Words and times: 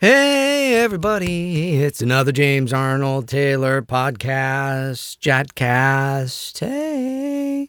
Hey, 0.00 0.76
everybody, 0.76 1.82
it's 1.82 2.00
another 2.00 2.30
James 2.30 2.72
Arnold 2.72 3.26
Taylor 3.26 3.82
podcast, 3.82 5.18
Jatcast. 5.18 6.60
Hey. 6.60 7.68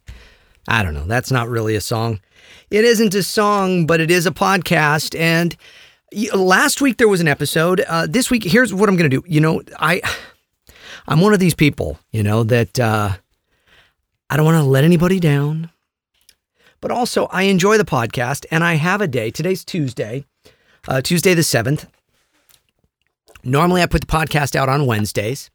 I 0.68 0.84
don't 0.84 0.94
know. 0.94 1.06
That's 1.08 1.32
not 1.32 1.50
really 1.50 1.76
a 1.76 1.82
song. 1.82 2.20
It 2.70 2.86
isn't 2.86 3.16
a 3.16 3.24
song, 3.24 3.88
but 3.88 4.00
it 4.00 4.12
is 4.12 4.28
a 4.28 4.32
podcast. 4.32 5.20
And 5.20 5.56
last 6.32 6.82
week 6.82 6.98
there 6.98 7.08
was 7.08 7.20
an 7.20 7.28
episode. 7.28 7.80
Uh, 7.88 8.06
this 8.08 8.30
week, 8.30 8.44
here's 8.44 8.76
what 8.76 8.90
I'm 8.90 8.96
going 8.96 9.10
to 9.10 9.22
do. 9.22 9.26
You 9.28 9.42
know, 9.42 9.64
I, 9.80 10.00
I'm 11.08 11.22
one 11.22 11.34
of 11.34 11.40
these 11.40 11.56
people, 11.56 11.98
you 12.12 12.22
know, 12.22 12.44
that 12.44 12.80
uh, 12.80 13.10
I 14.30 14.38
don't 14.38 14.46
want 14.46 14.64
to 14.64 14.70
let 14.70 14.84
anybody 14.84 15.20
down. 15.20 15.72
But 16.80 16.92
also, 16.92 17.26
I 17.32 17.44
enjoy 17.44 17.80
the 17.80 17.86
podcast 17.86 18.46
and 18.52 18.64
I 18.64 18.76
have 18.76 19.02
a 19.02 19.08
day. 19.08 19.32
Today's 19.32 19.66
Tuesday, 19.66 20.26
uh, 20.88 21.02
Tuesday 21.02 21.34
the 21.34 21.42
7th. 21.42 21.88
Normally, 23.44 23.82
I 23.82 23.86
put 23.86 24.02
the 24.02 24.08
podcast 24.08 24.56
out 24.56 24.70
on 24.70 24.86
Wednesdays. 24.86 25.50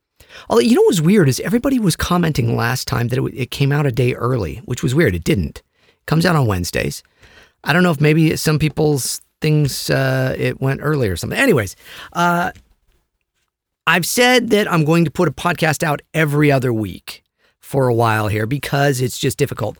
Although, 0.48 0.62
you 0.62 0.74
know 0.74 0.82
what 0.82 0.88
was 0.88 1.02
weird 1.02 1.28
is 1.28 1.40
everybody 1.40 1.78
was 1.78 1.96
commenting 1.96 2.56
last 2.56 2.88
time 2.88 3.08
that 3.08 3.18
it, 3.18 3.34
it 3.34 3.50
came 3.50 3.72
out 3.72 3.86
a 3.86 3.92
day 3.92 4.14
early, 4.14 4.56
which 4.64 4.82
was 4.82 4.94
weird. 4.94 5.14
It 5.14 5.24
didn't. 5.24 5.62
It 5.86 6.06
comes 6.06 6.26
out 6.26 6.36
on 6.36 6.46
Wednesdays. 6.46 7.02
I 7.62 7.72
don't 7.72 7.82
know 7.82 7.90
if 7.90 8.00
maybe 8.00 8.36
some 8.36 8.58
people's 8.58 9.20
things 9.40 9.90
uh, 9.90 10.34
it 10.38 10.60
went 10.60 10.80
early 10.82 11.08
or 11.08 11.16
something. 11.16 11.38
Anyways, 11.38 11.76
uh, 12.14 12.52
I've 13.86 14.06
said 14.06 14.50
that 14.50 14.70
I'm 14.70 14.84
going 14.84 15.04
to 15.04 15.10
put 15.10 15.28
a 15.28 15.32
podcast 15.32 15.82
out 15.82 16.00
every 16.14 16.50
other 16.50 16.72
week 16.72 17.22
for 17.60 17.88
a 17.88 17.94
while 17.94 18.28
here 18.28 18.46
because 18.46 19.00
it's 19.00 19.18
just 19.18 19.38
difficult. 19.38 19.76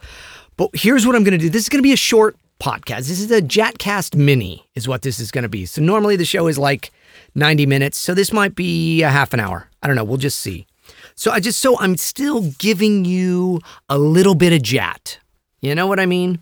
But 0.56 0.70
here's 0.74 1.06
what 1.06 1.16
I'm 1.16 1.24
going 1.24 1.38
to 1.38 1.44
do. 1.44 1.50
This 1.50 1.62
is 1.62 1.68
going 1.68 1.78
to 1.78 1.86
be 1.86 1.92
a 1.92 1.96
short 1.96 2.36
podcast. 2.60 3.08
This 3.08 3.20
is 3.20 3.30
a 3.30 3.42
Jatcast 3.42 4.14
mini, 4.14 4.66
is 4.74 4.86
what 4.86 5.02
this 5.02 5.18
is 5.18 5.30
going 5.30 5.42
to 5.42 5.48
be. 5.48 5.66
So 5.66 5.82
normally 5.82 6.16
the 6.16 6.24
show 6.24 6.46
is 6.46 6.58
like 6.58 6.92
90 7.34 7.66
minutes. 7.66 7.98
So 7.98 8.14
this 8.14 8.32
might 8.32 8.54
be 8.54 9.02
a 9.02 9.10
half 9.10 9.32
an 9.32 9.40
hour. 9.40 9.68
I 9.82 9.86
don't 9.86 9.96
know. 9.96 10.04
We'll 10.04 10.16
just 10.18 10.38
see. 10.38 10.66
So 11.14 11.30
I 11.30 11.40
just, 11.40 11.60
so 11.60 11.78
I'm 11.78 11.96
still 11.96 12.50
giving 12.58 13.04
you 13.04 13.60
a 13.88 13.98
little 13.98 14.34
bit 14.34 14.52
of 14.52 14.62
Jat. 14.62 15.18
You 15.60 15.74
know 15.74 15.86
what 15.86 15.98
I 15.98 16.06
mean? 16.06 16.40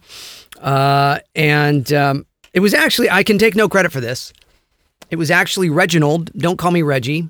Uh, 0.61 1.19
and 1.35 1.93
um, 1.93 2.27
it 2.53 2.61
was 2.61 2.75
actually, 2.75 3.11
I 3.11 3.23
can 3.23 3.39
take 3.39 3.55
no 3.55 3.69
credit 3.69 3.93
for 3.93 4.01
this. 4.01 4.33
It 5.11 5.17
was 5.17 5.31
actually 5.31 5.71
Reginald, 5.71 6.33
don't 6.33 6.57
call 6.57 6.71
me 6.71 6.83
Reggie, 6.83 7.29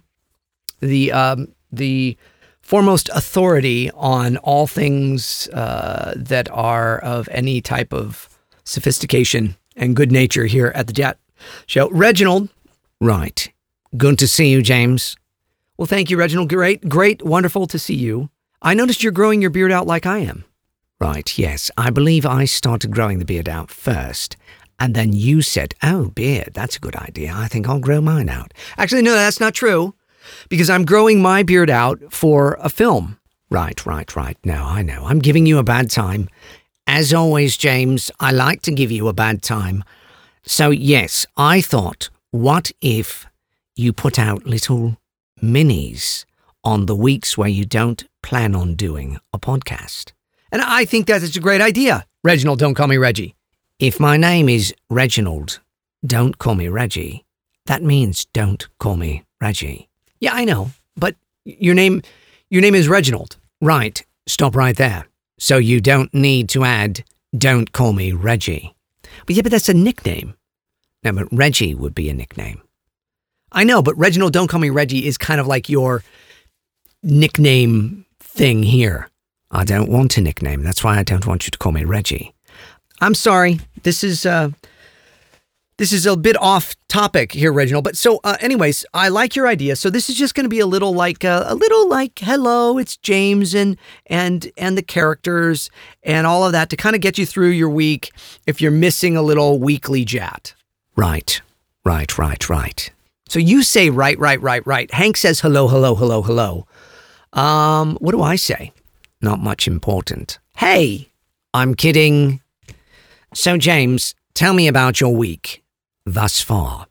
the, 0.81 1.13
um, 1.13 1.49
the, 1.71 2.17
foremost 2.63 3.11
authority 3.13 3.91
on 3.91 4.37
all 4.39 4.67
things 4.67 5.49
uh, 5.49 6.15
that 6.17 6.51
are 6.51 6.99
of 7.01 7.29
any 7.31 7.61
type 7.61 7.93
of 7.93 8.29
sophistication 8.65 9.57
and 9.77 9.97
good 9.97 10.13
nature 10.13 10.47
here 10.47 10.73
at 10.75 10.87
the 10.87 10.93
Jet 10.93 11.19
Show. 11.67 11.91
Reginald, 11.91 12.49
right. 13.03 13.53
Good 13.97 14.19
to 14.21 14.29
see 14.29 14.51
you, 14.51 14.63
James. 14.63 15.17
Well, 15.77 15.87
thank 15.87 16.11
you, 16.11 16.17
Reginald. 16.17 16.49
Great, 16.49 16.89
great, 16.89 17.23
wonderful 17.23 17.67
to 17.67 17.79
see 17.79 17.95
you. 17.95 18.31
I 18.63 18.75
noticed 18.75 19.03
you're 19.03 19.13
growing 19.13 19.43
your 19.43 19.51
beard 19.51 19.73
out 19.73 19.87
like 19.87 20.07
I 20.07 20.19
am. 20.19 20.45
Right, 21.01 21.37
yes. 21.37 21.71
I 21.77 21.91
believe 21.91 22.25
I 22.25 22.45
started 22.45 22.93
growing 22.93 23.19
the 23.19 23.25
beard 23.25 23.49
out 23.49 23.71
first. 23.71 24.37
And 24.79 24.95
then 24.95 25.13
you 25.13 25.43
said, 25.43 25.75
Oh, 25.83 26.11
beard, 26.11 26.51
that's 26.55 26.77
a 26.77 26.81
good 26.81 26.97
idea. 26.97 27.33
I 27.35 27.49
think 27.49 27.69
I'll 27.69 27.81
grow 27.81 28.01
mine 28.01 28.29
out. 28.29 28.55
Actually, 28.79 29.03
no, 29.03 29.13
that's 29.13 29.41
not 29.41 29.55
true 29.55 29.95
because 30.49 30.71
I'm 30.71 30.85
growing 30.85 31.21
my 31.21 31.43
beard 31.43 31.71
out 31.71 32.01
for 32.11 32.57
a 32.61 32.69
film. 32.69 33.19
Right, 33.51 33.85
right, 33.85 34.15
right. 34.17 34.39
No, 34.45 34.65
I 34.65 34.83
know. 34.83 35.05
I'm 35.07 35.19
giving 35.19 35.45
you 35.45 35.59
a 35.59 35.65
bad 35.65 35.91
time. 35.91 36.29
As 36.87 37.13
always, 37.13 37.57
James, 37.57 38.11
I 38.21 38.33
like 38.33 38.63
to 38.63 38.73
give 38.73 38.91
you 38.91 39.09
a 39.09 39.13
bad 39.13 39.43
time. 39.43 39.85
So, 40.45 40.71
yes, 40.71 41.27
I 41.37 41.61
thought, 41.61 42.09
what 42.33 42.73
if 42.81 43.27
you 43.77 43.93
put 43.93 44.19
out 44.19 44.47
little 44.47 44.97
minis 45.41 46.25
on 46.65 46.87
the 46.87 46.97
weeks 46.97 47.37
where 47.37 47.49
you 47.49 47.67
don't 47.67 48.05
plan 48.23 48.55
on 48.55 48.75
doing 48.75 49.19
a 49.35 49.39
podcast? 49.39 50.13
And 50.51 50.63
I 50.63 50.87
think 50.87 51.07
that 51.07 51.23
is 51.23 51.37
a 51.37 51.41
great 51.41 51.61
idea. 51.61 52.07
Reginald, 52.25 52.59
don't 52.59 52.75
call 52.75 52.87
me 52.87 52.97
Reggie. 52.97 53.37
If 53.79 54.01
my 54.01 54.17
name 54.17 54.49
is 54.49 54.75
Reginald, 54.89 55.61
don't 56.07 56.39
call 56.39 56.55
me 56.55 56.69
Reggie. 56.69 57.27
That 57.67 57.83
means 57.83 58.25
don't 58.33 58.67
call 58.79 58.97
me 58.97 59.25
Reggie. 59.41 59.91
Yeah, 60.19 60.33
I 60.33 60.47
know, 60.47 60.71
but 60.97 61.17
your 61.45 61.75
name 61.75 62.01
your 62.49 62.63
name 62.63 62.75
is 62.75 62.89
Reginald. 62.89 63.37
Right. 63.61 64.03
Stop 64.27 64.57
right 64.57 64.77
there. 64.77 65.07
So 65.39 65.59
you 65.59 65.83
don't 65.83 66.13
need 66.15 66.49
to 66.51 66.65
add 66.65 67.05
don't 67.37 67.73
call 67.73 67.93
me 67.93 68.13
Reggie. 68.13 68.75
But 69.27 69.37
yeah, 69.37 69.43
but 69.43 69.53
that's 69.53 69.69
a 69.69 69.75
nickname. 69.75 70.35
No, 71.03 71.13
but 71.13 71.29
Reggie 71.33 71.75
would 71.75 71.95
be 71.95 72.09
a 72.09 72.15
nickname. 72.15 72.63
I 73.51 73.65
know, 73.65 73.83
but 73.83 73.99
Reginald 73.99 74.33
don't 74.33 74.49
call 74.49 74.61
me 74.61 74.71
Reggie 74.71 75.07
is 75.07 75.19
kind 75.19 75.41
of 75.41 75.47
like 75.47 75.69
your 75.69 76.03
nickname 77.03 78.07
thing 78.21 78.63
here. 78.63 79.09
I 79.51 79.65
don't 79.65 79.91
want 79.91 80.17
a 80.17 80.21
nickname. 80.21 80.63
That's 80.63 80.83
why 80.83 80.99
I 80.99 81.03
don't 81.03 81.27
want 81.27 81.47
you 81.47 81.51
to 81.51 81.59
call 81.59 81.73
me 81.73 81.85
Reggie. 81.85 82.35
I'm 83.01 83.15
sorry. 83.15 83.59
This 83.83 84.03
is 84.05 84.25
uh 84.25 84.51
this 85.79 85.93
is 85.93 86.07
a 86.07 86.17
bit 86.17 86.37
off 86.37 86.77
topic 86.89 87.33
here, 87.33 87.53
Reginald. 87.53 87.83
But 87.83 87.97
so, 87.97 88.21
uh, 88.23 88.37
anyways, 88.41 88.85
I 88.95 89.09
like 89.09 89.35
your 89.35 89.49
idea. 89.49 89.75
So 89.75 89.91
this 89.91 90.09
is 90.09 90.17
just 90.17 90.35
going 90.35 90.45
to 90.45 90.51
be 90.51 90.61
a 90.61 90.67
little 90.67 90.95
like 90.95 91.25
uh, 91.25 91.45
a 91.49 91.57
little 91.57 91.89
like 91.89 92.21
hello, 92.21 92.79
it's 92.79 92.97
James 92.97 93.53
and 93.55 93.77
and 94.07 94.53
and 94.57 94.79
the 94.79 94.83
characters 94.83 95.71
and 96.03 96.27
all 96.27 96.45
of 96.45 96.53
that 96.53 96.71
to 96.71 96.77
kind 96.77 96.95
of 96.95 97.03
get 97.03 97.19
you 97.19 97.27
through 97.27 97.49
your 97.49 97.71
week 97.71 98.13
if 98.47 98.61
you're 98.61 98.71
missing 98.71 99.17
a 99.17 99.23
little 99.23 99.59
weekly 99.59 100.05
jat. 100.05 100.55
Right, 100.97 101.41
right, 101.85 102.17
right, 102.19 102.49
right. 102.49 102.91
So 103.29 103.39
you 103.39 103.63
say 103.63 103.89
right, 103.89 104.19
right, 104.19 104.41
right, 104.43 104.67
right. 104.67 104.93
Hank 104.93 105.17
says 105.17 105.41
hello, 105.41 105.69
hello, 105.69 105.95
hello, 105.95 106.23
hello. 106.23 106.67
Um, 107.33 107.97
what 107.97 108.13
do 108.13 108.21
I 108.21 108.37
say? 108.37 108.73
Not 109.23 109.41
much 109.41 109.67
important. 109.67 110.39
Hey, 110.57 111.09
I'm 111.55 111.75
kidding. 111.75 112.41
So 113.33 113.57
James, 113.57 114.15
tell 114.35 114.53
me 114.53 114.69
about 114.69 115.01
your 115.01 115.15
week 115.15 115.63
thus 116.05 116.41
far. 116.41 116.87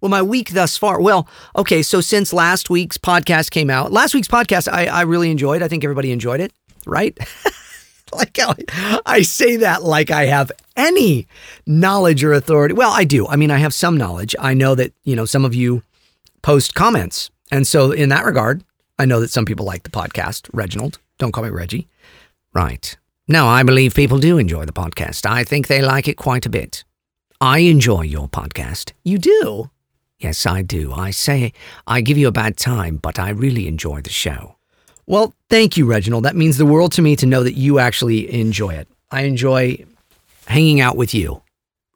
Well, 0.00 0.10
my 0.10 0.22
week 0.22 0.50
thus 0.50 0.76
far. 0.76 1.00
Well, 1.00 1.28
okay, 1.56 1.82
so 1.82 2.00
since 2.00 2.32
last 2.32 2.68
week's 2.68 2.98
podcast 2.98 3.50
came 3.50 3.70
out, 3.70 3.92
last 3.92 4.14
week's 4.14 4.28
podcast 4.28 4.70
I, 4.70 4.86
I 4.86 5.02
really 5.02 5.30
enjoyed. 5.30 5.62
I 5.62 5.68
think 5.68 5.84
everybody 5.84 6.10
enjoyed 6.10 6.40
it, 6.40 6.52
right? 6.84 7.16
like 8.12 8.36
how 8.36 8.54
I 9.04 9.22
say 9.22 9.56
that 9.56 9.82
like 9.82 10.10
I 10.10 10.26
have 10.26 10.52
any 10.76 11.26
knowledge 11.66 12.22
or 12.22 12.32
authority. 12.32 12.74
Well, 12.74 12.92
I 12.92 13.04
do. 13.04 13.26
I 13.26 13.36
mean, 13.36 13.50
I 13.50 13.58
have 13.58 13.74
some 13.74 13.96
knowledge. 13.96 14.34
I 14.38 14.54
know 14.54 14.74
that, 14.74 14.92
you 15.04 15.16
know, 15.16 15.24
some 15.24 15.44
of 15.44 15.54
you 15.54 15.82
post 16.42 16.74
comments. 16.74 17.30
And 17.50 17.66
so 17.66 17.92
in 17.92 18.08
that 18.10 18.24
regard, 18.24 18.64
I 18.98 19.04
know 19.04 19.20
that 19.20 19.30
some 19.30 19.44
people 19.44 19.66
like 19.66 19.82
the 19.82 19.90
podcast. 19.90 20.48
Reginald, 20.52 20.98
don't 21.18 21.32
call 21.32 21.44
me 21.44 21.50
Reggie. 21.50 21.88
Right. 22.54 22.96
No, 23.28 23.46
I 23.46 23.62
believe 23.62 23.94
people 23.94 24.18
do 24.18 24.38
enjoy 24.38 24.64
the 24.64 24.72
podcast. 24.72 25.28
I 25.28 25.44
think 25.44 25.66
they 25.66 25.82
like 25.82 26.06
it 26.08 26.16
quite 26.16 26.46
a 26.46 26.50
bit. 26.50 26.84
I 27.40 27.58
enjoy 27.58 28.02
your 28.02 28.28
podcast. 28.28 28.92
You 29.02 29.18
do? 29.18 29.70
Yes, 30.18 30.46
I 30.46 30.62
do. 30.62 30.92
I 30.92 31.10
say 31.10 31.52
I 31.86 32.00
give 32.00 32.16
you 32.16 32.28
a 32.28 32.32
bad 32.32 32.56
time, 32.56 32.96
but 32.96 33.18
I 33.18 33.30
really 33.30 33.68
enjoy 33.68 34.00
the 34.00 34.10
show. 34.10 34.55
Well, 35.06 35.34
thank 35.48 35.76
you, 35.76 35.86
Reginald. 35.86 36.24
That 36.24 36.34
means 36.34 36.58
the 36.58 36.66
world 36.66 36.92
to 36.92 37.02
me 37.02 37.14
to 37.16 37.26
know 37.26 37.44
that 37.44 37.52
you 37.52 37.78
actually 37.78 38.32
enjoy 38.32 38.70
it. 38.70 38.88
I 39.10 39.22
enjoy 39.22 39.84
hanging 40.46 40.80
out 40.80 40.96
with 40.96 41.14
you. 41.14 41.42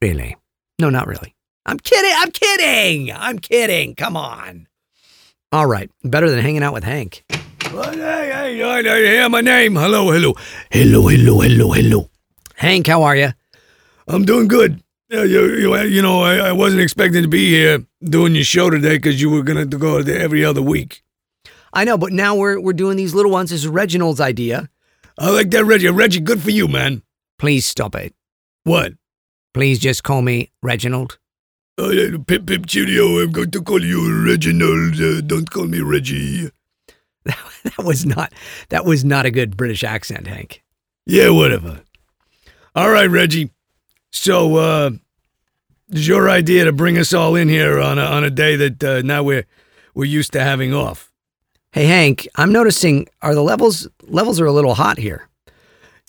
Really? 0.01 0.37
No, 0.79 0.91
not 0.91 1.09
really. 1.09 1.35
I'm 1.67 1.79
kidding. 1.79 2.13
I'm 2.17 2.31
kidding. 2.31 3.13
I'm 3.13 3.39
kidding. 3.39 3.95
Come 3.97 4.17
on. 4.17 4.69
All 5.51 5.67
right. 5.67 5.91
Better 6.05 6.31
than 6.31 6.39
hanging 6.39 6.63
out 6.63 6.73
with 6.73 6.85
Hank. 6.85 7.25
Hey, 7.29 7.39
hey, 7.71 8.57
hey, 8.57 8.63
I 8.65 8.83
hear 8.83 9.29
my 9.29 9.41
name. 9.41 9.75
Hello, 9.75 10.11
hello. 10.11 10.35
Hello, 10.71 11.09
hello, 11.09 11.41
hello, 11.41 11.73
hello. 11.73 12.11
Hank, 12.55 12.87
how 12.87 13.03
are 13.03 13.17
you? 13.17 13.31
I'm 14.07 14.25
doing 14.25 14.49
good. 14.49 14.83
Yeah, 15.09 15.25
you, 15.25 15.45
you, 15.57 15.77
you 15.83 16.03
know, 16.03 16.23
I, 16.23 16.37
I 16.37 16.53
wasn't 16.53 16.83
expecting 16.83 17.23
to 17.23 17.29
be 17.29 17.49
here 17.51 17.85
doing 18.05 18.35
your 18.37 18.45
show 18.45 18.71
today 18.71 18.97
because 18.97 19.21
you 19.21 19.31
were 19.31 19.43
going 19.43 19.69
to 19.69 19.79
go 19.79 19.99
every 19.99 20.45
other 20.45 20.63
week. 20.63 21.03
I 21.73 21.85
know, 21.85 21.97
but 21.97 22.13
now 22.13 22.35
we're 22.35 22.61
we're 22.61 22.73
doing 22.73 22.97
these 22.97 23.15
little 23.15 23.31
ones. 23.31 23.51
This 23.51 23.61
is 23.61 23.69
Reginald's 23.69 24.21
idea. 24.21 24.69
I 25.19 25.31
like 25.31 25.51
that, 25.51 25.65
Reggie. 25.65 25.89
Reggie, 25.91 26.21
good 26.21 26.41
for 26.41 26.51
you, 26.51 26.67
man. 26.67 27.03
Please 27.39 27.67
stop 27.67 27.95
it. 27.95 28.15
What? 28.65 28.95
Please 29.53 29.79
just 29.79 30.03
call 30.03 30.23
me 30.23 30.51
Reginald. 30.63 31.19
Oh, 31.79 31.91
yeah, 31.91 32.17
pip, 32.27 32.47
pip, 32.47 32.67
cheerio. 32.67 33.19
I'm 33.19 33.33
going 33.33 33.51
to 33.51 33.63
call 33.63 33.83
you 33.83 34.27
Reginald. 34.27 35.01
Uh, 35.01 35.21
don't 35.23 35.51
call 35.51 35.65
me 35.65 35.81
Reggie. 35.81 36.51
that 37.25 37.85
was 37.85 38.07
not 38.07 38.33
that 38.71 38.85
was 38.85 39.05
not 39.05 39.27
a 39.27 39.31
good 39.31 39.57
British 39.57 39.85
accent, 39.85 40.27
Hank. 40.27 40.63
Yeah, 41.07 41.31
whatever. 41.31 41.81
All 42.75 42.91
right, 42.91 43.09
Reggie. 43.09 43.51
So, 44.13 44.57
uh, 44.57 44.91
it's 45.91 46.07
your 46.07 46.31
idea 46.31 46.65
to 46.65 46.73
bring 46.73 46.99
us 46.99 47.13
all 47.13 47.35
in 47.35 47.49
here 47.49 47.81
on 47.81 47.99
a, 47.99 48.05
on 48.05 48.25
a 48.25 48.31
day 48.31 48.57
that 48.57 48.85
uh, 48.85 49.03
now 49.03 49.23
we're 49.23 49.47
we're 49.95 50.05
used 50.05 50.33
to 50.33 50.41
having 50.41 50.73
off. 50.73 51.10
Hey 51.73 51.87
Hank, 51.87 52.27
I'm 52.35 52.53
noticing 52.53 53.07
are 53.23 53.35
the 53.35 53.43
levels 53.43 53.87
levels 54.03 54.41
are 54.41 54.47
a 54.47 54.53
little 54.53 54.75
hot 54.75 54.99
here. 54.99 55.29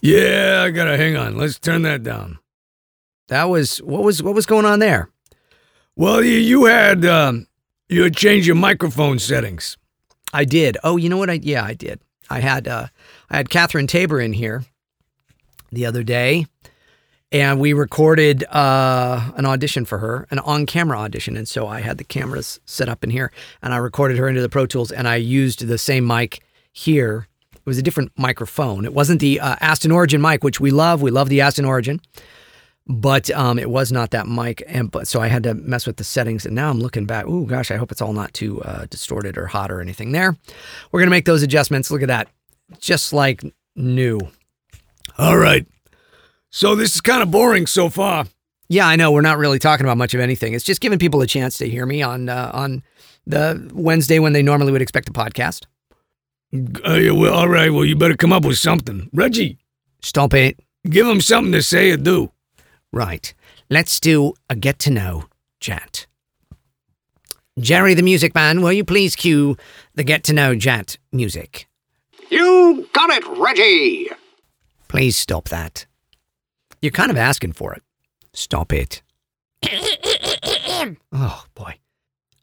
Yeah, 0.01 0.63
I 0.65 0.71
gotta 0.71 0.97
hang 0.97 1.15
on. 1.15 1.37
Let's 1.37 1.59
turn 1.59 1.83
that 1.83 2.01
down. 2.01 2.39
That 3.27 3.43
was 3.43 3.77
what 3.83 4.03
was 4.03 4.23
what 4.23 4.33
was 4.33 4.47
going 4.47 4.65
on 4.65 4.79
there? 4.79 5.09
Well, 5.95 6.23
you, 6.23 6.37
you 6.37 6.65
had 6.65 7.05
um, 7.05 7.45
you 7.89 8.01
had 8.01 8.15
changed 8.15 8.47
your 8.47 8.55
microphone 8.55 9.19
settings. 9.19 9.77
I 10.33 10.45
did. 10.45 10.77
Oh, 10.83 10.97
you 10.97 11.09
know 11.09 11.17
what? 11.17 11.29
I 11.29 11.33
yeah, 11.33 11.63
I 11.63 11.75
did. 11.75 12.01
I 12.27 12.39
had 12.39 12.67
uh, 12.67 12.87
I 13.29 13.37
had 13.37 13.51
Catherine 13.51 13.85
Taber 13.85 14.19
in 14.19 14.33
here 14.33 14.65
the 15.71 15.85
other 15.85 16.01
day, 16.01 16.47
and 17.31 17.59
we 17.59 17.73
recorded 17.73 18.43
uh, 18.45 19.31
an 19.35 19.45
audition 19.45 19.85
for 19.85 19.99
her, 19.99 20.27
an 20.31 20.39
on-camera 20.39 20.97
audition. 20.97 21.37
And 21.37 21.47
so 21.47 21.67
I 21.67 21.81
had 21.81 21.97
the 21.97 22.03
cameras 22.03 22.59
set 22.65 22.89
up 22.89 23.03
in 23.03 23.09
here, 23.09 23.31
and 23.61 23.73
I 23.73 23.77
recorded 23.77 24.17
her 24.17 24.27
into 24.27 24.41
the 24.41 24.49
Pro 24.49 24.65
Tools, 24.65 24.91
and 24.91 25.07
I 25.07 25.15
used 25.15 25.67
the 25.67 25.77
same 25.77 26.05
mic 26.05 26.43
here. 26.71 27.27
It 27.53 27.65
was 27.65 27.77
a 27.77 27.83
different 27.83 28.11
microphone. 28.17 28.85
It 28.85 28.93
wasn't 28.93 29.21
the 29.21 29.39
uh, 29.39 29.55
Aston 29.61 29.91
Origin 29.91 30.21
mic, 30.21 30.43
which 30.43 30.59
we 30.59 30.71
love. 30.71 31.01
We 31.01 31.11
love 31.11 31.29
the 31.29 31.41
Aston 31.41 31.65
Origin 31.65 32.01
but 32.87 33.29
um, 33.31 33.59
it 33.59 33.69
was 33.69 33.91
not 33.91 34.11
that 34.11 34.27
mic, 34.27 34.63
and 34.67 34.91
but 34.91 35.07
so 35.07 35.21
I 35.21 35.27
had 35.27 35.43
to 35.43 35.53
mess 35.53 35.85
with 35.85 35.97
the 35.97 36.03
settings. 36.03 36.45
And 36.45 36.55
now 36.55 36.69
I'm 36.69 36.79
looking 36.79 37.05
back. 37.05 37.25
Oh 37.27 37.45
gosh, 37.45 37.71
I 37.71 37.77
hope 37.77 37.91
it's 37.91 38.01
all 38.01 38.13
not 38.13 38.33
too 38.33 38.61
uh, 38.63 38.85
distorted 38.89 39.37
or 39.37 39.47
hot 39.47 39.71
or 39.71 39.81
anything. 39.81 40.11
There, 40.11 40.35
we're 40.91 40.99
gonna 40.99 41.11
make 41.11 41.25
those 41.25 41.43
adjustments. 41.43 41.91
Look 41.91 42.01
at 42.01 42.07
that, 42.07 42.27
just 42.79 43.13
like 43.13 43.43
new. 43.75 44.19
All 45.17 45.37
right. 45.37 45.65
So 46.51 46.75
this 46.75 46.93
is 46.95 47.01
kind 47.01 47.23
of 47.23 47.31
boring 47.31 47.65
so 47.65 47.89
far. 47.89 48.25
Yeah, 48.67 48.87
I 48.87 48.95
know 48.95 49.11
we're 49.11 49.21
not 49.21 49.37
really 49.37 49.59
talking 49.59 49.85
about 49.85 49.97
much 49.97 50.13
of 50.13 50.19
anything. 50.19 50.53
It's 50.53 50.63
just 50.63 50.81
giving 50.81 50.99
people 50.99 51.21
a 51.21 51.27
chance 51.27 51.57
to 51.57 51.69
hear 51.69 51.85
me 51.85 52.01
on 52.01 52.29
uh, 52.29 52.51
on 52.53 52.83
the 53.25 53.69
Wednesday 53.73 54.19
when 54.19 54.33
they 54.33 54.43
normally 54.43 54.71
would 54.71 54.81
expect 54.81 55.09
a 55.09 55.13
podcast. 55.13 55.65
Uh, 56.53 56.93
yeah, 56.93 57.11
well, 57.11 57.33
all 57.33 57.47
right. 57.47 57.71
Well, 57.71 57.85
you 57.85 57.95
better 57.95 58.15
come 58.15 58.33
up 58.33 58.45
with 58.45 58.57
something, 58.57 59.09
Reggie. 59.13 59.57
Stop 60.01 60.33
it. 60.33 60.59
Give 60.89 61.05
them 61.05 61.21
something 61.21 61.51
to 61.53 61.63
say 61.63 61.91
or 61.91 61.97
do. 61.97 62.31
Right. 62.91 63.33
Let's 63.69 63.99
do 63.99 64.33
a 64.49 64.55
get 64.55 64.79
to 64.79 64.89
know 64.89 65.25
chat. 65.59 66.07
Jerry 67.59 67.93
the 67.93 68.03
Music 68.03 68.33
Man, 68.33 68.61
will 68.61 68.73
you 68.73 68.83
please 68.83 69.15
cue 69.15 69.55
the 69.95 70.03
get 70.03 70.23
to 70.25 70.33
know 70.33 70.55
chat 70.55 70.97
music? 71.11 71.67
You 72.29 72.87
got 72.93 73.09
it, 73.09 73.25
Reggie! 73.37 74.09
Please 74.87 75.15
stop 75.17 75.49
that. 75.49 75.85
You're 76.81 76.91
kind 76.91 77.11
of 77.11 77.17
asking 77.17 77.53
for 77.53 77.73
it. 77.73 77.83
Stop 78.33 78.73
it. 78.73 79.03
oh, 81.11 81.45
boy. 81.53 81.75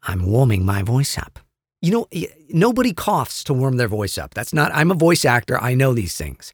I'm 0.04 0.26
warming 0.26 0.64
my 0.64 0.82
voice 0.82 1.18
up. 1.18 1.40
You 1.82 1.90
know, 1.90 2.06
nobody 2.48 2.92
coughs 2.92 3.42
to 3.44 3.54
warm 3.54 3.78
their 3.78 3.88
voice 3.88 4.16
up. 4.16 4.34
That's 4.34 4.52
not, 4.52 4.70
I'm 4.72 4.92
a 4.92 4.94
voice 4.94 5.24
actor. 5.24 5.60
I 5.60 5.74
know 5.74 5.92
these 5.92 6.16
things. 6.16 6.52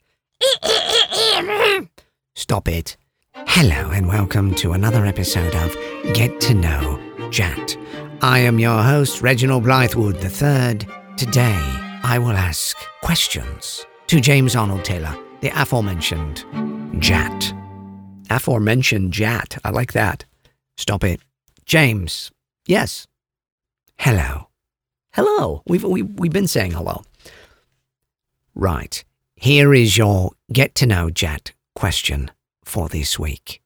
Stop 2.34 2.68
it. 2.68 2.96
Hello, 3.34 3.90
and 3.90 4.08
welcome 4.08 4.54
to 4.54 4.72
another 4.72 5.04
episode 5.04 5.54
of 5.54 5.76
Get 6.14 6.40
to 6.40 6.54
Know 6.54 6.98
Chat. 7.30 7.76
I 8.22 8.38
am 8.38 8.58
your 8.58 8.82
host, 8.82 9.20
Reginald 9.20 9.64
Blythewood 9.64 10.22
III. 10.22 10.88
Today, 11.18 11.60
I 12.02 12.18
will 12.18 12.32
ask 12.32 12.78
questions 13.02 13.84
to 14.06 14.20
James 14.20 14.56
Arnold 14.56 14.84
Taylor, 14.84 15.14
the 15.42 15.50
aforementioned 15.50 16.46
Jat. 16.98 17.52
Aforementioned 18.30 19.12
Jat. 19.12 19.58
I 19.64 19.70
like 19.70 19.92
that. 19.92 20.24
Stop 20.76 21.04
it. 21.04 21.20
James. 21.64 22.30
Yes. 22.66 23.06
Hello. 23.98 24.48
Hello. 25.12 25.62
We've, 25.66 25.84
we, 25.84 26.02
we've 26.02 26.32
been 26.32 26.48
saying 26.48 26.72
hello. 26.72 27.02
Right. 28.54 29.04
Here 29.36 29.74
is 29.74 29.96
your 29.96 30.32
get 30.52 30.74
to 30.76 30.86
know 30.86 31.10
Jat 31.10 31.52
question 31.74 32.30
for 32.64 32.88
this 32.88 33.18
week. 33.18 33.60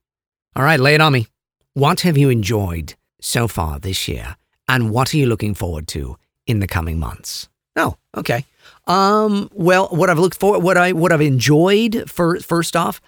All 0.57 0.65
right, 0.65 0.81
lay 0.81 0.95
it 0.95 1.01
on 1.01 1.13
me. 1.13 1.29
What 1.75 2.01
have 2.01 2.19
you 2.19 2.31
enjoyed 2.31 2.95
so 3.21 3.47
far 3.47 3.79
this 3.79 4.09
year, 4.09 4.37
and 4.67 4.91
what 4.91 5.15
are 5.15 5.17
you 5.17 5.27
looking 5.27 5.55
forward 5.55 5.87
to 5.89 6.17
in 6.47 6.59
the 6.59 6.67
coming 6.67 6.99
months? 6.99 7.49
Oh, 7.77 7.97
okay. 8.17 8.45
Um, 8.87 9.51
well, 9.53 9.89
what 9.89 10.09
I've 10.11 10.19
looked 10.19 10.39
for, 10.39 10.59
what 10.61 10.77
I 10.77 10.93
what 10.93 11.13
I've 11.13 11.21
enjoyed 11.21 12.11
for 12.11 12.41
first 12.41 12.75
off, 12.77 13.01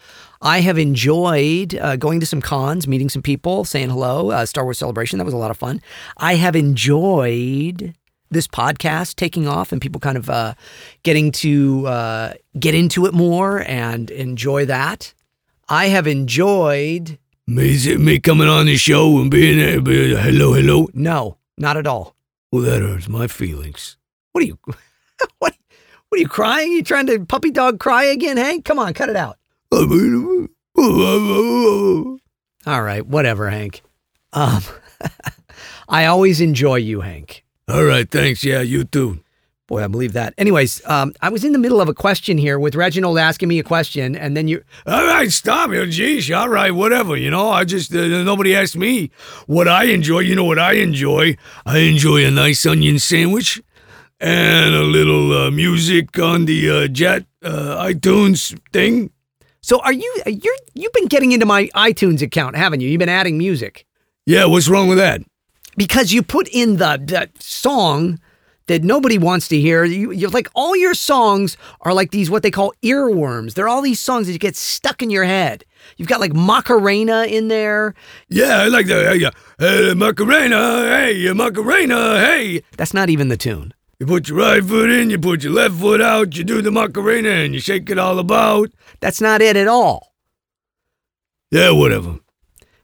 I 0.43 0.61
have 0.61 0.79
enjoyed 0.79 1.75
uh, 1.75 1.97
going 1.97 2.21
to 2.21 2.27
some 2.27 2.41
cons, 2.41 2.87
meeting 2.87 3.09
some 3.09 3.23
people, 3.23 3.65
saying 3.65 3.91
hello. 3.91 4.31
Uh, 4.31 4.47
Star 4.47 4.65
Wars 4.65 4.79
Celebration 4.79 5.19
that 5.19 5.25
was 5.25 5.35
a 5.35 5.39
lot 5.39 5.51
of 5.51 5.57
fun. 5.57 5.81
I 6.17 6.35
have 6.37 6.57
enjoyed 6.57 7.95
this 8.31 8.47
podcast 8.47 9.17
taking 9.17 9.49
off 9.49 9.73
and 9.73 9.81
people 9.81 10.01
kind 10.01 10.17
of 10.17 10.31
uh, 10.31 10.55
getting 11.03 11.33
to 11.33 11.87
uh, 11.87 12.33
get 12.59 12.75
into 12.75 13.07
it 13.07 13.13
more 13.13 13.63
and 13.67 14.11
enjoy 14.11 14.65
that. 14.67 15.13
I 15.69 15.87
have 15.87 16.07
enjoyed. 16.07 17.19
Me, 17.47 17.71
is 17.71 17.87
it 17.87 18.01
me 18.01 18.21
coming 18.21 18.49
on 18.49 18.67
the 18.67 18.77
show 18.77 19.19
and 19.19 19.31
being 19.31 19.59
there, 19.59 19.81
being, 19.81 20.17
hello, 20.17 20.53
hello. 20.55 20.89
No, 20.95 21.39
not 21.59 21.77
at 21.77 21.87
all. 21.87 22.15
Well, 22.53 22.63
that 22.63 22.83
hurts 22.83 23.09
my 23.09 23.27
feelings. 23.27 23.97
What 24.33 24.45
are 24.45 24.47
you? 24.47 24.59
what? 25.39 25.57
What 26.09 26.19
are 26.19 26.23
you 26.23 26.29
crying? 26.29 26.73
You 26.73 26.83
trying 26.83 27.07
to 27.07 27.25
puppy 27.25 27.53
dog 27.53 27.79
cry 27.79 28.05
again, 28.05 28.37
Hank? 28.37 28.65
Come 28.65 28.81
on, 28.81 28.95
cut 28.95 29.09
it 29.09 29.17
out. 29.17 29.39
All 32.67 32.83
right, 32.83 33.07
whatever, 33.07 33.49
Hank. 33.49 33.83
Um, 34.33 34.63
I 35.89 36.07
always 36.07 36.41
enjoy 36.41 36.77
you, 36.77 37.03
Hank. 37.03 37.45
All 37.69 37.85
right, 37.85 38.11
thanks. 38.11 38.43
Yeah, 38.43 38.61
you 38.61 38.83
too. 38.85 39.23
Boy, 39.69 39.85
I 39.85 39.87
believe 39.87 40.15
that. 40.15 40.35
Anyways, 40.37 40.85
um, 40.87 41.15
I 41.21 41.29
was 41.29 41.45
in 41.45 41.53
the 41.53 41.59
middle 41.59 41.81
of 41.81 41.89
a 41.89 41.95
question 41.95 42.37
here 42.39 42.59
with 42.59 42.75
Reginald 42.75 43.17
asking 43.19 43.49
me 43.49 43.61
a 43.61 43.63
question, 43.63 44.17
and 44.17 44.37
then 44.37 44.49
you. 44.49 44.65
All 44.85 45.07
right, 45.07 45.31
stop 45.31 45.71
it. 45.71 45.87
Geez, 45.91 46.29
all 46.33 46.49
right, 46.49 46.73
whatever. 46.73 47.17
You 47.17 47.31
know, 47.31 47.51
I 47.51 47.63
just, 47.65 47.95
uh, 47.95 48.25
nobody 48.25 48.57
asked 48.57 48.77
me 48.77 49.13
what 49.47 49.69
I 49.69 49.85
enjoy. 49.85 50.21
You 50.21 50.35
know 50.35 50.43
what 50.45 50.59
I 50.59 50.73
enjoy? 50.73 51.37
I 51.65 51.79
enjoy 51.79 52.27
a 52.27 52.33
nice 52.33 52.67
onion 52.67 52.99
sandwich 52.99 53.63
and 54.21 54.75
a 54.75 54.83
little 54.83 55.33
uh, 55.33 55.51
music 55.51 56.19
on 56.19 56.45
the 56.45 56.71
uh, 56.71 56.89
Jet 56.89 57.25
uh, 57.43 57.85
iTunes 57.85 58.59
thing. 58.73 59.11
So, 59.63 59.81
are 59.81 59.93
you? 59.93 60.23
You're 60.27 60.57
you've 60.75 60.93
been 60.93 61.07
getting 61.09 61.33
into 61.33 61.47
my 61.47 61.69
iTunes 61.75 62.23
account, 62.23 62.57
haven't 62.57 62.81
you? 62.81 62.89
You've 62.89 62.99
been 62.99 63.09
adding 63.09 63.37
music 63.39 63.87
Yeah, 64.27 64.45
what's 64.47 64.69
wrong 64.69 64.89
with 64.89 64.99
that? 64.99 65.21
because 65.77 66.13
you 66.13 66.23
put 66.23 66.49
in 66.49 66.77
the, 66.77 67.01
the 67.03 67.31
song 67.39 68.19
that 68.67 68.83
nobody 68.83 69.17
wants 69.19 69.49
to 69.49 69.59
hear. 69.59 69.85
You, 69.85 70.11
you're 70.13 70.31
like 70.31 70.49
all 70.55 70.77
your 70.77 70.95
songs 70.95 71.57
are 71.83 71.95
like 71.95 72.11
these 72.11 72.29
what 72.29 72.43
they 72.43 72.51
call 72.51 72.73
earworms. 72.83 73.55
They're 73.55 73.69
all 73.69 73.81
these 73.83 74.01
songs 74.01 74.27
that 74.27 74.39
get 74.41 74.57
stuck 74.57 75.03
in 75.03 75.11
your 75.11 75.25
head. 75.25 75.65
You've 75.97 76.09
got 76.09 76.21
like 76.21 76.35
Macarena 76.35 77.25
in 77.25 77.49
there. 77.49 77.95
Yeah, 78.29 78.59
I 78.59 78.69
like 78.69 78.87
that. 78.87 79.35
Hey, 79.59 79.95
Macarena, 79.95 80.57
hey, 80.89 81.33
Macarena, 81.33 82.19
hey. 82.21 82.63
That's 82.77 82.93
not 82.95 83.09
even 83.11 83.29
the 83.29 83.37
tune. 83.37 83.73
You 84.01 84.07
put 84.07 84.31
your 84.31 84.39
right 84.39 84.65
foot 84.65 84.89
in, 84.89 85.11
you 85.11 85.19
put 85.19 85.45
your 85.45 85.53
left 85.53 85.75
foot 85.75 86.01
out, 86.01 86.35
you 86.35 86.43
do 86.43 86.63
the 86.63 86.71
Macarena, 86.71 87.29
and 87.29 87.53
you 87.53 87.61
shake 87.61 87.91
it 87.91 87.99
all 87.99 88.19
about. 88.19 88.71
That's 89.01 89.21
not 89.21 89.43
it 89.43 89.57
at 89.57 89.69
all. 89.69 90.15
Yeah, 91.51 91.73
whatever. 91.73 92.19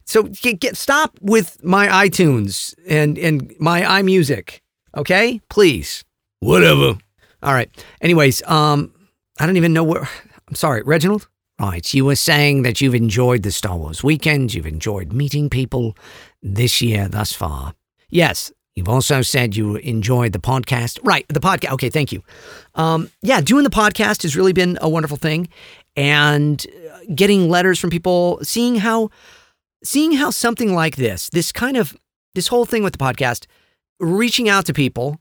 So 0.05 0.25
get, 0.25 0.61
get 0.61 0.77
stop 0.77 1.19
with 1.23 1.65
my 1.65 1.89
iTunes 1.89 2.75
and 2.87 3.17
and 3.17 3.55
my 3.59 3.81
iMusic. 3.81 4.61
Okay, 4.95 5.41
please. 5.49 6.05
Whatever. 6.41 6.99
All 7.43 7.55
right. 7.55 7.71
Anyways, 8.03 8.43
um, 8.47 8.93
I 9.41 9.47
don't 9.47 9.57
even 9.57 9.73
know 9.73 9.85
where. 9.85 10.07
I'm 10.49 10.55
sorry, 10.55 10.83
Reginald. 10.83 11.29
Right, 11.59 11.95
you 11.95 12.05
were 12.05 12.17
saying 12.17 12.63
that 12.63 12.83
you've 12.83 12.95
enjoyed 12.95 13.43
the 13.43 13.51
Star 13.51 13.79
Wars 13.79 14.05
weekend. 14.05 14.53
You've 14.53 14.67
enjoyed 14.67 15.15
meeting 15.15 15.49
people 15.49 15.97
this 16.43 16.83
year 16.83 17.09
thus 17.09 17.33
far. 17.33 17.73
Yes, 18.11 18.53
you've 18.77 18.89
also 18.89 19.23
said 19.23 19.57
you 19.57 19.77
enjoyed 19.77 20.33
the 20.33 20.39
podcast. 20.39 21.01
Right, 21.03 21.27
the 21.29 21.41
podcast. 21.41 21.73
Okay, 21.73 21.91
thank 21.91 22.13
you. 22.13 22.23
Um, 22.75 23.11
yeah, 23.23 23.41
doing 23.41 23.65
the 23.65 23.71
podcast 23.71 24.23
has 24.23 24.37
really 24.37 24.53
been 24.53 24.79
a 24.81 24.89
wonderful 24.89 25.17
thing, 25.17 25.49
and 25.97 26.65
uh, 26.93 26.99
getting 27.15 27.49
letters 27.49 27.81
from 27.81 27.91
people, 27.91 28.39
seeing 28.43 28.77
how, 28.77 29.11
seeing 29.83 30.13
how 30.13 30.31
something 30.31 30.75
like 30.75 30.97
this, 30.97 31.31
this 31.31 31.51
kind 31.51 31.77
of, 31.77 31.97
this 32.35 32.49
whole 32.49 32.67
thing 32.67 32.85
with 32.85 32.93
the 32.93 32.99
podcast, 32.99 33.47
reaching 33.99 34.49
out 34.49 34.67
to 34.67 34.75
people, 34.75 35.19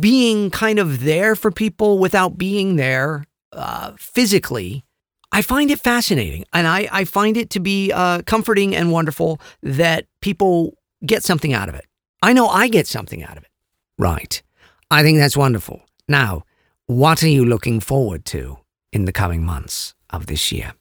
being 0.00 0.50
kind 0.50 0.78
of 0.78 1.04
there 1.04 1.36
for 1.36 1.50
people 1.50 1.98
without 1.98 2.38
being 2.38 2.76
there 2.76 3.24
uh, 3.52 3.92
physically. 3.98 4.82
I 5.30 5.42
find 5.42 5.70
it 5.70 5.80
fascinating 5.80 6.44
and 6.52 6.66
I, 6.68 6.88
I 6.92 7.04
find 7.04 7.36
it 7.36 7.50
to 7.50 7.60
be 7.60 7.90
uh, 7.92 8.22
comforting 8.22 8.74
and 8.74 8.92
wonderful 8.92 9.40
that 9.62 10.06
people 10.22 10.74
get 11.04 11.24
something 11.24 11.52
out 11.52 11.68
of 11.68 11.74
it. 11.74 11.86
I 12.24 12.32
know 12.32 12.48
I 12.48 12.68
get 12.68 12.86
something 12.86 13.22
out 13.22 13.36
of 13.36 13.42
it. 13.42 13.50
Right. 13.98 14.42
I 14.90 15.02
think 15.02 15.18
that's 15.18 15.36
wonderful. 15.36 15.82
Now, 16.08 16.44
what 16.86 17.22
are 17.22 17.28
you 17.28 17.44
looking 17.44 17.80
forward 17.80 18.24
to 18.26 18.56
in 18.94 19.04
the 19.04 19.12
coming 19.12 19.44
months 19.44 19.94
of 20.08 20.24
this 20.24 20.50
year? 20.50 20.72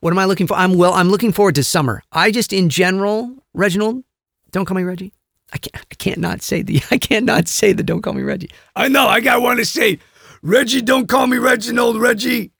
What 0.00 0.12
am 0.12 0.18
I 0.18 0.26
looking 0.26 0.46
for? 0.46 0.58
I'm 0.58 0.76
well, 0.76 0.92
I'm 0.92 1.08
looking 1.08 1.32
forward 1.32 1.54
to 1.54 1.64
summer. 1.64 2.02
I 2.12 2.30
just 2.30 2.52
in 2.52 2.68
general, 2.68 3.34
Reginald, 3.54 4.04
don't 4.50 4.66
call 4.66 4.76
me 4.76 4.82
Reggie. 4.82 5.14
I 5.54 5.56
can't 5.56 5.86
I 5.90 5.94
can't 5.94 6.18
not 6.18 6.42
say 6.42 6.60
the 6.60 6.82
I 6.90 6.98
can't 6.98 7.24
not 7.24 7.48
say 7.48 7.72
the 7.72 7.82
don't 7.82 8.02
call 8.02 8.12
me 8.12 8.22
Reggie. 8.22 8.50
I 8.76 8.88
know, 8.88 9.06
I 9.06 9.20
got 9.20 9.40
one 9.40 9.56
to 9.56 9.64
say. 9.64 9.98
Reggie, 10.42 10.82
don't 10.82 11.08
call 11.08 11.26
me 11.26 11.38
Reginald, 11.38 11.98
Reggie. 11.98 12.52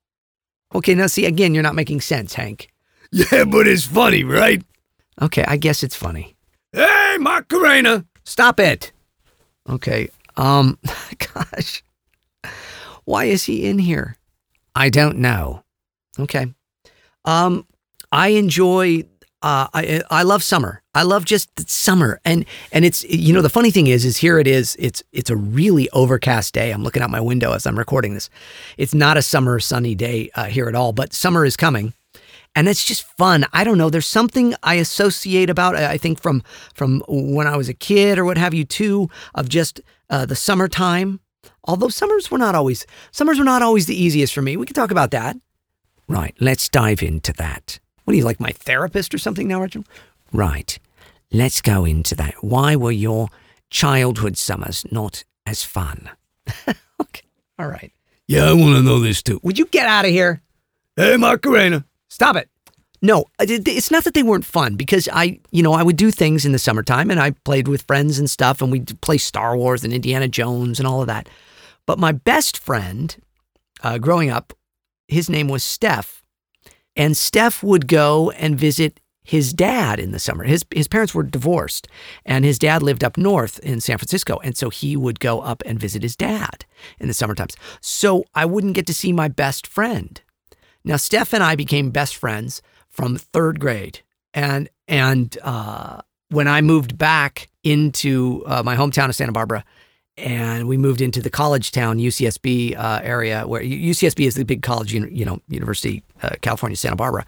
Okay, 0.74 0.94
now 0.94 1.08
see 1.08 1.26
again, 1.26 1.52
you're 1.52 1.62
not 1.62 1.74
making 1.74 2.00
sense, 2.00 2.32
Hank. 2.32 2.70
Yeah, 3.12 3.44
but 3.44 3.66
it's 3.66 3.84
funny, 3.84 4.24
right? 4.24 4.62
Okay, 5.20 5.44
I 5.46 5.58
guess 5.58 5.82
it's 5.82 5.96
funny. 5.96 6.36
Hey, 6.72 7.16
Macarena. 7.18 8.06
Stop 8.30 8.60
it. 8.60 8.92
Okay. 9.68 10.08
Um, 10.36 10.78
gosh. 11.34 11.82
Why 13.04 13.24
is 13.24 13.42
he 13.42 13.68
in 13.68 13.80
here? 13.80 14.16
I 14.72 14.88
don't 14.88 15.18
know. 15.18 15.64
Okay. 16.16 16.46
Um, 17.24 17.66
I 18.12 18.28
enjoy. 18.28 19.02
Uh, 19.42 19.66
I 19.74 20.02
I 20.10 20.22
love 20.22 20.44
summer. 20.44 20.80
I 20.94 21.02
love 21.02 21.24
just 21.24 21.68
summer, 21.68 22.20
and 22.24 22.44
and 22.70 22.84
it's 22.84 23.02
you 23.02 23.34
know 23.34 23.42
the 23.42 23.48
funny 23.48 23.72
thing 23.72 23.88
is 23.88 24.04
is 24.04 24.18
here 24.18 24.38
it 24.38 24.46
is. 24.46 24.76
It's 24.78 25.02
it's 25.10 25.30
a 25.30 25.36
really 25.36 25.90
overcast 25.90 26.54
day. 26.54 26.70
I'm 26.70 26.84
looking 26.84 27.02
out 27.02 27.10
my 27.10 27.20
window 27.20 27.52
as 27.52 27.66
I'm 27.66 27.76
recording 27.76 28.14
this. 28.14 28.30
It's 28.78 28.94
not 28.94 29.16
a 29.16 29.22
summer 29.22 29.58
sunny 29.58 29.96
day 29.96 30.30
uh, 30.36 30.44
here 30.44 30.68
at 30.68 30.76
all, 30.76 30.92
but 30.92 31.12
summer 31.12 31.44
is 31.44 31.56
coming, 31.56 31.94
and 32.54 32.68
it's 32.68 32.84
just 32.84 33.04
fun. 33.16 33.46
I 33.52 33.64
don't 33.64 33.78
know. 33.78 33.90
There's 33.90 34.06
something 34.06 34.54
I 34.62 34.74
associate 34.74 35.50
about. 35.50 35.76
I 35.76 35.96
think 35.96 36.20
from 36.20 36.42
from 36.74 37.02
when 37.08 37.46
I 37.46 37.56
was 37.56 37.68
a 37.68 37.74
kid 37.74 38.18
or 38.18 38.24
what 38.24 38.38
have 38.38 38.54
you 38.54 38.64
too 38.64 39.08
of 39.34 39.48
just 39.48 39.80
uh, 40.08 40.26
the 40.26 40.36
summertime. 40.36 41.20
Although 41.64 41.88
summers 41.88 42.30
were 42.30 42.38
not 42.38 42.54
always 42.54 42.86
summers 43.12 43.38
were 43.38 43.44
not 43.44 43.62
always 43.62 43.86
the 43.86 44.00
easiest 44.00 44.34
for 44.34 44.42
me. 44.42 44.56
We 44.56 44.66
can 44.66 44.74
talk 44.74 44.90
about 44.90 45.10
that. 45.12 45.36
Right. 46.08 46.34
Let's 46.40 46.68
dive 46.68 47.02
into 47.02 47.32
that. 47.34 47.78
What 48.04 48.14
are 48.14 48.16
you 48.16 48.24
like 48.24 48.40
my 48.40 48.50
therapist 48.50 49.14
or 49.14 49.18
something 49.18 49.46
now, 49.46 49.60
Reginald? 49.60 49.86
Right. 50.32 50.78
Let's 51.32 51.60
go 51.60 51.84
into 51.84 52.16
that. 52.16 52.34
Why 52.42 52.74
were 52.74 52.90
your 52.90 53.28
childhood 53.70 54.36
summers 54.36 54.84
not 54.90 55.22
as 55.46 55.62
fun? 55.62 56.10
okay. 57.00 57.22
All 57.58 57.68
right. 57.68 57.92
Yeah, 58.26 58.48
I 58.48 58.52
want 58.52 58.76
to 58.76 58.82
know 58.82 58.98
this 58.98 59.22
too. 59.22 59.38
Would 59.44 59.58
you 59.58 59.66
get 59.66 59.86
out 59.86 60.04
of 60.04 60.10
here? 60.10 60.42
Hey, 60.96 61.16
Macarena. 61.16 61.84
Stop 62.10 62.36
it. 62.36 62.50
No, 63.02 63.24
it's 63.38 63.90
not 63.90 64.04
that 64.04 64.12
they 64.12 64.22
weren't 64.22 64.44
fun 64.44 64.76
because 64.76 65.08
I, 65.10 65.40
you 65.50 65.62
know, 65.62 65.72
I 65.72 65.82
would 65.82 65.96
do 65.96 66.10
things 66.10 66.44
in 66.44 66.52
the 66.52 66.58
summertime 66.58 67.10
and 67.10 67.18
I 67.18 67.30
played 67.30 67.66
with 67.66 67.82
friends 67.82 68.18
and 68.18 68.28
stuff 68.28 68.60
and 68.60 68.70
we'd 68.70 69.00
play 69.00 69.16
Star 69.16 69.56
Wars 69.56 69.84
and 69.84 69.92
Indiana 69.92 70.28
Jones 70.28 70.78
and 70.78 70.86
all 70.86 71.00
of 71.00 71.06
that. 71.06 71.28
But 71.86 71.98
my 71.98 72.12
best 72.12 72.58
friend 72.58 73.16
uh, 73.82 73.96
growing 73.96 74.28
up, 74.28 74.52
his 75.08 75.30
name 75.30 75.48
was 75.48 75.64
Steph. 75.64 76.22
And 76.94 77.16
Steph 77.16 77.62
would 77.62 77.88
go 77.88 78.30
and 78.32 78.58
visit 78.58 79.00
his 79.22 79.52
dad 79.52 79.98
in 79.98 80.10
the 80.10 80.18
summer. 80.18 80.44
His 80.44 80.64
his 80.74 80.88
parents 80.88 81.14
were 81.14 81.22
divorced, 81.22 81.86
and 82.26 82.44
his 82.44 82.58
dad 82.58 82.82
lived 82.82 83.04
up 83.04 83.16
north 83.16 83.60
in 83.60 83.80
San 83.80 83.96
Francisco, 83.96 84.40
and 84.42 84.56
so 84.56 84.70
he 84.70 84.96
would 84.96 85.20
go 85.20 85.40
up 85.40 85.62
and 85.64 85.78
visit 85.78 86.02
his 86.02 86.16
dad 86.16 86.64
in 86.98 87.06
the 87.06 87.14
summer 87.14 87.34
times. 87.34 87.56
So 87.80 88.24
I 88.34 88.44
wouldn't 88.44 88.74
get 88.74 88.86
to 88.88 88.94
see 88.94 89.12
my 89.12 89.28
best 89.28 89.66
friend. 89.66 90.20
Now 90.84 90.96
Steph 90.96 91.32
and 91.32 91.42
I 91.42 91.56
became 91.56 91.90
best 91.90 92.16
friends 92.16 92.62
from 92.88 93.16
third 93.16 93.60
grade, 93.60 94.00
and 94.34 94.68
and 94.88 95.36
uh, 95.42 96.00
when 96.30 96.48
I 96.48 96.60
moved 96.60 96.96
back 96.96 97.48
into 97.62 98.42
uh, 98.46 98.62
my 98.62 98.76
hometown 98.76 99.08
of 99.08 99.14
Santa 99.14 99.32
Barbara, 99.32 99.64
and 100.16 100.68
we 100.68 100.76
moved 100.76 101.00
into 101.00 101.20
the 101.20 101.30
college 101.30 101.72
town 101.72 101.98
UCSB 101.98 102.76
uh, 102.76 103.00
area, 103.02 103.46
where 103.46 103.62
UCSB 103.62 104.26
is 104.26 104.34
the 104.34 104.44
big 104.44 104.62
college, 104.62 104.92
you 104.92 105.24
know, 105.24 105.40
University, 105.48 106.02
uh, 106.22 106.30
California, 106.40 106.76
Santa 106.76 106.96
Barbara. 106.96 107.26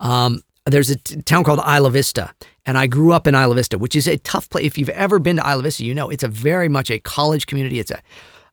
Um, 0.00 0.42
there's 0.66 0.90
a 0.90 0.96
t- 0.96 1.20
town 1.22 1.44
called 1.44 1.60
Isla 1.60 1.90
Vista, 1.90 2.32
and 2.64 2.78
I 2.78 2.86
grew 2.86 3.12
up 3.12 3.26
in 3.26 3.34
Isla 3.34 3.54
Vista, 3.54 3.78
which 3.78 3.94
is 3.94 4.08
a 4.08 4.16
tough 4.18 4.48
place. 4.48 4.64
If 4.64 4.78
you've 4.78 4.88
ever 4.90 5.18
been 5.18 5.36
to 5.36 5.42
Isla 5.48 5.62
Vista, 5.62 5.84
you 5.84 5.94
know 5.94 6.08
it's 6.08 6.22
a 6.22 6.28
very 6.28 6.68
much 6.68 6.90
a 6.90 6.98
college 6.98 7.46
community. 7.46 7.78
It's 7.78 7.90
a 7.90 8.00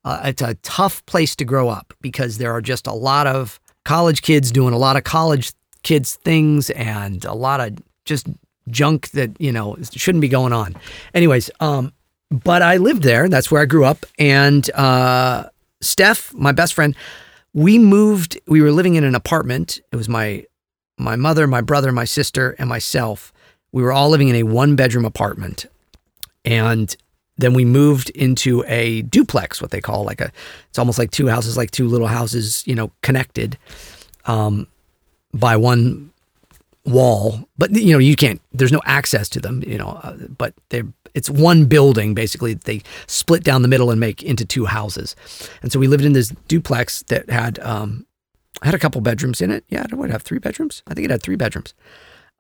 uh, 0.04 0.22
it's 0.26 0.42
a 0.42 0.56
tough 0.56 1.06
place 1.06 1.36
to 1.36 1.46
grow 1.46 1.70
up 1.70 1.94
because 2.02 2.38
there 2.38 2.52
are 2.52 2.62
just 2.62 2.88
a 2.88 2.94
lot 2.94 3.28
of 3.28 3.60
college 3.84 4.22
kids 4.22 4.52
doing 4.52 4.74
a 4.74 4.78
lot 4.78 4.96
of 4.96 5.04
college 5.04 5.54
kids 5.84 6.16
things 6.16 6.70
and 6.72 7.26
a 7.26 7.34
lot 7.34 7.60
of 7.60 7.78
just 8.06 8.28
junk 8.70 9.10
that 9.12 9.40
you 9.40 9.52
know 9.52 9.78
shouldn't 9.92 10.22
be 10.22 10.28
going 10.28 10.54
on. 10.54 10.76
Anyways, 11.14 11.50
um, 11.60 11.94
but 12.30 12.62
I 12.62 12.78
lived 12.78 13.04
there. 13.04 13.28
That's 13.28 13.52
where 13.52 13.62
I 13.62 13.66
grew 13.66 13.86
up. 13.86 14.06
And 14.18 14.70
uh, 14.72 15.50
Steph, 15.82 16.34
my 16.34 16.52
best 16.52 16.74
friend, 16.74 16.96
we 17.54 17.78
moved. 17.78 18.40
We 18.48 18.62
were 18.62 18.72
living 18.72 18.96
in 18.96 19.04
an 19.04 19.16
apartment. 19.16 19.80
It 19.92 19.96
was 19.96 20.08
my 20.10 20.46
my 20.98 21.16
mother, 21.16 21.48
my 21.48 21.62
brother, 21.62 21.92
my 21.92 22.06
sister, 22.06 22.56
and 22.60 22.70
myself. 22.70 23.34
We 23.72 23.84
were 23.84 23.92
all 23.92 24.10
living 24.10 24.28
in 24.28 24.36
a 24.36 24.44
one 24.44 24.76
bedroom 24.76 25.06
apartment, 25.06 25.66
and 26.46 26.96
then 27.38 27.54
we 27.54 27.66
moved 27.66 28.10
into 28.12 28.64
a 28.68 29.02
duplex, 29.04 29.62
what 29.62 29.72
they 29.72 29.82
call 29.82 30.04
like 30.04 30.22
a. 30.22 30.32
It's 30.70 30.80
almost 30.80 31.00
like 31.00 31.12
two 31.12 31.28
houses, 31.28 31.58
like 31.58 31.72
two 31.72 31.88
little 31.88 32.08
houses, 32.08 32.64
you 32.68 32.76
know, 32.76 32.92
connected 33.02 33.58
um, 34.26 34.68
by 35.34 35.58
one 35.58 36.12
wall. 36.86 37.48
But 37.58 37.72
you 37.72 37.94
know, 37.94 38.00
you 38.00 38.16
can't. 38.16 38.42
There's 38.52 38.72
no 38.72 38.82
access 38.86 39.30
to 39.30 39.40
them, 39.40 39.64
you 39.66 39.78
know. 39.78 40.00
Uh, 40.04 40.18
but 40.38 40.54
they're 40.70 40.88
it's 41.14 41.30
one 41.30 41.66
building 41.66 42.14
basically. 42.14 42.54
They 42.54 42.82
split 43.08 43.44
down 43.44 43.62
the 43.62 43.68
middle 43.68 43.92
and 43.92 44.00
make 44.00 44.24
into 44.24 44.46
two 44.46 44.66
houses. 44.66 45.16
And 45.62 45.72
so 45.72 45.80
we 45.80 45.88
lived 45.88 46.06
in 46.06 46.14
this 46.14 46.30
duplex 46.48 47.04
that 47.04 47.30
had 47.30 47.60
um, 47.60 48.06
had 48.62 48.74
a 48.74 48.80
couple 48.80 49.02
bedrooms 49.02 49.42
in 49.42 49.52
it. 49.52 49.64
Yeah, 49.70 49.84
it 49.84 49.94
would 49.94 50.10
have 50.10 50.22
three 50.22 50.40
bedrooms. 50.40 50.84
I 50.88 50.94
think 50.94 51.06
it 51.06 51.12
had 51.12 51.24
three 51.24 51.36
bedrooms. 51.36 51.74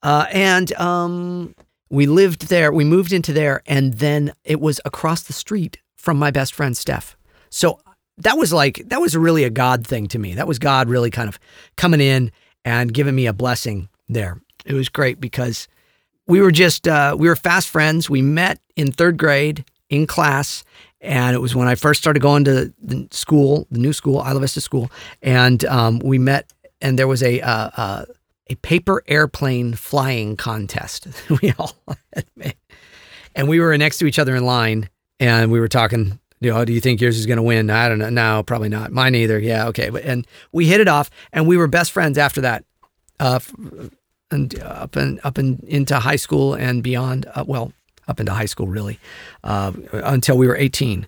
Uh, 0.03 0.25
and 0.31 0.73
um, 0.73 1.55
we 1.91 2.07
lived 2.07 2.47
there. 2.47 2.71
We 2.71 2.85
moved 2.85 3.11
into 3.11 3.33
there, 3.33 3.61
and 3.67 3.95
then 3.95 4.33
it 4.43 4.61
was 4.61 4.79
across 4.85 5.23
the 5.23 5.33
street 5.33 5.79
from 5.97 6.17
my 6.17 6.31
best 6.31 6.53
friend 6.53 6.75
Steph. 6.75 7.17
So 7.49 7.79
that 8.17 8.37
was 8.37 8.53
like 8.53 8.81
that 8.87 9.01
was 9.01 9.15
really 9.15 9.43
a 9.43 9.49
God 9.49 9.85
thing 9.85 10.07
to 10.07 10.19
me. 10.19 10.33
That 10.33 10.47
was 10.47 10.57
God 10.57 10.89
really 10.89 11.11
kind 11.11 11.27
of 11.27 11.37
coming 11.75 11.99
in 11.99 12.31
and 12.63 12.93
giving 12.93 13.13
me 13.13 13.27
a 13.27 13.33
blessing 13.33 13.89
there. 14.07 14.41
It 14.65 14.73
was 14.73 14.89
great 14.89 15.19
because 15.19 15.67
we 16.27 16.39
were 16.39 16.51
just 16.51 16.87
uh, 16.87 17.15
we 17.19 17.27
were 17.27 17.35
fast 17.35 17.67
friends. 17.67 18.09
We 18.09 18.21
met 18.21 18.59
in 18.77 18.93
third 18.93 19.17
grade 19.17 19.65
in 19.89 20.07
class, 20.07 20.63
and 21.01 21.35
it 21.35 21.39
was 21.39 21.55
when 21.55 21.67
I 21.67 21.75
first 21.75 21.99
started 21.99 22.21
going 22.21 22.45
to 22.45 22.73
the 22.81 23.07
school, 23.11 23.67
the 23.69 23.79
new 23.79 23.91
school, 23.91 24.23
Isla 24.25 24.39
Vista 24.39 24.61
School, 24.61 24.89
and 25.21 25.65
um, 25.65 25.99
we 25.99 26.17
met. 26.17 26.51
And 26.83 26.97
there 26.97 27.07
was 27.07 27.21
a 27.21 27.41
uh, 27.41 27.69
uh, 27.77 28.05
a 28.47 28.55
paper 28.55 29.03
airplane 29.07 29.73
flying 29.73 30.35
contest. 30.35 31.07
we 31.41 31.53
all 31.57 31.75
and 33.35 33.47
we 33.47 33.59
were 33.59 33.77
next 33.77 33.97
to 33.99 34.05
each 34.05 34.19
other 34.19 34.35
in 34.35 34.45
line, 34.45 34.89
and 35.19 35.51
we 35.51 35.59
were 35.59 35.67
talking. 35.67 36.19
You 36.39 36.51
know, 36.51 36.65
do 36.65 36.73
you 36.73 36.81
think 36.81 37.01
yours 37.01 37.19
is 37.19 37.27
going 37.27 37.37
to 37.37 37.43
win? 37.43 37.69
I 37.69 37.87
don't 37.87 37.99
know. 37.99 38.09
No, 38.09 38.41
probably 38.41 38.69
not. 38.69 38.91
Mine 38.91 39.13
either. 39.13 39.37
Yeah, 39.37 39.67
okay. 39.67 39.91
But 39.91 40.03
and 40.05 40.25
we 40.51 40.65
hit 40.65 40.79
it 40.79 40.87
off, 40.87 41.11
and 41.31 41.47
we 41.47 41.55
were 41.55 41.67
best 41.67 41.91
friends 41.91 42.17
after 42.17 42.41
that. 42.41 42.65
Uh, 43.19 43.39
and 44.31 44.59
up 44.61 44.95
and 44.95 45.19
up 45.23 45.37
and 45.37 45.63
into 45.65 45.99
high 45.99 46.15
school 46.15 46.55
and 46.55 46.81
beyond. 46.81 47.27
Uh, 47.35 47.43
well, 47.47 47.73
up 48.07 48.19
into 48.19 48.33
high 48.33 48.45
school 48.45 48.67
really, 48.67 48.99
uh, 49.43 49.71
until 49.93 50.37
we 50.37 50.47
were 50.47 50.55
18. 50.55 51.07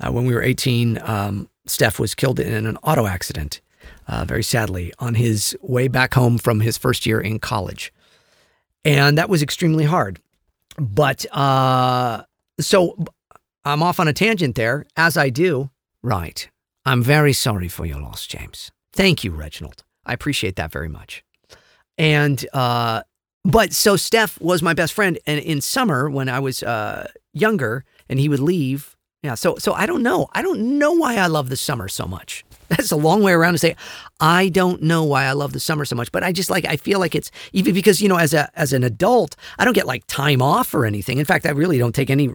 Uh, 0.00 0.10
when 0.10 0.24
we 0.24 0.34
were 0.34 0.42
18, 0.42 0.98
um, 1.02 1.50
Steph 1.66 1.98
was 1.98 2.14
killed 2.14 2.40
in 2.40 2.66
an 2.66 2.78
auto 2.78 3.06
accident, 3.06 3.60
uh, 4.08 4.24
very 4.24 4.42
sadly, 4.42 4.92
on 4.98 5.14
his 5.14 5.56
way 5.62 5.88
back 5.88 6.14
home 6.14 6.38
from 6.38 6.60
his 6.60 6.76
first 6.76 7.06
year 7.06 7.20
in 7.20 7.38
college, 7.38 7.92
and 8.84 9.16
that 9.18 9.28
was 9.28 9.42
extremely 9.42 9.84
hard. 9.84 10.20
But 10.78 11.26
uh, 11.34 12.24
so 12.60 12.96
I'm 13.64 13.82
off 13.82 14.00
on 14.00 14.08
a 14.08 14.12
tangent 14.12 14.54
there, 14.54 14.86
as 14.96 15.16
I 15.16 15.30
do. 15.30 15.70
Right. 16.02 16.48
I'm 16.86 17.02
very 17.02 17.32
sorry 17.32 17.68
for 17.68 17.84
your 17.84 18.00
loss, 18.00 18.26
James. 18.26 18.70
Thank 18.92 19.22
you, 19.22 19.32
Reginald. 19.32 19.84
I 20.06 20.12
appreciate 20.12 20.56
that 20.56 20.72
very 20.72 20.88
much. 20.88 21.22
And 21.98 22.46
uh, 22.52 23.02
but 23.44 23.72
so 23.72 23.96
Steph 23.96 24.40
was 24.40 24.62
my 24.62 24.74
best 24.74 24.92
friend, 24.92 25.18
and 25.26 25.40
in 25.40 25.60
summer 25.60 26.08
when 26.08 26.28
I 26.28 26.40
was 26.40 26.62
uh, 26.62 27.08
younger, 27.32 27.84
and 28.08 28.18
he 28.18 28.28
would 28.28 28.40
leave. 28.40 28.96
Yeah, 29.22 29.34
so 29.34 29.56
so 29.56 29.74
I 29.74 29.86
don't 29.86 30.02
know. 30.02 30.28
I 30.32 30.40
don't 30.40 30.78
know 30.78 30.92
why 30.92 31.16
I 31.16 31.26
love 31.26 31.50
the 31.50 31.56
summer 31.56 31.88
so 31.88 32.06
much. 32.06 32.44
That's 32.70 32.92
a 32.92 32.96
long 32.96 33.22
way 33.22 33.32
around 33.32 33.52
to 33.54 33.58
say 33.58 33.76
I 34.20 34.48
don't 34.48 34.80
know 34.82 35.02
why 35.04 35.24
I 35.24 35.32
love 35.32 35.52
the 35.52 35.60
summer 35.60 35.84
so 35.84 35.96
much, 35.96 36.12
but 36.12 36.22
I 36.22 36.32
just 36.32 36.50
like 36.50 36.64
I 36.64 36.76
feel 36.76 37.00
like 37.00 37.14
it's 37.14 37.30
even 37.52 37.74
because 37.74 38.00
you 38.00 38.08
know 38.08 38.16
as 38.16 38.32
a 38.32 38.50
as 38.58 38.72
an 38.72 38.84
adult, 38.84 39.36
I 39.58 39.64
don't 39.64 39.74
get 39.74 39.86
like 39.86 40.06
time 40.06 40.40
off 40.40 40.72
or 40.72 40.86
anything. 40.86 41.18
In 41.18 41.24
fact, 41.24 41.46
I 41.46 41.50
really 41.50 41.78
don't 41.78 41.94
take 41.94 42.10
any 42.10 42.30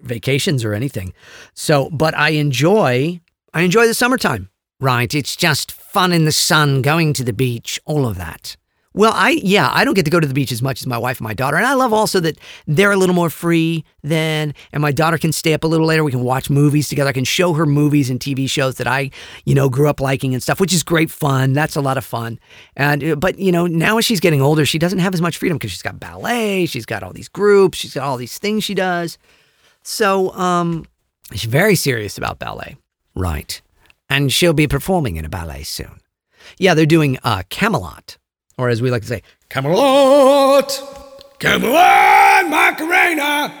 vacations 0.00 0.64
or 0.64 0.74
anything. 0.74 1.12
So, 1.54 1.90
but 1.90 2.16
I 2.16 2.30
enjoy 2.30 3.20
I 3.52 3.62
enjoy 3.62 3.86
the 3.86 3.94
summertime. 3.94 4.48
Right, 4.78 5.14
it's 5.14 5.36
just 5.36 5.72
fun 5.72 6.10
in 6.10 6.24
the 6.24 6.32
sun, 6.32 6.80
going 6.80 7.12
to 7.14 7.24
the 7.24 7.34
beach, 7.34 7.78
all 7.84 8.06
of 8.06 8.16
that. 8.16 8.56
Well, 8.92 9.12
I 9.14 9.40
yeah, 9.44 9.70
I 9.72 9.84
don't 9.84 9.94
get 9.94 10.04
to 10.06 10.10
go 10.10 10.18
to 10.18 10.26
the 10.26 10.34
beach 10.34 10.50
as 10.50 10.62
much 10.62 10.80
as 10.80 10.86
my 10.86 10.98
wife 10.98 11.18
and 11.18 11.24
my 11.24 11.32
daughter, 11.32 11.56
and 11.56 11.64
I 11.64 11.74
love 11.74 11.92
also 11.92 12.18
that 12.20 12.38
they're 12.66 12.90
a 12.90 12.96
little 12.96 13.14
more 13.14 13.30
free 13.30 13.84
then, 14.02 14.52
and 14.72 14.82
my 14.82 14.90
daughter 14.90 15.16
can 15.16 15.30
stay 15.30 15.54
up 15.54 15.62
a 15.62 15.68
little 15.68 15.86
later. 15.86 16.02
We 16.02 16.10
can 16.10 16.24
watch 16.24 16.50
movies 16.50 16.88
together. 16.88 17.10
I 17.10 17.12
can 17.12 17.24
show 17.24 17.52
her 17.52 17.66
movies 17.66 18.10
and 18.10 18.18
TV 18.18 18.50
shows 18.50 18.76
that 18.76 18.88
I, 18.88 19.12
you 19.44 19.54
know, 19.54 19.68
grew 19.68 19.88
up 19.88 20.00
liking 20.00 20.34
and 20.34 20.42
stuff, 20.42 20.58
which 20.58 20.72
is 20.72 20.82
great 20.82 21.08
fun. 21.08 21.52
That's 21.52 21.76
a 21.76 21.80
lot 21.80 21.98
of 21.98 22.04
fun. 22.04 22.40
And 22.76 23.04
uh, 23.04 23.14
but 23.14 23.38
you 23.38 23.52
know, 23.52 23.68
now 23.68 23.98
as 23.98 24.04
she's 24.04 24.18
getting 24.18 24.42
older, 24.42 24.66
she 24.66 24.78
doesn't 24.78 24.98
have 24.98 25.14
as 25.14 25.22
much 25.22 25.38
freedom 25.38 25.56
because 25.56 25.70
she's 25.70 25.82
got 25.82 26.00
ballet, 26.00 26.66
she's 26.66 26.86
got 26.86 27.04
all 27.04 27.12
these 27.12 27.28
groups, 27.28 27.78
she's 27.78 27.94
got 27.94 28.02
all 28.02 28.16
these 28.16 28.38
things 28.38 28.64
she 28.64 28.74
does. 28.74 29.18
So, 29.84 30.32
um, 30.32 30.84
she's 31.32 31.44
very 31.44 31.76
serious 31.76 32.18
about 32.18 32.40
ballet, 32.40 32.76
right? 33.14 33.62
And 34.08 34.32
she'll 34.32 34.52
be 34.52 34.66
performing 34.66 35.14
in 35.14 35.24
a 35.24 35.28
ballet 35.28 35.62
soon. 35.62 36.00
Yeah, 36.58 36.74
they're 36.74 36.86
doing 36.86 37.18
uh, 37.22 37.44
Camelot 37.50 38.16
or 38.60 38.68
as 38.68 38.82
we 38.82 38.90
like 38.90 39.02
to 39.02 39.08
say, 39.08 39.22
Camelot! 39.48 40.68
Camelot, 41.38 42.48
Macarena! 42.48 43.52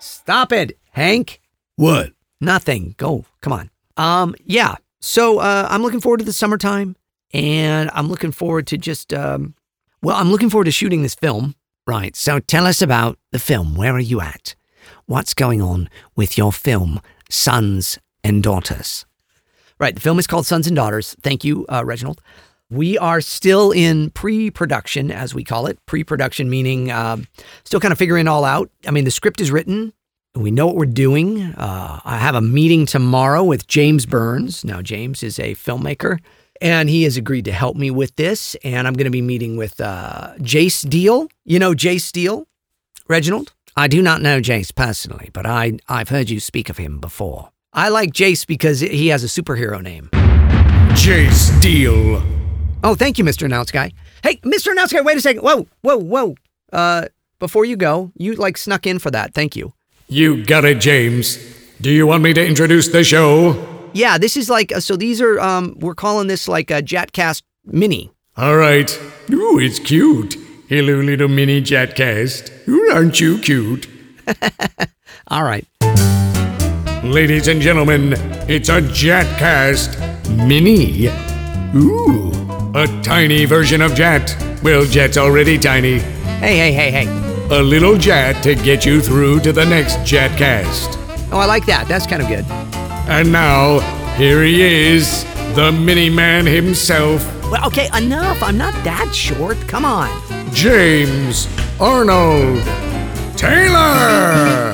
Stop 0.00 0.52
it, 0.52 0.76
Hank. 0.90 1.40
What? 1.76 2.12
Nothing. 2.40 2.94
Go. 2.98 3.24
Come 3.40 3.52
on. 3.52 3.70
Um, 3.96 4.34
yeah. 4.44 4.74
So 5.00 5.38
uh, 5.38 5.68
I'm 5.70 5.82
looking 5.82 6.00
forward 6.00 6.18
to 6.18 6.24
the 6.24 6.32
summertime, 6.32 6.96
and 7.32 7.88
I'm 7.94 8.08
looking 8.08 8.32
forward 8.32 8.66
to 8.68 8.78
just 8.78 9.14
um, 9.14 9.54
well, 10.02 10.16
I'm 10.16 10.30
looking 10.30 10.50
forward 10.50 10.64
to 10.64 10.72
shooting 10.72 11.02
this 11.02 11.14
film. 11.14 11.54
Right. 11.86 12.16
So 12.16 12.40
tell 12.40 12.66
us 12.66 12.82
about 12.82 13.18
the 13.30 13.38
film. 13.38 13.76
Where 13.76 13.94
are 13.94 14.00
you 14.00 14.20
at? 14.20 14.54
What's 15.06 15.34
going 15.34 15.62
on 15.62 15.88
with 16.16 16.36
your 16.36 16.52
film, 16.52 17.00
Sons 17.30 17.98
and 18.24 18.42
Daughters? 18.42 19.06
Right. 19.78 19.94
The 19.94 20.00
film 20.00 20.18
is 20.18 20.26
called 20.26 20.46
Sons 20.46 20.66
and 20.66 20.74
Daughters. 20.76 21.16
Thank 21.22 21.44
you, 21.44 21.64
uh, 21.68 21.84
Reginald. 21.84 22.20
We 22.70 22.98
are 22.98 23.20
still 23.22 23.70
in 23.70 24.10
pre 24.10 24.50
production, 24.50 25.10
as 25.10 25.34
we 25.34 25.42
call 25.42 25.66
it. 25.66 25.78
Pre 25.86 26.04
production 26.04 26.50
meaning 26.50 26.90
uh, 26.90 27.16
still 27.64 27.80
kind 27.80 27.92
of 27.92 27.98
figuring 27.98 28.26
it 28.26 28.28
all 28.28 28.44
out. 28.44 28.70
I 28.86 28.90
mean, 28.90 29.04
the 29.04 29.10
script 29.10 29.40
is 29.40 29.50
written. 29.50 29.92
We 30.34 30.50
know 30.50 30.66
what 30.66 30.76
we're 30.76 30.86
doing. 30.86 31.42
Uh, 31.42 32.00
I 32.04 32.18
have 32.18 32.34
a 32.34 32.40
meeting 32.40 32.86
tomorrow 32.86 33.42
with 33.42 33.66
James 33.66 34.06
Burns. 34.06 34.64
Now, 34.64 34.82
James 34.82 35.22
is 35.22 35.38
a 35.38 35.54
filmmaker, 35.54 36.18
and 36.60 36.90
he 36.90 37.04
has 37.04 37.16
agreed 37.16 37.46
to 37.46 37.52
help 37.52 37.76
me 37.76 37.90
with 37.90 38.14
this. 38.16 38.54
And 38.62 38.86
I'm 38.86 38.94
going 38.94 39.06
to 39.06 39.10
be 39.10 39.22
meeting 39.22 39.56
with 39.56 39.80
uh, 39.80 40.34
Jace 40.38 40.88
Deal. 40.88 41.28
You 41.44 41.58
know 41.58 41.72
Jace 41.72 42.12
Deal, 42.12 42.46
Reginald? 43.08 43.54
I 43.76 43.88
do 43.88 44.02
not 44.02 44.20
know 44.20 44.40
Jace 44.40 44.74
personally, 44.74 45.30
but 45.32 45.46
I, 45.46 45.78
I've 45.88 46.10
heard 46.10 46.28
you 46.28 46.38
speak 46.38 46.68
of 46.68 46.76
him 46.76 47.00
before. 47.00 47.50
I 47.72 47.88
like 47.88 48.12
Jace 48.12 48.46
because 48.46 48.80
he 48.80 49.08
has 49.08 49.24
a 49.24 49.28
superhero 49.28 49.82
name. 49.82 50.10
Jace 50.92 51.60
Deal. 51.62 52.22
Oh, 52.84 52.94
thank 52.94 53.18
you, 53.18 53.24
Mr. 53.24 53.44
Announce 53.44 53.70
Guy. 53.70 53.92
Hey, 54.22 54.36
Mr. 54.38 54.70
Announce 54.70 54.92
Guy, 54.92 55.00
wait 55.00 55.16
a 55.16 55.20
second. 55.20 55.42
Whoa, 55.42 55.66
whoa, 55.82 55.96
whoa. 55.98 56.34
Uh, 56.72 57.06
before 57.38 57.64
you 57.64 57.76
go, 57.76 58.12
you 58.16 58.34
like 58.34 58.56
snuck 58.56 58.86
in 58.86 58.98
for 58.98 59.10
that. 59.10 59.34
Thank 59.34 59.56
you. 59.56 59.72
You 60.08 60.44
got 60.44 60.64
it, 60.64 60.80
James. 60.80 61.38
Do 61.80 61.90
you 61.90 62.06
want 62.06 62.22
me 62.22 62.32
to 62.34 62.44
introduce 62.44 62.88
the 62.88 63.04
show? 63.04 63.90
Yeah, 63.94 64.18
this 64.18 64.36
is 64.36 64.48
like, 64.48 64.72
uh, 64.72 64.80
so 64.80 64.96
these 64.96 65.20
are, 65.20 65.40
um, 65.40 65.76
we're 65.80 65.94
calling 65.94 66.28
this 66.28 66.46
like 66.48 66.70
a 66.70 66.82
Jatcast 66.82 67.42
Mini. 67.64 68.10
All 68.36 68.56
right. 68.56 68.90
Ooh, 69.30 69.58
it's 69.58 69.78
cute. 69.78 70.36
Hello, 70.68 71.00
little 71.00 71.28
mini 71.28 71.60
Jatcast. 71.62 72.68
Ooh, 72.68 72.90
aren't 72.92 73.20
you 73.20 73.38
cute? 73.38 73.88
All 75.28 75.42
right. 75.42 75.66
Ladies 77.02 77.48
and 77.48 77.60
gentlemen, 77.60 78.14
it's 78.48 78.68
a 78.68 78.80
Jatcast 78.82 79.98
Mini. 80.46 81.08
Ooh, 81.74 82.27
a 82.78 83.02
tiny 83.02 83.44
version 83.44 83.82
of 83.82 83.92
Jet. 83.92 84.36
Well, 84.62 84.84
Jat's 84.84 85.16
already 85.16 85.58
tiny. 85.58 85.98
Hey, 86.38 86.56
hey, 86.56 86.72
hey, 86.72 86.90
hey. 86.92 87.06
A 87.50 87.60
little 87.60 87.96
Jet 87.98 88.40
to 88.44 88.54
get 88.54 88.86
you 88.86 89.00
through 89.00 89.40
to 89.40 89.52
the 89.52 89.64
next 89.64 89.96
Jatcast. 89.98 90.96
Oh, 91.32 91.38
I 91.38 91.46
like 91.46 91.66
that. 91.66 91.88
That's 91.88 92.06
kind 92.06 92.22
of 92.22 92.28
good. 92.28 92.44
And 93.10 93.32
now, 93.32 93.80
here 94.16 94.44
he 94.44 94.62
is, 94.62 95.24
the 95.56 95.72
mini 95.72 96.08
man 96.08 96.46
himself, 96.46 97.24
Well, 97.50 97.66
okay, 97.66 97.88
enough. 97.96 98.40
I'm 98.44 98.56
not 98.56 98.74
that 98.84 99.12
short. 99.12 99.56
Come 99.66 99.84
on. 99.84 100.08
James 100.54 101.48
Arnold 101.80 102.62
Taylor. 103.36 104.72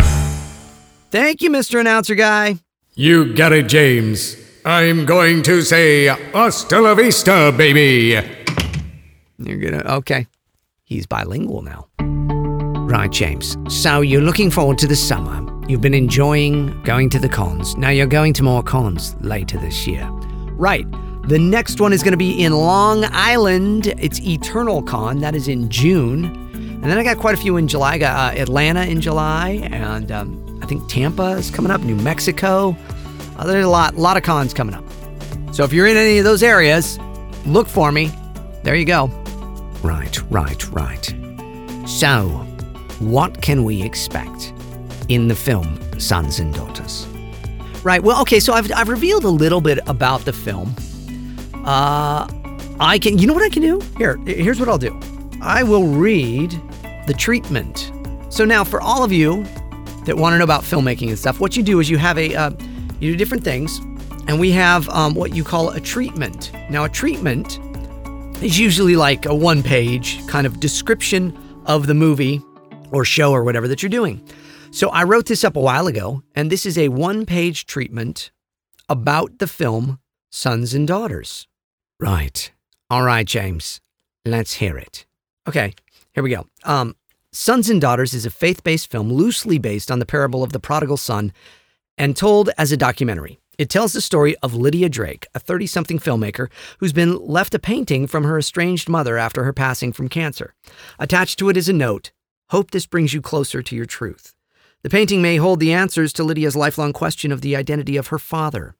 Thank 1.11 1.41
you, 1.41 1.49
Mr. 1.49 1.81
Announcer 1.81 2.15
Guy. 2.15 2.57
You 2.95 3.33
got 3.33 3.53
it, 3.53 3.67
James. 3.67 4.44
I'm 4.67 5.05
going 5.05 5.43
to 5.43 5.61
say 5.61 6.07
hasta 6.07 6.81
la 6.81 6.95
vista, 6.95 7.53
baby. 7.55 8.19
You're 9.37 9.59
gonna, 9.59 9.83
okay. 9.97 10.27
He's 10.85 11.07
bilingual 11.07 11.61
now. 11.61 11.89
Right, 12.01 13.13
James. 13.13 13.59
So 13.69 14.01
you're 14.01 14.23
looking 14.23 14.51
forward 14.51 14.79
to 14.79 14.87
the 14.87 14.97
summer. 14.97 15.43
You've 15.69 15.83
been 15.83 15.93
enjoying 15.93 16.83
going 16.85 17.11
to 17.11 17.19
the 17.19 17.29
cons. 17.29 17.77
Now 17.77 17.91
you're 17.91 18.07
going 18.07 18.33
to 18.35 18.43
more 18.43 18.63
cons 18.63 19.15
later 19.21 19.59
this 19.59 19.87
year. 19.87 20.09
Right. 20.53 20.87
The 21.29 21.39
next 21.39 21.79
one 21.79 21.93
is 21.93 22.03
going 22.03 22.13
to 22.13 22.19
be 22.19 22.43
in 22.43 22.55
Long 22.55 23.05
Island. 23.11 23.89
It's 23.99 24.19
Eternal 24.21 24.83
Con. 24.83 25.21
That 25.21 25.35
is 25.35 25.47
in 25.47 25.69
June. 25.69 26.25
And 26.55 26.85
then 26.85 26.97
I 26.97 27.03
got 27.03 27.19
quite 27.19 27.35
a 27.35 27.39
few 27.39 27.59
in 27.59 27.69
July. 27.69 27.95
I 27.95 27.99
got 27.99 28.35
uh, 28.35 28.41
Atlanta 28.41 28.85
in 28.85 29.03
July, 29.03 29.61
and 29.71 30.11
um, 30.11 30.61
I 30.63 30.67
think 30.67 30.89
Tampa 30.89 31.33
is 31.33 31.51
coming 31.51 31.71
up, 31.71 31.83
New 31.83 31.97
Mexico. 31.97 32.75
Uh, 33.37 33.47
there's 33.47 33.65
a 33.65 33.69
lot, 33.69 33.97
lot 33.97 34.17
of 34.17 34.23
cons 34.23 34.55
coming 34.55 34.75
up. 34.75 34.85
So 35.53 35.65
if 35.65 35.73
you're 35.73 35.87
in 35.87 35.97
any 35.97 36.19
of 36.19 36.25
those 36.25 36.43
areas, 36.43 36.99
look 37.47 37.69
for 37.69 37.93
me. 37.93 38.11
There 38.63 38.75
you 38.75 38.85
go. 38.85 39.07
Right, 39.83 40.19
right, 40.31 40.69
right. 40.71 41.15
So, 41.87 42.29
what 42.99 43.43
can 43.43 43.65
we 43.65 43.83
expect 43.83 44.53
in 45.09 45.29
the 45.29 45.35
film 45.35 45.79
Sons 46.01 46.39
and 46.39 46.55
Daughters? 46.55 47.07
Right. 47.85 48.03
Well, 48.03 48.21
okay. 48.23 48.41
So 48.41 48.55
I've 48.55 48.73
I've 48.73 48.89
revealed 48.89 49.25
a 49.25 49.29
little 49.29 49.61
bit 49.61 49.79
about 49.87 50.25
the 50.25 50.33
film. 50.33 50.75
Uh, 51.67 52.27
I 52.81 52.99
can. 52.99 53.19
You 53.19 53.27
know 53.27 53.35
what 53.35 53.43
I 53.43 53.51
can 53.51 53.61
do? 53.61 53.79
Here. 53.99 54.17
Here's 54.25 54.59
what 54.59 54.71
I'll 54.71 54.79
do. 54.79 54.99
I 55.43 55.63
will 55.63 55.87
read 55.89 56.59
the 57.07 57.13
treatment. 57.13 57.93
So 58.31 58.47
now, 58.47 58.65
for 58.65 58.81
all 58.81 59.05
of 59.05 59.13
you 59.13 59.45
that 60.07 60.17
want 60.17 60.33
to 60.33 60.39
know 60.39 60.45
about 60.45 60.63
filmmaking 60.63 61.09
and 61.09 61.19
stuff, 61.19 61.41
what 61.41 61.57
you 61.57 61.63
do 61.63 61.79
is 61.79 61.91
you 61.91 61.99
have 61.99 62.17
a 62.17 62.35
uh, 62.35 62.51
you 63.01 63.13
do 63.13 63.17
different 63.17 63.45
things, 63.45 63.79
and 64.29 64.39
we 64.41 64.51
have 64.53 64.89
um, 64.89 65.15
what 65.15 65.35
you 65.35 65.45
call 65.45 65.71
a 65.71 65.81
treatment. 65.81 66.53
Now, 66.71 66.85
a 66.85 66.89
treatment 66.89 67.59
is 68.43 68.59
usually 68.59 68.97
like 68.97 69.27
a 69.27 69.35
one-page 69.35 70.27
kind 70.27 70.47
of 70.47 70.61
description 70.61 71.37
of 71.67 71.87
the 71.87 71.95
movie 71.95 72.43
or 72.91 73.05
show 73.05 73.33
or 73.33 73.45
whatever 73.45 73.69
that 73.69 73.83
you're 73.83 73.91
doing. 73.91 74.27
So 74.71 74.89
I 74.89 75.05
wrote 75.05 75.27
this 75.27 75.45
up 75.45 75.57
a 75.57 75.61
while 75.61 75.87
ago, 75.87 76.23
and 76.35 76.51
this 76.51 76.67
is 76.67 76.77
a 76.77 76.89
one 76.89 77.27
page 77.27 77.67
treatment 77.67 78.31
about 78.89 79.39
the 79.39 79.47
film 79.47 80.01
Sons 80.31 80.75
and 80.75 80.87
Daughters. 80.87 81.47
Right. 82.01 82.51
All 82.91 83.05
right, 83.05 83.27
James. 83.27 83.81
Let's 84.25 84.55
hear 84.55 84.77
it. 84.77 85.07
Okay, 85.49 85.75
here 86.13 86.23
we 86.23 86.31
go. 86.31 86.47
Um, 86.65 86.97
Sons 87.33 87.71
and 87.71 87.81
Daughters 87.81 88.15
is 88.15 88.27
a 88.27 88.31
faith 88.31 88.65
based 88.65 88.91
film 88.91 89.13
loosely 89.13 89.59
based 89.59 89.91
on 89.91 89.99
the 89.99 90.07
parable 90.07 90.43
of 90.43 90.53
the 90.53 90.61
prodigal 90.61 90.97
son 90.97 91.33
and 91.97 92.17
told 92.17 92.51
as 92.59 92.73
a 92.73 92.77
documentary. 92.77 93.39
It 93.57 93.71
tells 93.71 93.93
the 93.93 94.01
story 94.01 94.35
of 94.43 94.55
Lydia 94.55 94.89
Drake, 94.89 95.27
a 95.35 95.39
30 95.39 95.67
something 95.67 95.99
filmmaker 95.99 96.49
who's 96.79 96.93
been 96.93 97.17
left 97.25 97.55
a 97.55 97.59
painting 97.59 98.07
from 98.07 98.25
her 98.25 98.39
estranged 98.39 98.89
mother 98.89 99.17
after 99.17 99.45
her 99.45 99.53
passing 99.53 99.93
from 99.93 100.09
cancer. 100.09 100.55
Attached 100.99 101.39
to 101.39 101.49
it 101.49 101.57
is 101.57 101.69
a 101.69 101.73
note 101.73 102.11
Hope 102.51 102.71
this 102.73 102.87
brings 102.87 103.15
you 103.15 103.23
closer 103.23 103.63
to 103.63 103.75
your 103.75 103.87
truth. 103.87 104.35
The 104.83 104.91
painting 104.91 105.23
may 105.23 105.37
hold 105.37 105.61
the 105.61 105.73
answers 105.73 106.13
to 106.13 106.25
Lydia's 106.25 106.55
lifelong 106.55 106.93
question 106.93 107.33
of 107.33 107.41
the 107.41 107.57
identity 107.57 107.97
of 107.97 108.09
her 108.09 108.19
father. 108.19 108.77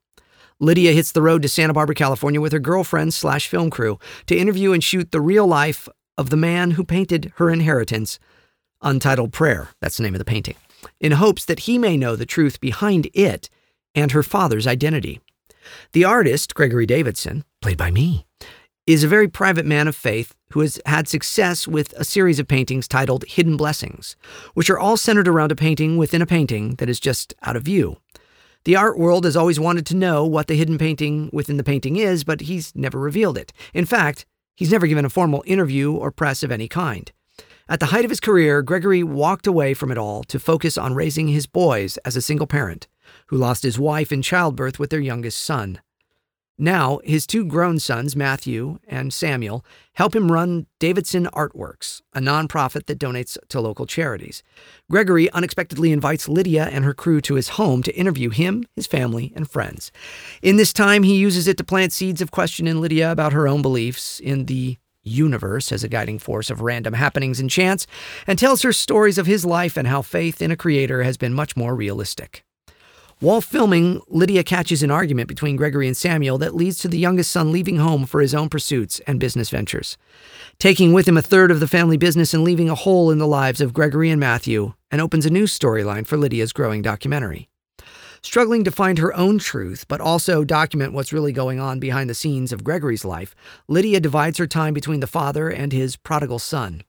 Lydia 0.59 0.91
hits 0.93 1.11
the 1.11 1.21
road 1.21 1.41
to 1.41 1.49
Santa 1.49 1.73
Barbara, 1.73 1.95
California 1.95 2.39
with 2.39 2.53
her 2.53 2.59
girlfriend 2.59 3.13
slash 3.13 3.47
film 3.47 3.69
crew 3.69 3.99
to 4.27 4.37
interview 4.37 4.71
and 4.71 4.83
shoot 4.83 5.11
the 5.11 5.19
real 5.19 5.47
life 5.47 5.89
of 6.17 6.29
the 6.29 6.37
man 6.37 6.71
who 6.71 6.85
painted 6.85 7.33
her 7.37 7.49
inheritance, 7.49 8.19
Untitled 8.81 9.33
Prayer. 9.33 9.69
That's 9.81 9.97
the 9.97 10.03
name 10.03 10.13
of 10.13 10.19
the 10.19 10.25
painting, 10.25 10.55
in 10.99 11.13
hopes 11.13 11.45
that 11.45 11.61
he 11.61 11.77
may 11.77 11.97
know 11.97 12.15
the 12.15 12.25
truth 12.25 12.59
behind 12.59 13.09
it 13.13 13.49
and 13.93 14.11
her 14.11 14.23
father's 14.23 14.67
identity. 14.67 15.19
The 15.93 16.03
artist, 16.03 16.53
Gregory 16.53 16.85
Davidson, 16.85 17.43
played 17.61 17.77
by 17.77 17.91
me, 17.91 18.25
is 18.85 19.03
a 19.03 19.07
very 19.07 19.27
private 19.27 19.65
man 19.65 19.87
of 19.87 19.95
faith 19.95 20.35
who 20.51 20.59
has 20.59 20.79
had 20.85 21.07
success 21.07 21.67
with 21.67 21.93
a 21.93 22.03
series 22.03 22.39
of 22.39 22.47
paintings 22.47 22.87
titled 22.87 23.25
Hidden 23.27 23.57
Blessings, 23.57 24.15
which 24.53 24.69
are 24.69 24.77
all 24.77 24.95
centered 24.95 25.27
around 25.27 25.51
a 25.51 25.55
painting 25.55 25.97
within 25.97 26.21
a 26.21 26.27
painting 26.27 26.75
that 26.75 26.89
is 26.89 26.99
just 26.99 27.33
out 27.41 27.55
of 27.55 27.63
view. 27.63 27.97
The 28.65 28.75
art 28.75 28.97
world 28.97 29.25
has 29.25 29.35
always 29.35 29.59
wanted 29.59 29.85
to 29.87 29.95
know 29.95 30.25
what 30.25 30.47
the 30.47 30.55
hidden 30.55 30.77
painting 30.77 31.29
within 31.33 31.57
the 31.57 31.63
painting 31.63 31.97
is, 31.97 32.23
but 32.23 32.41
he's 32.41 32.75
never 32.75 32.99
revealed 32.99 33.37
it. 33.37 33.53
In 33.73 33.85
fact, 33.85 34.25
he's 34.55 34.71
never 34.71 34.87
given 34.87 35.05
a 35.05 35.09
formal 35.09 35.43
interview 35.45 35.91
or 35.91 36.11
press 36.11 36.41
of 36.43 36.51
any 36.51 36.67
kind. 36.67 37.11
At 37.67 37.79
the 37.79 37.87
height 37.87 38.05
of 38.05 38.11
his 38.11 38.19
career, 38.19 38.61
Gregory 38.61 39.01
walked 39.01 39.47
away 39.47 39.73
from 39.73 39.91
it 39.91 39.97
all 39.97 40.23
to 40.25 40.39
focus 40.39 40.77
on 40.77 40.93
raising 40.93 41.29
his 41.29 41.47
boys 41.47 41.97
as 42.05 42.15
a 42.15 42.21
single 42.21 42.45
parent 42.45 42.87
who 43.27 43.37
lost 43.37 43.63
his 43.63 43.79
wife 43.79 44.11
in 44.11 44.21
childbirth 44.21 44.77
with 44.77 44.91
their 44.91 44.99
youngest 44.99 45.39
son. 45.39 45.81
Now, 46.59 46.99
his 47.03 47.25
two 47.25 47.43
grown 47.43 47.79
sons, 47.79 48.15
Matthew 48.15 48.77
and 48.87 49.11
Samuel, 49.11 49.65
help 49.93 50.15
him 50.15 50.31
run 50.31 50.67
Davidson 50.79 51.25
Artworks, 51.33 52.01
a 52.13 52.19
nonprofit 52.19 52.85
that 52.85 52.99
donates 52.99 53.35
to 53.49 53.59
local 53.59 53.87
charities. 53.87 54.43
Gregory 54.89 55.29
unexpectedly 55.31 55.91
invites 55.91 56.29
Lydia 56.29 56.65
and 56.65 56.85
her 56.85 56.93
crew 56.93 57.19
to 57.21 57.33
his 57.33 57.49
home 57.49 57.81
to 57.81 57.95
interview 57.95 58.29
him, 58.29 58.63
his 58.75 58.87
family, 58.87 59.33
and 59.35 59.49
friends. 59.49 59.91
In 60.43 60.57
this 60.57 60.71
time, 60.71 61.01
he 61.01 61.17
uses 61.17 61.47
it 61.47 61.57
to 61.57 61.63
plant 61.63 61.91
seeds 61.91 62.21
of 62.21 62.29
question 62.29 62.67
in 62.67 62.79
Lydia 62.79 63.11
about 63.11 63.33
her 63.33 63.47
own 63.47 63.63
beliefs 63.63 64.19
in 64.19 64.45
the 64.45 64.77
universe 65.05 65.71
as 65.71 65.83
a 65.83 65.87
guiding 65.87 66.19
force 66.19 66.49
of 66.49 66.61
random 66.61 66.93
happenings 66.93 67.39
and 67.39 67.49
chance, 67.49 67.87
and 68.27 68.37
tells 68.37 68.63
her 68.63 68.73
stories 68.73 69.17
of 69.17 69.27
his 69.27 69.45
life 69.45 69.77
and 69.77 69.87
how 69.87 70.01
faith 70.01 70.41
in 70.41 70.51
a 70.51 70.57
creator 70.57 71.03
has 71.03 71.15
been 71.15 71.33
much 71.33 71.55
more 71.55 71.75
realistic. 71.75 72.43
While 73.19 73.39
filming, 73.39 74.01
Lydia 74.09 74.43
catches 74.43 74.83
an 74.83 74.91
argument 74.91 75.29
between 75.29 75.55
Gregory 75.55 75.87
and 75.87 75.95
Samuel 75.95 76.37
that 76.39 76.53
leads 76.53 76.79
to 76.79 76.89
the 76.89 76.97
youngest 76.97 77.31
son 77.31 77.49
leaving 77.49 77.77
home 77.77 78.05
for 78.05 78.19
his 78.19 78.35
own 78.35 78.49
pursuits 78.49 78.99
and 79.07 79.21
business 79.21 79.49
ventures, 79.49 79.97
taking 80.59 80.91
with 80.91 81.07
him 81.07 81.15
a 81.15 81.21
third 81.21 81.49
of 81.49 81.61
the 81.61 81.67
family 81.67 81.95
business 81.95 82.33
and 82.33 82.43
leaving 82.43 82.69
a 82.69 82.75
hole 82.75 83.09
in 83.09 83.17
the 83.17 83.25
lives 83.25 83.61
of 83.61 83.73
Gregory 83.73 84.09
and 84.09 84.19
Matthew, 84.19 84.73
and 84.91 84.99
opens 84.99 85.25
a 85.25 85.29
new 85.29 85.45
storyline 85.45 86.05
for 86.05 86.17
Lydia's 86.17 86.51
growing 86.51 86.81
documentary. 86.81 87.47
Struggling 88.25 88.63
to 88.63 88.71
find 88.71 88.97
her 88.97 89.15
own 89.15 89.37
truth, 89.37 89.85
but 89.87 90.01
also 90.01 90.43
document 90.43 90.93
what's 90.93 91.13
really 91.13 91.31
going 91.31 91.59
on 91.59 91.79
behind 91.79 92.09
the 92.09 92.15
scenes 92.15 92.51
of 92.51 92.63
Gregory's 92.63 93.05
life, 93.05 93.35
Lydia 93.67 93.99
divides 93.99 94.39
her 94.39 94.47
time 94.47 94.73
between 94.73 94.99
the 94.99 95.05
father 95.05 95.47
and 95.47 95.71
his 95.71 95.95
prodigal 95.95 96.39
son. 96.39 96.81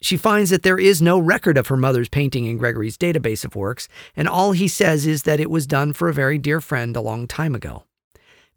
She 0.00 0.16
finds 0.16 0.50
that 0.50 0.64
there 0.64 0.80
is 0.80 1.00
no 1.00 1.16
record 1.16 1.56
of 1.56 1.68
her 1.68 1.76
mother's 1.76 2.08
painting 2.08 2.46
in 2.46 2.58
Gregory's 2.58 2.98
database 2.98 3.44
of 3.44 3.54
works, 3.54 3.86
and 4.16 4.26
all 4.26 4.50
he 4.50 4.66
says 4.66 5.06
is 5.06 5.22
that 5.22 5.38
it 5.38 5.48
was 5.48 5.64
done 5.64 5.92
for 5.92 6.08
a 6.08 6.12
very 6.12 6.38
dear 6.38 6.60
friend 6.60 6.96
a 6.96 7.00
long 7.00 7.28
time 7.28 7.54
ago. 7.54 7.84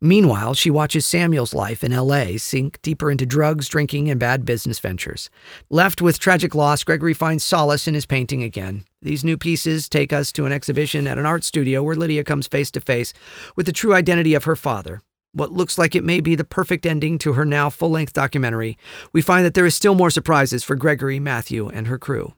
Meanwhile, 0.06 0.56
she 0.56 0.70
watches 0.70 1.06
Samuel's 1.06 1.54
life 1.54 1.82
in 1.82 1.96
LA 1.96 2.36
sink 2.36 2.82
deeper 2.82 3.10
into 3.10 3.26
drugs, 3.26 3.70
drinking, 3.70 4.10
and 4.10 4.20
bad 4.20 4.44
business 4.44 4.78
ventures. 4.78 5.30
Left 5.70 6.02
with 6.02 6.20
tragic 6.20 6.54
loss, 6.54 6.84
Gregory 6.84 7.14
finds 7.14 7.46
solace 7.46 7.88
in 7.88 7.94
his 7.94 8.06
painting 8.06 8.44
again. 8.44 8.84
These 9.02 9.24
new 9.24 9.38
pieces 9.38 9.88
take 9.88 10.12
us 10.12 10.34
to 10.34 10.46
an 10.46 10.52
exhibition 10.52 11.08
at 11.08 11.18
an 11.18 11.26
art 11.26 11.46
studio 11.46 11.82
where 11.82 11.96
Lydia 11.96 12.26
comes 12.26 12.48
face 12.48 12.70
to 12.72 12.82
face 12.82 13.14
with 13.56 13.66
the 13.66 13.72
true 13.72 13.94
identity 13.94 14.34
of 14.34 14.44
her 14.44 14.58
father. 14.58 15.02
What 15.32 15.54
looks 15.54 15.78
like 15.78 15.96
it 15.96 16.04
may 16.04 16.20
be 16.20 16.36
the 16.36 16.44
perfect 16.44 16.86
ending 16.86 17.18
to 17.20 17.32
her 17.34 17.46
now 17.46 17.70
full 17.70 17.92
length 17.92 18.12
documentary, 18.12 18.78
we 19.14 19.22
find 19.22 19.46
that 19.46 19.54
there 19.54 19.66
is 19.66 19.74
still 19.74 19.96
more 19.96 20.12
surprises 20.12 20.66
for 20.66 20.76
Gregory, 20.76 21.18
Matthew, 21.18 21.70
and 21.70 21.88
her 21.88 21.98
crew. 21.98 22.34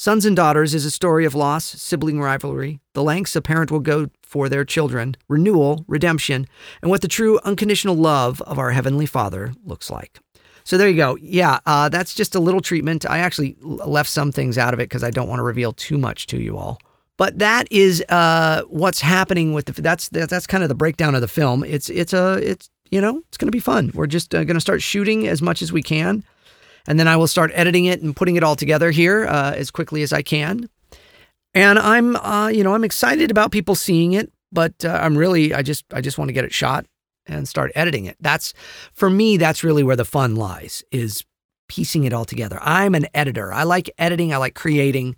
Sons 0.00 0.24
and 0.24 0.34
Daughters 0.34 0.74
is 0.74 0.86
a 0.86 0.90
story 0.90 1.26
of 1.26 1.34
loss, 1.34 1.62
sibling 1.62 2.22
rivalry, 2.22 2.80
the 2.94 3.02
lengths 3.02 3.36
a 3.36 3.42
parent 3.42 3.70
will 3.70 3.80
go 3.80 4.06
for 4.22 4.48
their 4.48 4.64
children, 4.64 5.14
renewal, 5.28 5.84
redemption, 5.88 6.46
and 6.80 6.90
what 6.90 7.02
the 7.02 7.06
true 7.06 7.38
unconditional 7.44 7.94
love 7.94 8.40
of 8.46 8.58
our 8.58 8.70
Heavenly 8.70 9.04
Father 9.04 9.52
looks 9.62 9.90
like. 9.90 10.18
So 10.64 10.78
there 10.78 10.88
you 10.88 10.96
go. 10.96 11.18
Yeah, 11.20 11.58
uh, 11.66 11.90
that's 11.90 12.14
just 12.14 12.34
a 12.34 12.40
little 12.40 12.62
treatment. 12.62 13.04
I 13.04 13.18
actually 13.18 13.58
left 13.60 14.08
some 14.08 14.32
things 14.32 14.56
out 14.56 14.72
of 14.72 14.80
it 14.80 14.84
because 14.84 15.04
I 15.04 15.10
don't 15.10 15.28
want 15.28 15.40
to 15.40 15.44
reveal 15.44 15.74
too 15.74 15.98
much 15.98 16.26
to 16.28 16.38
you 16.38 16.56
all. 16.56 16.80
But 17.18 17.38
that 17.38 17.70
is 17.70 18.02
uh, 18.08 18.62
what's 18.68 19.02
happening 19.02 19.52
with 19.52 19.66
the. 19.66 19.82
That's 19.82 20.08
that's 20.08 20.46
kind 20.46 20.62
of 20.62 20.70
the 20.70 20.74
breakdown 20.74 21.14
of 21.14 21.20
the 21.20 21.28
film. 21.28 21.62
It's 21.62 21.90
it's 21.90 22.14
a 22.14 22.38
it's 22.42 22.70
you 22.90 23.02
know 23.02 23.18
it's 23.28 23.36
going 23.36 23.48
to 23.48 23.52
be 23.52 23.60
fun. 23.60 23.90
We're 23.92 24.06
just 24.06 24.34
uh, 24.34 24.44
going 24.44 24.54
to 24.54 24.62
start 24.62 24.80
shooting 24.80 25.28
as 25.28 25.42
much 25.42 25.60
as 25.60 25.72
we 25.72 25.82
can 25.82 26.24
and 26.86 26.98
then 26.98 27.08
I 27.08 27.16
will 27.16 27.26
start 27.26 27.50
editing 27.54 27.86
it 27.86 28.02
and 28.02 28.14
putting 28.14 28.36
it 28.36 28.42
all 28.42 28.56
together 28.56 28.90
here 28.90 29.26
uh, 29.26 29.52
as 29.54 29.70
quickly 29.70 30.02
as 30.02 30.12
I 30.12 30.22
can. 30.22 30.68
And 31.54 31.78
I'm, 31.78 32.16
uh, 32.16 32.48
you 32.48 32.62
know, 32.62 32.74
I'm 32.74 32.84
excited 32.84 33.30
about 33.30 33.50
people 33.50 33.74
seeing 33.74 34.12
it, 34.12 34.32
but 34.52 34.84
uh, 34.84 34.98
I'm 35.00 35.16
really, 35.18 35.52
I 35.52 35.62
just, 35.62 35.84
I 35.92 36.00
just 36.00 36.18
want 36.18 36.28
to 36.28 36.32
get 36.32 36.44
it 36.44 36.52
shot 36.52 36.86
and 37.26 37.48
start 37.48 37.72
editing 37.74 38.06
it. 38.06 38.16
That's, 38.20 38.54
for 38.92 39.10
me, 39.10 39.36
that's 39.36 39.64
really 39.64 39.82
where 39.82 39.96
the 39.96 40.04
fun 40.04 40.36
lies, 40.36 40.84
is 40.90 41.24
piecing 41.68 42.04
it 42.04 42.12
all 42.12 42.24
together. 42.24 42.58
I'm 42.62 42.94
an 42.94 43.06
editor. 43.14 43.52
I 43.52 43.64
like 43.64 43.90
editing. 43.98 44.32
I 44.32 44.38
like 44.38 44.54
creating. 44.54 45.16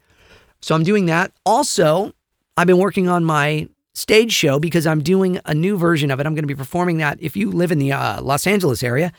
So 0.61 0.75
I'm 0.75 0.85
doing 0.85 1.07
that. 1.07 1.33
Also, 1.45 2.13
I've 2.57 2.67
been 2.67 2.79
working 2.79 3.09
on 3.09 3.25
my 3.25 3.69
stage 3.95 4.33
show 4.33 4.59
because 4.59 4.87
I'm 4.87 5.03
doing 5.03 5.41
a 5.45 5.55
new 5.55 5.77
version 5.77 6.11
of 6.11 6.19
it. 6.19 6.27
I'm 6.27 6.35
going 6.35 6.45
to 6.45 6.49
be 6.49 6.55
performing 6.55 6.99
that. 6.99 7.19
If 7.21 7.37
you 7.37 7.51
live 7.51 7.71
in 7.71 7.79
the 7.79 7.93
uh, 7.93 8.23
Los 8.23 8.47
Angeles 8.47 8.83
area, 8.83 9.13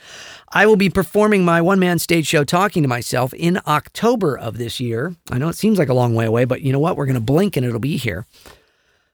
I 0.50 0.66
will 0.66 0.76
be 0.76 0.90
performing 0.90 1.46
my 1.46 1.62
one 1.62 1.80
man 1.80 2.00
stage 2.00 2.28
show, 2.28 2.44
Talking 2.44 2.82
to 2.84 2.90
Myself, 2.90 3.34
in 3.34 3.60
October 3.68 4.38
of 4.38 4.58
this 4.58 4.80
year. 4.80 5.16
I 5.32 5.38
know 5.38 5.50
it 5.50 5.56
seems 5.56 5.78
like 5.78 5.90
a 5.90 5.94
long 5.94 6.16
way 6.16 6.26
away, 6.26 6.46
but 6.46 6.62
you 6.62 6.72
know 6.72 6.80
what? 6.80 6.98
We're 6.98 7.06
going 7.06 7.16
to 7.16 7.22
blink 7.22 7.56
and 7.56 7.66
it'll 7.66 7.80
be 7.80 7.98
here. 7.98 8.26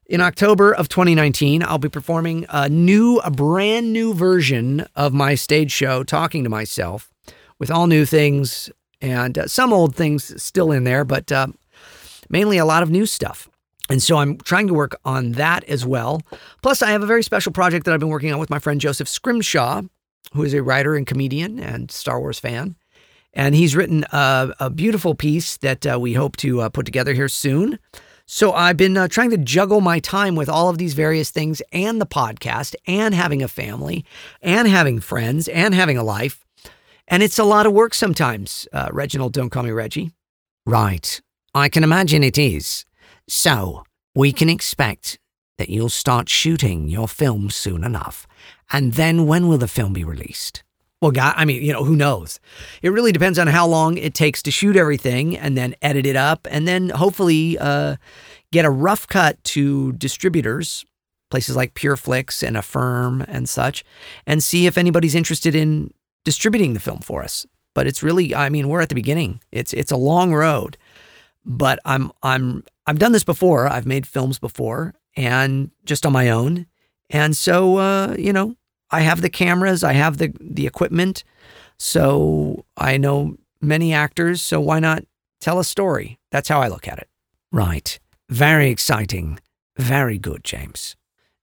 In 0.05 0.21
October 0.21 0.73
of 0.73 0.89
2019, 0.89 1.61
I'll 1.61 1.77
be 1.77 1.89
performing 1.89 2.45
a 2.49 2.67
new, 2.67 3.17
a 3.17 3.29
brand 3.29 3.93
new 3.93 4.13
version 4.15 4.87
of 4.95 5.13
my 5.13 5.35
stage 5.35 5.71
show, 5.71 6.03
Talking 6.03 6.43
to 6.43 6.49
Myself, 6.49 7.11
with 7.59 7.69
all 7.69 7.85
new 7.85 8.05
things 8.05 8.71
and 9.01 9.37
uh, 9.37 9.47
some 9.47 9.71
old 9.71 9.95
things 9.95 10.41
still 10.41 10.71
in 10.71 10.83
there, 10.83 11.05
but 11.05 11.31
uh, 11.31 11.47
mainly 12.29 12.57
a 12.57 12.65
lot 12.65 12.83
of 12.83 12.89
new 12.89 13.05
stuff. 13.05 13.49
And 13.89 14.01
so 14.03 14.17
I'm 14.17 14.37
trying 14.37 14.67
to 14.67 14.73
work 14.73 14.99
on 15.03 15.33
that 15.33 15.63
as 15.63 15.85
well. 15.85 16.21
Plus, 16.61 16.81
I 16.81 16.91
have 16.91 17.01
a 17.01 17.07
very 17.07 17.23
special 17.23 17.51
project 17.51 17.85
that 17.85 17.93
I've 17.93 17.99
been 17.99 18.09
working 18.09 18.31
on 18.31 18.39
with 18.39 18.49
my 18.49 18.59
friend 18.59 18.79
Joseph 18.79 19.07
Scrimshaw, 19.07 19.81
who 20.33 20.43
is 20.43 20.53
a 20.53 20.61
writer 20.61 20.95
and 20.95 21.07
comedian 21.07 21.59
and 21.59 21.91
Star 21.91 22.19
Wars 22.19 22.39
fan. 22.39 22.75
And 23.33 23.55
he's 23.55 23.75
written 23.75 24.05
a, 24.11 24.53
a 24.59 24.69
beautiful 24.69 25.15
piece 25.15 25.57
that 25.57 25.85
uh, 25.85 25.99
we 25.99 26.13
hope 26.13 26.37
to 26.37 26.61
uh, 26.61 26.69
put 26.69 26.85
together 26.85 27.13
here 27.13 27.27
soon. 27.27 27.79
So 28.25 28.53
I've 28.53 28.77
been 28.77 28.95
uh, 28.95 29.07
trying 29.07 29.31
to 29.31 29.37
juggle 29.37 29.81
my 29.81 29.99
time 29.99 30.35
with 30.35 30.49
all 30.49 30.69
of 30.69 30.77
these 30.77 30.93
various 30.93 31.31
things 31.31 31.63
and 31.71 31.99
the 31.99 32.05
podcast 32.05 32.75
and 32.85 33.15
having 33.15 33.41
a 33.41 33.47
family 33.47 34.05
and 34.41 34.67
having 34.67 34.99
friends 34.99 35.47
and 35.47 35.73
having 35.73 35.97
a 35.97 36.03
life. 36.03 36.45
And 37.07 37.23
it's 37.23 37.39
a 37.39 37.43
lot 37.43 37.65
of 37.65 37.73
work 37.73 37.95
sometimes, 37.95 38.67
uh, 38.71 38.89
Reginald, 38.91 39.33
don't 39.33 39.49
call 39.49 39.63
me 39.63 39.71
Reggie. 39.71 40.11
Right. 40.67 41.19
I 41.55 41.69
can 41.69 41.83
imagine 41.83 42.23
it 42.23 42.37
is. 42.37 42.85
So, 43.29 43.83
we 44.15 44.33
can 44.33 44.49
expect 44.49 45.19
that 45.59 45.69
you'll 45.69 45.89
start 45.89 46.29
shooting 46.29 46.89
your 46.89 47.07
film 47.07 47.51
soon 47.51 47.83
enough. 47.83 48.25
And 48.71 48.93
then 48.93 49.27
when 49.27 49.47
will 49.47 49.59
the 49.59 49.67
film 49.67 49.93
be 49.93 50.03
released? 50.03 50.63
Well, 50.99 51.11
God, 51.11 51.35
I 51.37 51.45
mean, 51.45 51.63
you 51.63 51.71
know, 51.71 51.83
who 51.83 51.95
knows? 51.95 52.39
It 52.81 52.89
really 52.89 53.11
depends 53.11 53.37
on 53.37 53.45
how 53.45 53.67
long 53.67 53.97
it 53.97 54.15
takes 54.15 54.41
to 54.43 54.51
shoot 54.51 54.75
everything 54.75 55.37
and 55.37 55.55
then 55.55 55.75
edit 55.81 56.07
it 56.07 56.15
up 56.15 56.47
and 56.49 56.67
then 56.67 56.89
hopefully 56.89 57.57
uh, 57.59 57.97
get 58.51 58.65
a 58.65 58.69
rough 58.71 59.07
cut 59.07 59.41
to 59.43 59.93
distributors, 59.93 60.83
places 61.29 61.55
like 61.55 61.75
PureFlix 61.75 62.45
and 62.45 62.57
Affirm 62.57 63.21
and 63.27 63.47
such, 63.47 63.85
and 64.25 64.43
see 64.43 64.65
if 64.65 64.75
anybody's 64.75 65.15
interested 65.15 65.53
in 65.53 65.93
distributing 66.25 66.73
the 66.73 66.79
film 66.79 66.99
for 66.99 67.23
us. 67.23 67.45
But 67.75 67.85
it's 67.85 68.01
really, 68.01 68.33
I 68.33 68.49
mean, 68.49 68.67
we're 68.67 68.81
at 68.81 68.89
the 68.89 68.95
beginning. 68.95 69.39
It's 69.51 69.71
it's 69.73 69.91
a 69.91 69.97
long 69.97 70.33
road, 70.33 70.77
but 71.45 71.79
I'm 71.85 72.11
I'm 72.23 72.63
I've 72.85 72.99
done 72.99 73.11
this 73.11 73.23
before. 73.23 73.67
I've 73.67 73.85
made 73.85 74.07
films 74.07 74.39
before 74.39 74.93
and 75.15 75.71
just 75.85 76.05
on 76.05 76.13
my 76.13 76.29
own. 76.29 76.65
And 77.09 77.35
so, 77.35 77.77
uh, 77.77 78.15
you 78.17 78.31
know, 78.31 78.55
I 78.91 79.01
have 79.01 79.21
the 79.21 79.29
cameras, 79.29 79.83
I 79.83 79.93
have 79.93 80.17
the, 80.17 80.33
the 80.39 80.67
equipment. 80.67 81.23
So 81.77 82.65
I 82.77 82.97
know 82.97 83.37
many 83.61 83.93
actors. 83.93 84.41
So 84.41 84.59
why 84.59 84.79
not 84.79 85.03
tell 85.39 85.59
a 85.59 85.63
story? 85.63 86.19
That's 86.31 86.49
how 86.49 86.61
I 86.61 86.67
look 86.67 86.87
at 86.87 86.99
it. 86.99 87.09
Right. 87.51 87.99
Very 88.29 88.69
exciting. 88.69 89.39
Very 89.77 90.17
good, 90.17 90.43
James. 90.43 90.95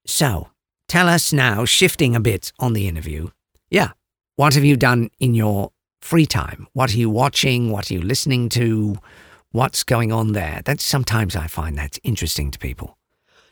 So 0.06 0.50
tell 0.88 1.09
us 1.09 1.32
now, 1.32 1.64
shifting 1.64 2.14
a 2.14 2.20
bit 2.20 2.52
on 2.59 2.72
the 2.72 2.87
interview. 2.87 3.28
Yeah. 3.70 3.90
What 4.37 4.54
have 4.54 4.64
you 4.64 4.76
done 4.76 5.11
in 5.18 5.35
your 5.35 5.72
free 6.00 6.26
time? 6.26 6.68
What 6.74 6.92
are 6.92 6.98
you 6.98 7.11
watching? 7.11 7.70
What 7.70 7.90
are 7.90 7.94
you 7.94 8.02
listening 8.02 8.48
to? 8.50 8.96
What's 9.52 9.85
going 9.85 10.12
on 10.12 10.32
there. 10.32 10.62
That's 10.64 10.85
sometimes 10.85 11.37
I 11.37 11.46
find 11.46 11.76
that's 11.76 11.98
interesting 12.02 12.50
to 12.50 12.59
people. 12.59 12.98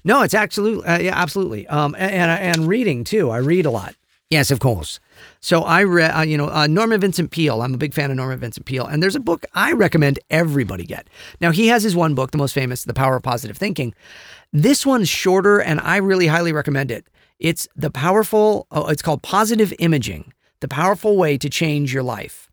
No, 0.04 0.22
it's 0.22 0.34
absolutely, 0.34 0.84
uh, 0.86 0.98
yeah, 0.98 1.16
absolutely. 1.16 1.66
Um, 1.66 1.94
and, 1.98 2.30
and 2.30 2.68
reading 2.68 3.04
too. 3.04 3.30
I 3.30 3.38
read 3.38 3.64
a 3.64 3.70
lot. 3.70 3.94
Yes, 4.30 4.50
of 4.50 4.58
course. 4.58 5.00
So 5.40 5.62
I 5.62 5.84
read, 5.84 6.10
uh, 6.10 6.22
you 6.22 6.36
know, 6.36 6.48
uh, 6.48 6.66
Norman 6.66 7.00
Vincent 7.00 7.30
Peale. 7.30 7.62
I'm 7.62 7.74
a 7.74 7.78
big 7.78 7.94
fan 7.94 8.10
of 8.10 8.16
Norman 8.16 8.38
Vincent 8.38 8.66
Peale, 8.66 8.86
and 8.86 9.02
there's 9.02 9.14
a 9.14 9.20
book 9.20 9.44
I 9.54 9.72
recommend 9.72 10.18
everybody 10.28 10.84
get. 10.84 11.08
Now 11.40 11.52
he 11.52 11.68
has 11.68 11.82
his 11.82 11.94
one 11.94 12.14
book, 12.14 12.32
the 12.32 12.38
most 12.38 12.52
famous, 12.52 12.84
The 12.84 12.94
Power 12.94 13.16
of 13.16 13.22
Positive 13.22 13.56
Thinking. 13.56 13.94
This 14.52 14.84
one's 14.84 15.08
shorter, 15.08 15.60
and 15.60 15.80
I 15.80 15.98
really 15.98 16.26
highly 16.26 16.52
recommend 16.52 16.90
it. 16.90 17.06
It's 17.38 17.68
the 17.76 17.90
powerful. 17.90 18.66
Oh, 18.70 18.88
it's 18.88 19.02
called 19.02 19.22
Positive 19.22 19.72
Imaging: 19.78 20.32
The 20.60 20.68
Powerful 20.68 21.16
Way 21.16 21.38
to 21.38 21.48
Change 21.48 21.92
Your 21.92 22.02
Life. 22.02 22.50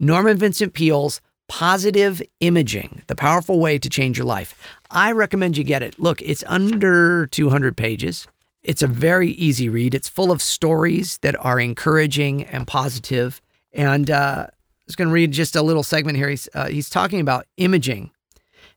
Norman 0.00 0.36
Vincent 0.38 0.72
Peale's 0.72 1.20
Positive 1.48 2.22
Imaging, 2.40 3.02
the 3.06 3.16
powerful 3.16 3.58
way 3.58 3.78
to 3.78 3.88
change 3.88 4.18
your 4.18 4.26
life. 4.26 4.54
I 4.90 5.12
recommend 5.12 5.56
you 5.56 5.64
get 5.64 5.82
it. 5.82 5.98
Look, 5.98 6.20
it's 6.22 6.44
under 6.46 7.26
200 7.26 7.76
pages. 7.76 8.26
It's 8.62 8.82
a 8.82 8.86
very 8.86 9.30
easy 9.30 9.68
read. 9.68 9.94
It's 9.94 10.08
full 10.08 10.30
of 10.30 10.42
stories 10.42 11.18
that 11.18 11.34
are 11.44 11.58
encouraging 11.58 12.44
and 12.44 12.66
positive. 12.66 13.40
And 13.72 14.10
uh, 14.10 14.46
I 14.48 14.52
was 14.86 14.94
going 14.94 15.08
to 15.08 15.14
read 15.14 15.32
just 15.32 15.56
a 15.56 15.62
little 15.62 15.82
segment 15.82 16.18
here. 16.18 16.28
He's, 16.28 16.48
uh, 16.54 16.66
he's 16.66 16.90
talking 16.90 17.20
about 17.20 17.46
imaging 17.56 18.10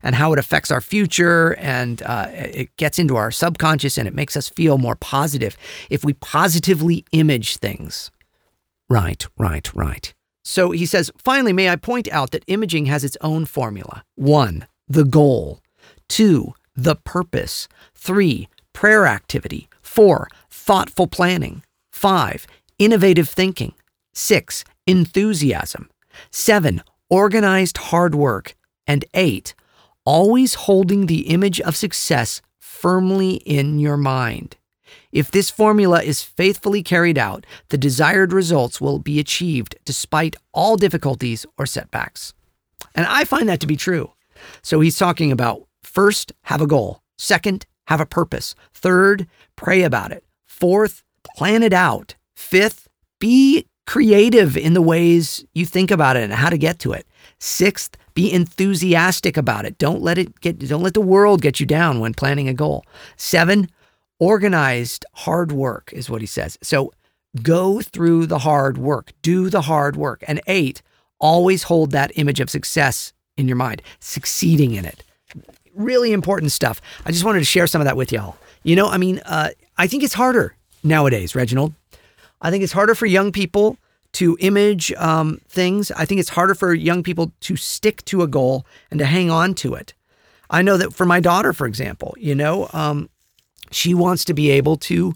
and 0.01 0.15
how 0.15 0.33
it 0.33 0.39
affects 0.39 0.71
our 0.71 0.81
future 0.81 1.55
and 1.55 2.01
uh, 2.03 2.27
it 2.31 2.75
gets 2.77 2.97
into 2.99 3.15
our 3.17 3.31
subconscious 3.31 3.97
and 3.97 4.07
it 4.07 4.15
makes 4.15 4.35
us 4.35 4.49
feel 4.49 4.77
more 4.77 4.95
positive 4.95 5.57
if 5.89 6.03
we 6.03 6.13
positively 6.13 7.05
image 7.11 7.57
things. 7.57 8.11
Right, 8.89 9.25
right, 9.37 9.73
right. 9.75 10.13
So 10.43 10.71
he 10.71 10.85
says, 10.85 11.11
finally, 11.17 11.53
may 11.53 11.69
I 11.69 11.75
point 11.75 12.07
out 12.11 12.31
that 12.31 12.43
imaging 12.47 12.85
has 12.87 13.03
its 13.03 13.17
own 13.21 13.45
formula. 13.45 14.03
One, 14.15 14.67
the 14.87 15.05
goal. 15.05 15.61
Two, 16.09 16.53
the 16.75 16.95
purpose. 16.95 17.67
Three, 17.93 18.47
prayer 18.73 19.05
activity. 19.05 19.69
Four, 19.81 20.27
thoughtful 20.49 21.07
planning. 21.07 21.63
Five, 21.91 22.47
innovative 22.79 23.29
thinking. 23.29 23.73
Six, 24.13 24.63
enthusiasm. 24.87 25.89
Seven, 26.31 26.81
organized 27.09 27.77
hard 27.77 28.15
work. 28.15 28.55
And 28.87 29.05
eight, 29.13 29.53
always 30.05 30.55
holding 30.55 31.05
the 31.05 31.29
image 31.29 31.61
of 31.61 31.75
success 31.75 32.41
firmly 32.59 33.35
in 33.35 33.79
your 33.79 33.97
mind. 33.97 34.57
If 35.11 35.31
this 35.31 35.49
formula 35.49 36.01
is 36.01 36.23
faithfully 36.23 36.83
carried 36.83 37.17
out, 37.17 37.45
the 37.69 37.77
desired 37.77 38.33
results 38.33 38.79
will 38.79 38.99
be 38.99 39.19
achieved 39.19 39.75
despite 39.85 40.35
all 40.53 40.77
difficulties 40.77 41.45
or 41.57 41.65
setbacks. 41.65 42.33
And 42.95 43.05
I 43.05 43.23
find 43.23 43.47
that 43.49 43.59
to 43.61 43.67
be 43.67 43.75
true. 43.75 44.11
So 44.61 44.79
he's 44.79 44.97
talking 44.97 45.31
about 45.31 45.67
first, 45.83 46.31
have 46.43 46.61
a 46.61 46.67
goal. 46.67 47.01
Second, 47.17 47.65
have 47.87 48.01
a 48.01 48.05
purpose. 48.05 48.55
Third, 48.73 49.27
pray 49.55 49.83
about 49.83 50.11
it. 50.11 50.23
Fourth, 50.47 51.03
plan 51.35 51.63
it 51.63 51.73
out. 51.73 52.15
Fifth, 52.35 52.87
be 53.19 53.65
creative 53.85 54.55
in 54.55 54.73
the 54.73 54.81
ways 54.81 55.45
you 55.53 55.65
think 55.65 55.91
about 55.91 56.15
it 56.15 56.23
and 56.23 56.33
how 56.33 56.49
to 56.49 56.57
get 56.57 56.79
to 56.79 56.93
it. 56.93 57.05
Sixth, 57.39 57.97
be 58.13 58.31
enthusiastic 58.31 59.37
about 59.37 59.65
it. 59.65 59.77
Don't 59.77 60.01
let 60.01 60.17
it 60.17 60.39
get 60.41 60.59
don't 60.59 60.83
let 60.83 60.93
the 60.93 61.01
world 61.01 61.41
get 61.41 61.59
you 61.59 61.65
down 61.65 61.99
when 61.99 62.13
planning 62.13 62.47
a 62.47 62.53
goal. 62.53 62.85
Seven, 63.17 63.69
organized 64.21 65.03
hard 65.13 65.51
work 65.51 65.91
is 65.91 66.07
what 66.09 66.21
he 66.21 66.27
says. 66.27 66.57
So 66.61 66.93
go 67.41 67.81
through 67.81 68.27
the 68.27 68.39
hard 68.39 68.77
work, 68.77 69.11
do 69.23 69.49
the 69.49 69.61
hard 69.61 69.95
work. 69.95 70.23
And 70.27 70.39
eight, 70.45 70.83
always 71.19 71.63
hold 71.63 71.91
that 71.91 72.11
image 72.15 72.39
of 72.39 72.49
success 72.49 73.13
in 73.35 73.47
your 73.47 73.57
mind, 73.57 73.81
succeeding 73.99 74.75
in 74.75 74.85
it. 74.85 75.03
Really 75.73 76.13
important 76.13 76.51
stuff. 76.51 76.81
I 77.03 77.11
just 77.11 77.23
wanted 77.23 77.39
to 77.39 77.45
share 77.45 77.65
some 77.65 77.81
of 77.81 77.85
that 77.85 77.97
with 77.97 78.11
y'all. 78.11 78.37
You 78.63 78.75
know, 78.75 78.87
I 78.87 78.97
mean, 78.97 79.19
uh, 79.25 79.49
I 79.77 79.87
think 79.87 80.03
it's 80.03 80.13
harder 80.13 80.55
nowadays, 80.83 81.33
Reginald. 81.33 81.73
I 82.41 82.51
think 82.51 82.63
it's 82.63 82.73
harder 82.73 82.93
for 82.93 83.07
young 83.07 83.31
people 83.31 83.77
to 84.13 84.37
image 84.39 84.91
um, 84.93 85.41
things. 85.47 85.89
I 85.91 86.05
think 86.05 86.19
it's 86.19 86.29
harder 86.29 86.53
for 86.53 86.75
young 86.75 87.01
people 87.01 87.31
to 87.41 87.55
stick 87.55 88.05
to 88.05 88.21
a 88.21 88.27
goal 88.27 88.67
and 88.91 88.99
to 88.99 89.05
hang 89.05 89.31
on 89.31 89.55
to 89.55 89.73
it. 89.73 89.95
I 90.51 90.61
know 90.61 90.77
that 90.77 90.93
for 90.93 91.05
my 91.05 91.19
daughter, 91.21 91.53
for 91.53 91.65
example, 91.65 92.13
you 92.19 92.35
know, 92.35 92.69
um, 92.73 93.09
she 93.71 93.93
wants 93.93 94.25
to 94.25 94.33
be 94.33 94.51
able 94.51 94.77
to 94.77 95.13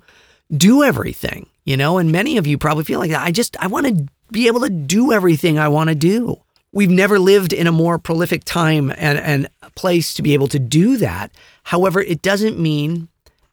do 0.56 0.84
everything, 0.84 1.48
you 1.64 1.78
know, 1.78 1.98
and 1.98 2.12
many 2.12 2.38
of 2.38 2.48
you 2.48 2.58
probably 2.58 2.84
feel 2.84 3.00
like 3.00 3.12
that. 3.12 3.26
I 3.26 3.32
just, 3.32 3.58
I 3.62 3.68
want 3.68 3.88
to 3.88 4.08
be 4.32 4.48
able 4.48 4.62
to 4.62 4.70
do 4.70 5.12
everything 5.12 5.60
I 5.60 5.68
want 5.68 5.90
to 5.90 5.96
do. 5.96 6.42
We've 6.72 6.90
never 6.90 7.20
lived 7.20 7.54
in 7.54 7.68
a 7.68 7.72
more 7.72 7.98
prolific 7.98 8.44
time 8.44 8.92
and, 8.98 9.18
and 9.18 9.50
place 9.76 10.14
to 10.16 10.22
be 10.22 10.34
able 10.34 10.48
to 10.50 10.60
do 10.60 10.98
that. 10.98 11.32
However, 11.64 12.02
it 12.02 12.22
doesn't 12.22 12.60
mean 12.60 13.08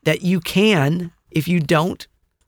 that 0.04 0.22
you 0.22 0.40
can 0.40 1.12
if 1.30 1.46
you 1.46 1.60
don't 1.60 2.06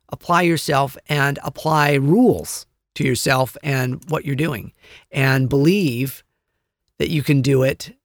apply 0.08 0.42
yourself 0.42 0.96
and 1.08 1.38
apply 1.44 1.94
rules 1.94 2.66
to 2.94 3.04
yourself 3.04 3.56
and 3.62 4.02
what 4.08 4.24
you're 4.24 4.36
doing 4.36 4.72
and 5.10 5.48
believe 5.48 6.22
that 6.98 7.10
you 7.10 7.22
can 7.22 7.42
do 7.42 7.62
it 7.62 7.96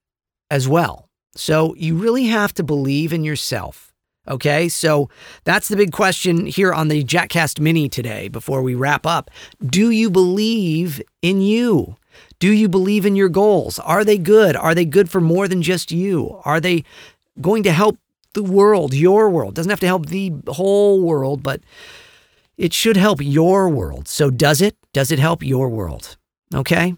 as 0.50 0.68
well. 0.68 1.10
So 1.36 1.76
you 1.76 1.96
really 1.96 2.26
have 2.26 2.54
to 2.56 2.64
believe 2.64 3.14
in 3.14 3.24
yourself. 3.24 3.89
Okay, 4.30 4.70
so 4.70 5.10
that's 5.44 5.70
the 5.70 5.76
big 5.76 5.92
question 5.92 6.46
here 6.46 6.72
on 6.72 6.88
the 6.88 7.04
Jatcast 7.04 7.60
Mini 7.60 7.90
today 7.90 8.28
before 8.28 8.62
we 8.62 8.76
wrap 8.76 9.06
up. 9.06 9.32
Do 9.66 9.90
you 9.90 10.12
believe 10.12 11.02
in 11.24 11.42
you? 11.42 11.96
Do 12.38 12.52
you 12.52 12.70
believe 12.70 13.06
in 13.06 13.16
your 13.16 13.30
goals? 13.30 13.80
Are 13.80 14.06
they 14.06 14.18
good? 14.18 14.56
Are 14.56 14.76
they 14.76 14.86
good 14.86 15.10
for 15.10 15.20
more 15.20 15.48
than 15.48 15.62
just 15.62 15.92
you? 15.92 16.40
Are 16.46 16.60
they 16.60 16.84
going 17.42 17.64
to 17.64 17.72
help 17.72 17.98
the 18.34 18.44
world, 18.44 18.94
your 18.94 19.30
world? 19.30 19.56
Doesn't 19.56 19.70
have 19.70 19.80
to 19.80 19.88
help 19.88 20.08
the 20.08 20.34
whole 20.48 21.02
world, 21.02 21.42
but 21.42 21.62
it 22.56 22.72
should 22.72 22.98
help 22.98 23.22
your 23.22 23.68
world. 23.68 24.08
So 24.08 24.30
does 24.30 24.62
it? 24.62 24.78
Does 24.94 25.12
it 25.12 25.20
help 25.20 25.44
your 25.44 25.70
world? 25.70 26.18
Okay? 26.54 26.96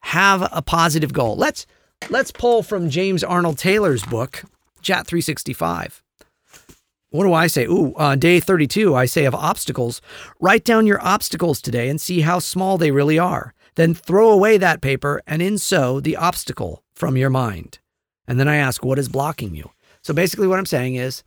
Have 0.00 0.48
a 0.52 0.60
positive 0.60 1.12
goal. 1.12 1.36
Let's 1.36 1.66
let's 2.10 2.32
pull 2.32 2.62
from 2.62 2.90
James 2.90 3.24
Arnold 3.24 3.58
Taylor's 3.58 4.04
book, 4.04 4.44
Chat 4.82 5.06
365. 5.06 6.03
What 7.14 7.26
do 7.26 7.32
I 7.32 7.46
say? 7.46 7.64
Ooh, 7.66 7.94
uh, 7.94 8.16
day 8.16 8.40
32, 8.40 8.92
I 8.92 9.04
say 9.06 9.24
of 9.24 9.36
obstacles. 9.36 10.02
Write 10.40 10.64
down 10.64 10.84
your 10.84 11.00
obstacles 11.00 11.62
today 11.62 11.88
and 11.88 12.00
see 12.00 12.22
how 12.22 12.40
small 12.40 12.76
they 12.76 12.90
really 12.90 13.20
are. 13.20 13.54
Then 13.76 13.94
throw 13.94 14.32
away 14.32 14.58
that 14.58 14.80
paper 14.80 15.22
and 15.24 15.40
in 15.40 15.58
so 15.58 16.00
the 16.00 16.16
obstacle 16.16 16.82
from 16.92 17.16
your 17.16 17.30
mind. 17.30 17.78
And 18.26 18.40
then 18.40 18.48
I 18.48 18.56
ask, 18.56 18.84
what 18.84 18.98
is 18.98 19.08
blocking 19.08 19.54
you? 19.54 19.70
So 20.02 20.12
basically, 20.12 20.48
what 20.48 20.58
I'm 20.58 20.66
saying 20.66 20.96
is 20.96 21.22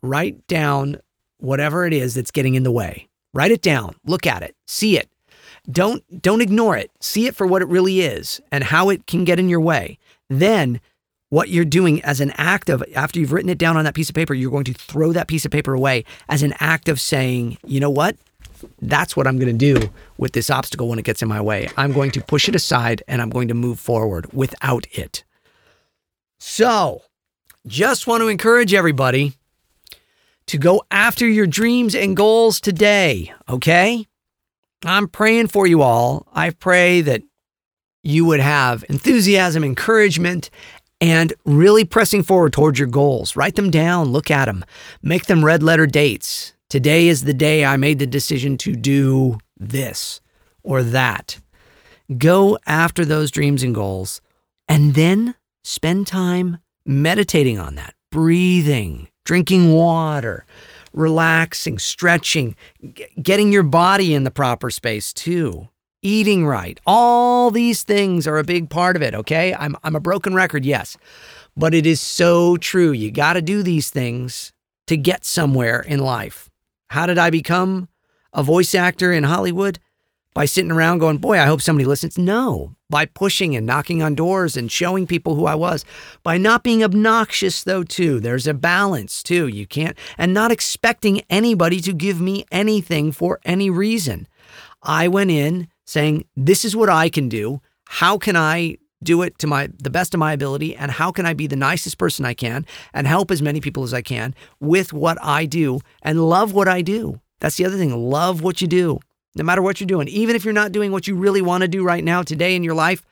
write 0.00 0.46
down 0.46 1.00
whatever 1.38 1.84
it 1.84 1.92
is 1.92 2.14
that's 2.14 2.30
getting 2.30 2.54
in 2.54 2.62
the 2.62 2.70
way. 2.70 3.08
Write 3.32 3.50
it 3.50 3.62
down, 3.62 3.96
look 4.06 4.28
at 4.28 4.44
it, 4.44 4.54
see 4.68 4.96
it. 4.96 5.10
Don't 5.68 6.04
don't 6.22 6.40
ignore 6.40 6.76
it. 6.76 6.92
See 7.00 7.26
it 7.26 7.34
for 7.34 7.48
what 7.48 7.62
it 7.62 7.68
really 7.68 8.00
is 8.00 8.40
and 8.52 8.62
how 8.62 8.90
it 8.90 9.08
can 9.08 9.24
get 9.24 9.40
in 9.40 9.48
your 9.48 9.60
way. 9.60 9.98
Then 10.30 10.80
what 11.34 11.48
you're 11.48 11.64
doing 11.64 12.00
as 12.04 12.20
an 12.20 12.30
act 12.36 12.68
of 12.70 12.84
after 12.94 13.18
you've 13.18 13.32
written 13.32 13.50
it 13.50 13.58
down 13.58 13.76
on 13.76 13.84
that 13.84 13.94
piece 13.94 14.08
of 14.08 14.14
paper, 14.14 14.34
you're 14.34 14.52
going 14.52 14.62
to 14.62 14.72
throw 14.72 15.12
that 15.12 15.26
piece 15.26 15.44
of 15.44 15.50
paper 15.50 15.74
away 15.74 16.04
as 16.28 16.44
an 16.44 16.54
act 16.60 16.88
of 16.88 17.00
saying, 17.00 17.58
"You 17.66 17.80
know 17.80 17.90
what? 17.90 18.16
That's 18.80 19.16
what 19.16 19.26
I'm 19.26 19.36
going 19.36 19.58
to 19.58 19.74
do 19.74 19.90
with 20.16 20.30
this 20.30 20.48
obstacle 20.48 20.86
when 20.86 21.00
it 21.00 21.04
gets 21.04 21.22
in 21.22 21.28
my 21.28 21.40
way. 21.40 21.68
I'm 21.76 21.92
going 21.92 22.12
to 22.12 22.20
push 22.20 22.48
it 22.48 22.54
aside 22.54 23.02
and 23.08 23.20
I'm 23.20 23.30
going 23.30 23.48
to 23.48 23.54
move 23.54 23.80
forward 23.80 24.32
without 24.32 24.86
it." 24.92 25.24
So, 26.38 27.02
just 27.66 28.06
want 28.06 28.20
to 28.20 28.28
encourage 28.28 28.72
everybody 28.72 29.32
to 30.46 30.56
go 30.56 30.84
after 30.92 31.26
your 31.26 31.48
dreams 31.48 31.96
and 31.96 32.16
goals 32.16 32.60
today, 32.60 33.32
okay? 33.48 34.06
I'm 34.84 35.08
praying 35.08 35.48
for 35.48 35.66
you 35.66 35.82
all. 35.82 36.28
I 36.32 36.50
pray 36.50 37.00
that 37.00 37.22
you 38.04 38.24
would 38.26 38.40
have 38.40 38.84
enthusiasm, 38.88 39.64
encouragement, 39.64 40.50
and 41.04 41.34
really 41.44 41.84
pressing 41.84 42.22
forward 42.22 42.54
towards 42.54 42.78
your 42.78 42.88
goals. 42.88 43.36
Write 43.36 43.56
them 43.56 43.70
down, 43.70 44.08
look 44.08 44.30
at 44.30 44.46
them, 44.46 44.64
make 45.02 45.26
them 45.26 45.44
red 45.44 45.62
letter 45.62 45.86
dates. 45.86 46.54
Today 46.70 47.08
is 47.08 47.24
the 47.24 47.34
day 47.34 47.62
I 47.62 47.76
made 47.76 47.98
the 47.98 48.06
decision 48.06 48.56
to 48.58 48.74
do 48.74 49.36
this 49.58 50.22
or 50.62 50.82
that. 50.82 51.38
Go 52.16 52.58
after 52.66 53.04
those 53.04 53.30
dreams 53.30 53.62
and 53.62 53.74
goals, 53.74 54.22
and 54.66 54.94
then 54.94 55.34
spend 55.62 56.06
time 56.06 56.56
meditating 56.86 57.58
on 57.58 57.74
that, 57.74 57.94
breathing, 58.10 59.08
drinking 59.26 59.74
water, 59.74 60.46
relaxing, 60.94 61.78
stretching, 61.78 62.56
getting 63.20 63.52
your 63.52 63.62
body 63.62 64.14
in 64.14 64.24
the 64.24 64.30
proper 64.30 64.70
space 64.70 65.12
too, 65.12 65.68
eating 66.04 66.46
right. 66.46 66.78
All 66.86 67.50
these 67.50 67.82
things 67.82 68.28
are 68.28 68.38
a 68.38 68.44
big 68.44 68.70
part 68.70 68.94
of 68.94 69.02
it, 69.02 69.14
okay? 69.14 69.54
I'm, 69.54 69.74
I'm 69.82 69.96
a 69.96 70.00
broken 70.00 70.34
record, 70.34 70.64
yes, 70.64 70.96
but 71.56 71.74
it 71.74 71.86
is 71.86 72.00
so 72.00 72.56
true. 72.58 72.92
You 72.92 73.10
got 73.10 73.32
to 73.32 73.42
do 73.42 73.64
these 73.64 73.90
things 73.90 74.52
to 74.86 74.96
get 74.96 75.24
somewhere 75.24 75.80
in 75.80 75.98
life. 75.98 76.50
How 76.90 77.06
did 77.06 77.18
I 77.18 77.30
become 77.30 77.88
a 78.32 78.42
voice 78.42 78.74
actor 78.74 79.12
in 79.12 79.24
Hollywood? 79.24 79.80
By 80.34 80.46
sitting 80.46 80.72
around 80.72 80.98
going, 80.98 81.18
boy, 81.18 81.38
I 81.38 81.46
hope 81.46 81.62
somebody 81.62 81.84
listens. 81.84 82.18
No, 82.18 82.74
by 82.90 83.06
pushing 83.06 83.54
and 83.54 83.64
knocking 83.64 84.02
on 84.02 84.16
doors 84.16 84.56
and 84.56 84.70
showing 84.70 85.06
people 85.06 85.36
who 85.36 85.46
I 85.46 85.54
was. 85.54 85.84
By 86.24 86.38
not 86.38 86.64
being 86.64 86.82
obnoxious, 86.82 87.62
though, 87.62 87.84
too. 87.84 88.18
There's 88.18 88.48
a 88.48 88.52
balance, 88.52 89.22
too. 89.22 89.46
You 89.46 89.64
can't, 89.64 89.96
and 90.18 90.34
not 90.34 90.50
expecting 90.50 91.22
anybody 91.30 91.80
to 91.82 91.92
give 91.92 92.20
me 92.20 92.46
anything 92.50 93.12
for 93.12 93.38
any 93.44 93.70
reason. 93.70 94.26
I 94.82 95.06
went 95.06 95.30
in 95.30 95.68
saying, 95.84 96.24
this 96.36 96.64
is 96.64 96.74
what 96.74 96.88
I 96.88 97.08
can 97.08 97.28
do. 97.28 97.60
How 97.86 98.18
can 98.18 98.36
I 98.36 98.78
do 99.02 99.22
it 99.22 99.38
to 99.38 99.46
my 99.46 99.68
the 99.82 99.90
best 99.90 100.14
of 100.14 100.18
my 100.20 100.32
ability 100.32 100.74
and 100.74 100.90
how 100.90 101.12
can 101.12 101.26
I 101.26 101.34
be 101.34 101.46
the 101.46 101.56
nicest 101.56 101.98
person 101.98 102.24
I 102.24 102.32
can 102.32 102.64
and 102.94 103.06
help 103.06 103.30
as 103.30 103.42
many 103.42 103.60
people 103.60 103.82
as 103.82 103.92
I 103.92 104.00
can 104.00 104.34
with 104.60 104.94
what 104.94 105.18
I 105.22 105.44
do 105.44 105.80
and 106.00 106.26
love 106.26 106.54
what 106.54 106.68
I 106.68 106.80
do. 106.80 107.20
That's 107.40 107.56
the 107.56 107.66
other 107.66 107.76
thing. 107.76 107.94
Love 107.94 108.40
what 108.40 108.62
you 108.62 108.66
do 108.66 109.00
no 109.34 109.44
matter 109.44 109.62
what 109.62 109.80
you're 109.80 109.86
doing. 109.86 110.08
Even 110.08 110.36
if 110.36 110.44
you're 110.44 110.54
not 110.54 110.72
doing 110.72 110.92
what 110.92 111.06
you 111.06 111.14
really 111.14 111.42
want 111.42 111.62
to 111.62 111.68
do 111.68 111.84
right 111.84 112.04
now 112.04 112.22
today 112.22 112.54
in 112.54 112.62
your 112.62 112.74
life, 112.74 113.04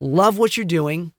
love 0.00 0.38
what 0.38 0.56
you're 0.56 0.66
doing. 0.66 1.12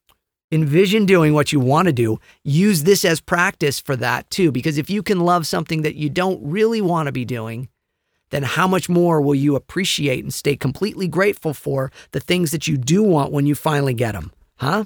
Envision 0.49 1.05
doing 1.05 1.33
what 1.33 1.51
you 1.51 1.59
want 1.59 1.87
to 1.87 1.91
do. 1.91 2.19
Use 2.43 2.83
this 2.83 3.03
as 3.03 3.19
practice 3.19 3.81
for 3.81 3.97
that 3.97 4.29
too. 4.29 4.49
Because 4.51 4.77
if 4.77 4.89
you 4.89 5.03
can 5.03 5.19
love 5.19 5.45
something 5.45 5.81
that 5.81 5.95
you 5.95 6.09
don't 6.09 6.41
really 6.41 6.79
want 6.79 7.07
to 7.07 7.11
be 7.11 7.25
doing, 7.25 7.67
then 8.29 8.43
how 8.43 8.67
much 8.67 8.89
more 8.89 9.21
will 9.21 9.35
you 9.35 9.55
appreciate 9.55 10.23
and 10.23 10.33
stay 10.33 10.55
completely 10.55 11.07
grateful 11.07 11.53
for 11.53 11.91
the 12.11 12.19
things 12.19 12.51
that 12.51 12.67
you 12.67 12.77
do 12.77 13.03
want 13.03 13.31
when 13.31 13.45
you 13.45 13.55
finally 13.55 13.93
get 13.93 14.13
them? 14.13 14.31
Huh? 14.57 14.85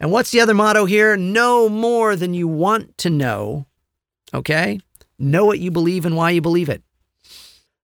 And 0.00 0.12
what's 0.12 0.30
the 0.30 0.40
other 0.40 0.54
motto 0.54 0.84
here? 0.84 1.16
Know 1.16 1.68
more 1.68 2.16
than 2.16 2.34
you 2.34 2.48
want 2.48 2.96
to 2.98 3.10
know. 3.10 3.66
Okay? 4.32 4.80
Know 5.18 5.44
what 5.44 5.58
you 5.58 5.70
believe 5.70 6.06
and 6.06 6.16
why 6.16 6.30
you 6.30 6.40
believe 6.40 6.68
it. 6.68 6.82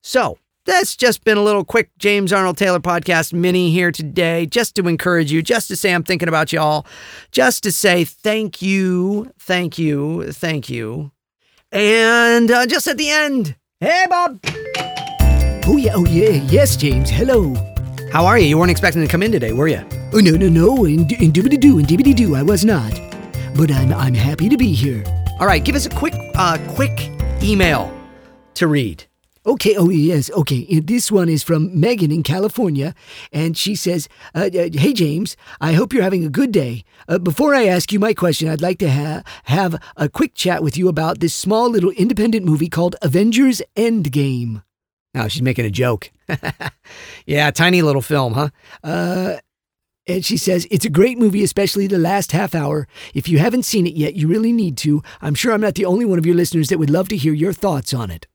So, 0.03 0.38
that's 0.67 0.97
just 0.97 1.25
been 1.25 1.37
a 1.37 1.43
little 1.43 1.64
quick 1.64 1.90
James 1.99 2.33
Arnold 2.33 2.57
Taylor 2.57 2.81
podcast 2.81 3.33
mini 3.33 3.71
here 3.71 3.90
today, 3.90 4.47
just 4.47 4.75
to 4.77 4.88
encourage 4.88 5.31
you, 5.31 5.43
just 5.43 5.69
to 5.69 5.77
say 5.77 5.93
I'm 5.93 6.05
thinking 6.05 6.29
about 6.29 6.53
y'all, 6.53 6.87
just 7.33 7.62
to 7.64 7.73
say 7.73 8.05
thank 8.05 8.62
you, 8.62 9.31
thank 9.38 9.79
you, 9.79 10.33
thank 10.33 10.71
you. 10.71 11.11
And 11.71 12.51
uh, 12.51 12.67
just 12.67 12.87
at 12.87 12.97
the 12.97 13.11
end, 13.11 13.57
hey, 13.81 14.07
Bob. 14.09 14.40
Oh, 15.66 15.79
yeah, 15.79 15.92
oh, 15.94 16.05
yeah, 16.05 16.42
yes, 16.53 16.77
James, 16.77 17.09
hello. 17.09 17.55
How 18.12 18.27
are 18.27 18.38
you? 18.38 18.46
You 18.46 18.59
weren't 18.59 18.70
expecting 18.70 19.00
to 19.00 19.09
come 19.09 19.22
in 19.22 19.33
today, 19.33 19.53
were 19.53 19.68
you? 19.68 19.83
Oh, 20.12 20.20
no, 20.20 20.33
no, 20.33 20.48
no, 20.48 20.85
in, 20.85 21.00
in 21.14 21.33
doobity 21.33 21.59
doo, 21.59 21.79
in 21.79 21.87
dibbity 21.87 22.14
doo, 22.14 22.35
I 22.37 22.42
was 22.42 22.66
not. 22.66 22.92
But 23.57 23.70
I'm, 23.72 23.92
I'm 23.94 24.12
happy 24.14 24.50
to 24.50 24.59
be 24.59 24.74
here. 24.74 25.03
All 25.40 25.46
right, 25.46 25.64
give 25.64 25.74
us 25.74 25.87
a 25.87 25.90
quick, 25.90 26.14
uh, 26.35 26.59
quick 26.68 27.11
email 27.42 27.90
to 28.55 28.66
read. 28.66 29.05
Okay, 29.46 29.74
oh 29.77 29.88
yes, 29.88 30.31
okay. 30.33 30.66
Uh, 30.70 30.81
This 30.85 31.11
one 31.11 31.29
is 31.31 31.42
from 31.42 31.79
Megan 31.79 32.11
in 32.12 32.22
California, 32.22 32.94
and 33.33 33.57
she 33.57 33.74
says, 33.74 34.09
uh, 34.35 34.48
uh, 34.55 34.68
"Hey 34.72 34.92
James, 34.94 35.37
I 35.61 35.72
hope 35.74 35.92
you're 35.92 36.03
having 36.03 36.24
a 36.24 36.31
good 36.31 36.50
day. 36.50 36.85
Uh, 37.09 37.18
before 37.18 37.55
I 37.55 37.66
ask 37.66 37.92
you 37.92 37.98
my 38.00 38.14
question, 38.14 38.48
I'd 38.48 38.62
like 38.62 38.79
to 38.79 38.90
ha- 38.90 39.22
have 39.44 39.79
a 39.98 40.09
quick 40.09 40.35
chat 40.35 40.62
with 40.62 40.79
you 40.79 40.88
about 40.88 41.20
this 41.20 41.35
small 41.35 41.68
little 41.68 41.90
independent 41.90 42.46
movie 42.46 42.70
called 42.70 42.96
Avengers 43.03 43.61
Endgame." 43.77 44.62
Oh, 45.14 45.29
she's 45.29 45.42
making 45.42 45.64
a 45.64 45.70
joke. 45.70 46.11
yeah, 47.27 47.50
tiny 47.50 47.83
little 47.83 48.03
film, 48.03 48.35
huh? 48.35 48.48
Uh, 48.83 49.37
and 50.07 50.24
she 50.24 50.37
says, 50.37 50.66
It's 50.70 50.85
a 50.85 50.90
great 50.90 51.18
movie, 51.18 51.42
especially 51.42 51.87
the 51.87 51.98
last 51.98 52.33
half 52.33 52.55
hour. 52.55 52.87
If 53.14 53.29
you 53.29 53.38
haven't 53.38 53.62
seen 53.62 53.87
it 53.87 53.94
yet, 53.94 54.14
you 54.14 54.29
really 54.29 54.53
need 54.53 54.77
to. 54.79 55.03
I'm 55.22 55.35
sure 55.35 55.53
I'm 55.53 55.61
not 55.61 55.77
the 55.77 55.85
only 55.85 56.05
one 56.05 56.18
of 56.18 56.27
your 56.27 56.35
listeners 56.35 56.68
that 56.68 56.79
would 56.79 56.90
love 56.90 57.09
to 57.09 57.16
hear 57.16 57.33
your 57.33 57.53
thoughts 57.53 57.94
on 57.94 58.11
it. 58.11 58.27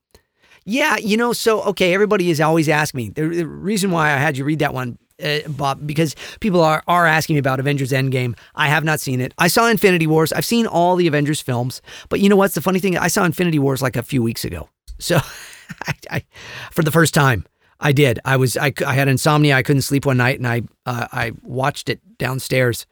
Yeah, 0.65 0.97
you 0.97 1.17
know, 1.17 1.33
so 1.33 1.61
okay, 1.63 1.93
everybody 1.93 2.29
is 2.29 2.41
always 2.41 2.69
asking 2.69 2.97
me. 2.97 3.09
The, 3.09 3.27
the 3.27 3.47
reason 3.47 3.91
why 3.91 4.11
I 4.11 4.17
had 4.17 4.37
you 4.37 4.45
read 4.45 4.59
that 4.59 4.73
one, 4.73 4.97
uh, 5.23 5.39
Bob, 5.47 5.85
because 5.85 6.15
people 6.39 6.61
are 6.61 6.83
are 6.87 7.05
asking 7.05 7.35
me 7.35 7.39
about 7.39 7.59
Avengers 7.59 7.91
Endgame. 7.91 8.37
I 8.55 8.67
have 8.67 8.83
not 8.83 8.99
seen 8.99 9.19
it. 9.21 9.33
I 9.37 9.47
saw 9.47 9.67
Infinity 9.67 10.07
Wars. 10.07 10.31
I've 10.31 10.45
seen 10.45 10.67
all 10.67 10.95
the 10.95 11.07
Avengers 11.07 11.41
films, 11.41 11.81
but 12.09 12.19
you 12.19 12.29
know 12.29 12.35
what's 12.35 12.55
the 12.55 12.61
funny 12.61 12.79
thing? 12.79 12.97
I 12.97 13.07
saw 13.07 13.25
Infinity 13.25 13.59
Wars 13.59 13.81
like 13.81 13.95
a 13.95 14.03
few 14.03 14.21
weeks 14.21 14.43
ago. 14.45 14.69
So, 14.99 15.19
I, 15.87 15.93
I 16.09 16.23
for 16.71 16.83
the 16.83 16.91
first 16.91 17.13
time, 17.13 17.45
I 17.79 17.91
did. 17.91 18.19
I 18.25 18.35
was 18.37 18.57
I, 18.57 18.73
I 18.85 18.93
had 18.93 19.07
insomnia. 19.07 19.55
I 19.55 19.63
couldn't 19.63 19.83
sleep 19.83 20.05
one 20.05 20.17
night, 20.17 20.37
and 20.37 20.47
I 20.47 20.61
uh, 20.85 21.07
I 21.11 21.31
watched 21.43 21.89
it 21.89 21.99
downstairs. 22.17 22.85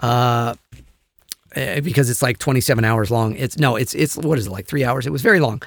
Uh, 0.00 0.54
eh, 1.54 1.80
because 1.80 2.08
it's 2.08 2.22
like 2.22 2.38
27 2.38 2.84
hours 2.84 3.10
long. 3.10 3.34
It's 3.36 3.58
no, 3.58 3.76
it's 3.76 3.94
it's 3.94 4.16
what 4.16 4.38
is 4.38 4.46
it 4.46 4.50
like 4.50 4.66
three 4.66 4.84
hours? 4.84 5.06
It 5.06 5.10
was 5.10 5.22
very 5.22 5.40
long 5.40 5.62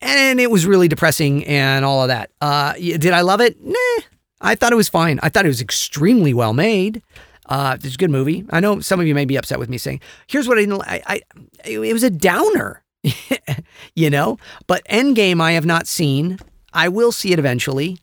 and 0.00 0.40
it 0.40 0.50
was 0.50 0.66
really 0.66 0.88
depressing 0.88 1.44
and 1.46 1.84
all 1.84 2.02
of 2.02 2.08
that. 2.08 2.30
Uh, 2.40 2.72
did 2.74 3.12
I 3.12 3.22
love 3.22 3.40
it? 3.40 3.56
Nah, 3.62 4.04
I 4.40 4.54
thought 4.54 4.72
it 4.72 4.76
was 4.76 4.88
fine. 4.88 5.18
I 5.22 5.28
thought 5.28 5.44
it 5.44 5.48
was 5.48 5.60
extremely 5.60 6.34
well 6.34 6.52
made. 6.52 7.02
Uh, 7.46 7.76
it's 7.82 7.94
a 7.94 7.98
good 7.98 8.10
movie. 8.10 8.44
I 8.50 8.60
know 8.60 8.80
some 8.80 9.00
of 9.00 9.06
you 9.06 9.14
may 9.14 9.24
be 9.24 9.36
upset 9.36 9.58
with 9.58 9.68
me 9.68 9.78
saying, 9.78 10.00
"Here's 10.26 10.48
what 10.48 10.58
I 10.58 10.62
didn't." 10.62 10.82
I, 10.82 11.02
I 11.06 11.20
it 11.64 11.92
was 11.92 12.02
a 12.02 12.10
downer, 12.10 12.82
you 13.94 14.10
know. 14.10 14.38
But 14.66 14.84
Endgame, 14.88 15.40
I 15.40 15.52
have 15.52 15.66
not 15.66 15.86
seen. 15.86 16.38
I 16.72 16.88
will 16.88 17.12
see 17.12 17.32
it 17.32 17.38
eventually. 17.38 17.98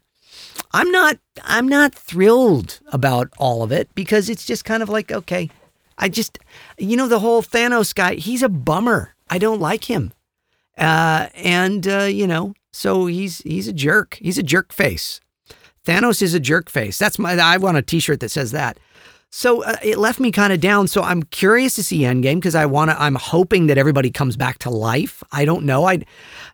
I'm 0.72 0.92
not. 0.92 1.18
I'm 1.44 1.68
not 1.68 1.94
thrilled 1.94 2.80
about 2.92 3.30
all 3.38 3.64
of 3.64 3.72
it 3.72 3.94
because 3.96 4.30
it's 4.30 4.46
just 4.46 4.66
kind 4.66 4.84
of 4.84 4.90
like 4.90 5.12
okay. 5.12 5.50
I 5.98 6.10
just, 6.10 6.40
you 6.78 6.98
know, 6.98 7.08
the 7.08 7.20
whole 7.20 7.44
Thanos 7.44 7.94
guy. 7.94 8.16
He's 8.16 8.42
a 8.44 8.50
bummer. 8.50 9.16
I 9.30 9.38
don't 9.38 9.62
like 9.62 9.86
him. 9.86 10.12
Uh, 10.78 11.28
and 11.36 11.88
uh, 11.88 12.04
you 12.04 12.28
know, 12.28 12.54
so 12.72 13.06
he's 13.06 13.40
he's 13.40 13.68
a 13.68 13.74
jerk. 13.74 14.18
He's 14.22 14.38
a 14.38 14.44
jerk 14.44 14.74
face. 14.74 15.22
Thanos 15.86 16.22
is 16.22 16.34
a 16.34 16.40
jerk 16.40 16.70
face. 16.70 16.98
That's 16.98 17.20
my. 17.20 17.34
I 17.34 17.58
want 17.58 17.78
a 17.78 17.82
T-shirt 17.82 18.20
that 18.22 18.30
says 18.30 18.52
that. 18.52 18.80
So 19.36 19.64
uh, 19.64 19.78
it 19.82 19.98
left 19.98 20.20
me 20.20 20.32
kind 20.32 20.54
of 20.54 20.60
down. 20.60 20.88
So 20.88 21.02
I'm 21.02 21.24
curious 21.24 21.74
to 21.74 21.84
see 21.84 22.02
Endgame 22.02 22.36
because 22.36 22.54
I 22.54 22.68
want 22.68 22.92
to. 22.92 23.02
I'm 23.02 23.16
hoping 23.16 23.66
that 23.66 23.80
everybody 23.80 24.12
comes 24.12 24.38
back 24.38 24.60
to 24.60 24.70
life. 24.70 25.24
I 25.32 25.44
don't 25.44 25.66
know. 25.66 25.86
I 25.86 26.04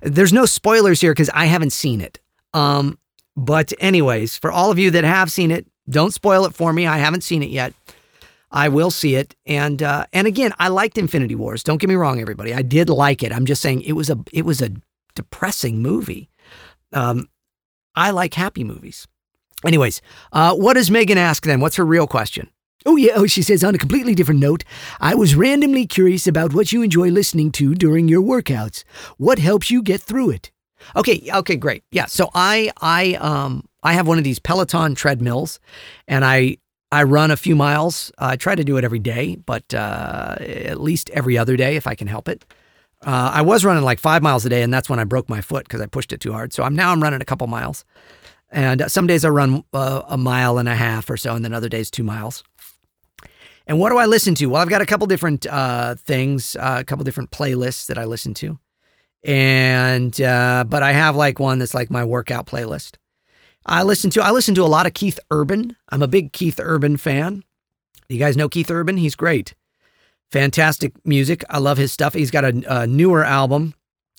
there's 0.01 0.31
no 0.31 0.45
spoilers 0.45 1.01
here 1.01 1.11
because 1.11 1.29
I 1.31 1.47
haven't 1.47 1.71
seen 1.71 1.99
it. 1.99 2.21
Um, 2.53 2.97
but 3.35 3.73
anyways, 3.81 4.37
for 4.37 4.49
all 4.49 4.71
of 4.71 4.79
you 4.79 4.91
that 4.91 5.03
have 5.03 5.29
seen 5.29 5.51
it, 5.51 5.67
don't 5.89 6.13
spoil 6.13 6.45
it 6.45 6.55
for 6.55 6.71
me. 6.71 6.87
I 6.87 6.99
haven't 6.99 7.25
seen 7.25 7.43
it 7.43 7.49
yet. 7.49 7.73
I 8.49 8.69
will 8.69 8.91
see 8.91 9.15
it. 9.15 9.35
And 9.45 9.83
uh, 9.83 10.05
and 10.13 10.25
again, 10.25 10.53
I 10.57 10.69
liked 10.69 10.97
Infinity 10.97 11.35
Wars. 11.35 11.63
Don't 11.63 11.81
get 11.81 11.89
me 11.89 11.95
wrong, 11.95 12.21
everybody. 12.21 12.53
I 12.53 12.61
did 12.61 12.89
like 12.89 13.23
it. 13.23 13.33
I'm 13.33 13.45
just 13.45 13.61
saying 13.61 13.81
it 13.81 13.93
was 13.93 14.09
a 14.09 14.17
it 14.31 14.45
was 14.45 14.61
a 14.61 14.71
depressing 15.15 15.81
movie. 15.81 16.29
Um, 16.93 17.27
I 17.93 18.11
like 18.11 18.35
happy 18.35 18.63
movies. 18.63 19.05
Anyways, 19.65 20.01
uh, 20.31 20.55
what 20.55 20.75
does 20.75 20.89
Megan 20.89 21.17
ask 21.17 21.43
then? 21.43 21.59
What's 21.59 21.75
her 21.75 21.85
real 21.85 22.07
question? 22.07 22.49
Oh, 22.85 22.95
yeah. 22.95 23.13
Oh, 23.15 23.27
she 23.27 23.41
says, 23.41 23.63
on 23.63 23.75
a 23.75 23.77
completely 23.77 24.15
different 24.15 24.39
note, 24.39 24.63
I 24.99 25.13
was 25.15 25.35
randomly 25.35 25.85
curious 25.85 26.27
about 26.27 26.53
what 26.53 26.71
you 26.71 26.81
enjoy 26.81 27.09
listening 27.09 27.51
to 27.53 27.75
during 27.75 28.07
your 28.07 28.21
workouts. 28.21 28.83
What 29.17 29.39
helps 29.39 29.69
you 29.69 29.81
get 29.81 30.01
through 30.01 30.31
it? 30.31 30.51
Okay, 30.95 31.29
okay, 31.33 31.55
great. 31.55 31.83
Yeah, 31.91 32.05
so 32.05 32.29
I 32.33 32.71
I 32.81 33.15
um 33.15 33.65
I 33.83 33.93
have 33.93 34.07
one 34.07 34.17
of 34.17 34.23
these 34.23 34.39
Peloton 34.39 34.95
treadmills, 34.95 35.59
and 36.07 36.23
I 36.23 36.57
I 36.91 37.03
run 37.03 37.31
a 37.31 37.37
few 37.37 37.55
miles. 37.55 38.11
I 38.17 38.37
try 38.37 38.55
to 38.55 38.63
do 38.63 38.77
it 38.77 38.83
every 38.83 38.99
day, 38.99 39.35
but 39.35 39.73
uh, 39.73 40.37
at 40.39 40.79
least 40.79 41.09
every 41.11 41.37
other 41.37 41.55
day 41.57 41.75
if 41.75 41.85
I 41.85 41.95
can 41.95 42.07
help 42.07 42.27
it. 42.27 42.45
Uh, 43.05 43.31
I 43.33 43.41
was 43.41 43.63
running 43.63 43.83
like 43.83 43.99
five 43.99 44.23
miles 44.23 44.45
a 44.45 44.49
day, 44.49 44.61
and 44.61 44.73
that's 44.73 44.89
when 44.89 44.99
I 44.99 45.03
broke 45.03 45.29
my 45.29 45.41
foot 45.41 45.65
because 45.65 45.81
I 45.81 45.85
pushed 45.85 46.11
it 46.11 46.19
too 46.19 46.33
hard. 46.33 46.53
So 46.53 46.63
I'm 46.63 46.75
now 46.75 46.91
I'm 46.91 47.01
running 47.03 47.21
a 47.21 47.25
couple 47.25 47.47
miles, 47.47 47.85
and 48.49 48.81
uh, 48.81 48.87
some 48.87 49.07
days 49.07 49.23
I 49.23 49.29
run 49.29 49.63
uh, 49.73 50.01
a 50.07 50.17
mile 50.17 50.57
and 50.57 50.67
a 50.67 50.75
half 50.75 51.09
or 51.09 51.17
so, 51.17 51.35
and 51.35 51.45
then 51.45 51.53
other 51.53 51.69
days 51.69 51.91
two 51.91 52.03
miles. 52.03 52.43
And 53.69 53.79
what 53.79 53.91
do 53.91 53.97
I 53.97 54.05
listen 54.05 54.35
to? 54.35 54.47
Well, 54.47 54.61
I've 54.61 54.67
got 54.67 54.81
a 54.81 54.85
couple 54.85 55.07
different 55.07 55.47
uh, 55.47 55.95
things, 55.95 56.57
uh, 56.57 56.77
a 56.79 56.83
couple 56.83 57.05
different 57.05 57.31
playlists 57.31 57.85
that 57.85 57.97
I 57.97 58.03
listen 58.03 58.33
to 58.33 58.59
and 59.23 60.19
uh, 60.21 60.63
but 60.67 60.83
I 60.83 60.91
have 60.93 61.15
like 61.15 61.39
one 61.39 61.59
that's 61.59 61.73
like 61.73 61.89
my 61.89 62.03
workout 62.03 62.45
playlist. 62.45 62.95
I 63.65 63.83
listen 63.83 64.09
to 64.11 64.23
I 64.23 64.31
listen 64.31 64.55
to 64.55 64.63
a 64.63 64.65
lot 64.65 64.85
of 64.85 64.93
Keith 64.93 65.19
Urban. 65.31 65.75
I'm 65.89 66.01
a 66.01 66.07
big 66.07 66.31
Keith 66.31 66.59
Urban 66.61 66.97
fan. 66.97 67.43
You 68.07 68.17
guys 68.17 68.37
know 68.37 68.49
Keith 68.49 68.71
Urban? 68.71 68.97
He's 68.97 69.15
great, 69.15 69.55
fantastic 70.31 70.93
music. 71.05 71.43
I 71.49 71.59
love 71.59 71.77
his 71.77 71.91
stuff. 71.91 72.13
He's 72.13 72.31
got 72.31 72.45
a, 72.45 72.81
a 72.81 72.87
newer 72.87 73.23
album 73.23 73.73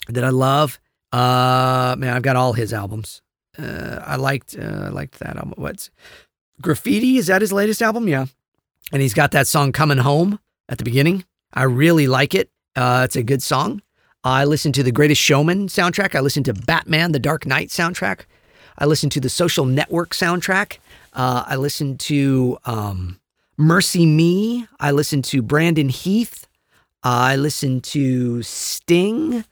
that 0.08 0.24
I 0.24 0.30
love. 0.30 0.78
Uh, 1.12 1.96
man, 1.98 2.14
I've 2.14 2.22
got 2.22 2.36
all 2.36 2.52
his 2.52 2.72
albums. 2.72 3.22
Uh, 3.58 4.00
I 4.04 4.16
liked 4.16 4.56
uh, 4.56 4.84
I 4.84 4.88
liked 4.88 5.18
that 5.20 5.36
album. 5.36 5.54
What's 5.56 5.90
Graffiti? 6.60 7.16
Is 7.16 7.28
that 7.28 7.40
his 7.40 7.52
latest 7.52 7.80
album? 7.80 8.06
Yeah, 8.06 8.26
and 8.92 9.02
he's 9.02 9.14
got 9.14 9.30
that 9.32 9.46
song 9.46 9.72
"Coming 9.72 9.98
Home" 9.98 10.38
at 10.68 10.78
the 10.78 10.84
beginning. 10.84 11.24
I 11.52 11.64
really 11.64 12.06
like 12.06 12.34
it. 12.34 12.50
Uh, 12.76 13.02
it's 13.04 13.16
a 13.16 13.22
good 13.22 13.42
song. 13.42 13.82
I 14.22 14.44
listen 14.44 14.72
to 14.72 14.82
the 14.82 14.92
Greatest 14.92 15.20
Showman 15.20 15.68
soundtrack. 15.68 16.14
I 16.14 16.20
listen 16.20 16.42
to 16.44 16.54
Batman: 16.54 17.12
The 17.12 17.18
Dark 17.18 17.46
Knight 17.46 17.68
soundtrack. 17.68 18.20
I 18.78 18.86
listen 18.86 19.10
to 19.10 19.20
the 19.20 19.28
Social 19.28 19.66
Network 19.66 20.10
soundtrack. 20.10 20.78
Uh, 21.12 21.44
I 21.46 21.56
listen 21.56 21.98
to 21.98 22.58
um, 22.64 23.20
MercyMe. 23.58 24.66
I 24.78 24.90
listen 24.90 25.22
to 25.22 25.42
Brandon 25.42 25.88
Heath. 25.88 26.46
I 27.02 27.36
listen 27.36 27.80
to 27.82 28.42
Sting. 28.42 29.44